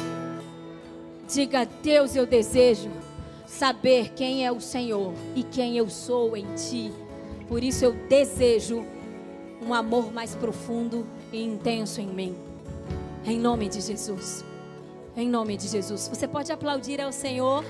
Diga, 1.32 1.64
Deus, 1.82 2.14
eu 2.14 2.26
desejo 2.26 2.90
saber 3.46 4.12
quem 4.12 4.44
é 4.44 4.52
o 4.52 4.60
Senhor 4.60 5.14
e 5.34 5.42
quem 5.42 5.78
eu 5.78 5.88
sou 5.88 6.36
em 6.36 6.44
Ti. 6.54 6.92
Por 7.48 7.64
isso 7.64 7.86
eu 7.86 7.94
desejo 8.06 8.84
um 9.66 9.72
amor 9.72 10.12
mais 10.12 10.34
profundo 10.34 11.06
e 11.32 11.42
intenso 11.42 12.02
em 12.02 12.06
mim. 12.06 12.36
Em 13.24 13.38
nome 13.38 13.70
de 13.70 13.80
Jesus. 13.80 14.44
Em 15.16 15.26
nome 15.26 15.56
de 15.56 15.68
Jesus. 15.68 16.06
Você 16.06 16.28
pode 16.28 16.52
aplaudir 16.52 17.00
ao 17.00 17.10
Senhor. 17.10 17.64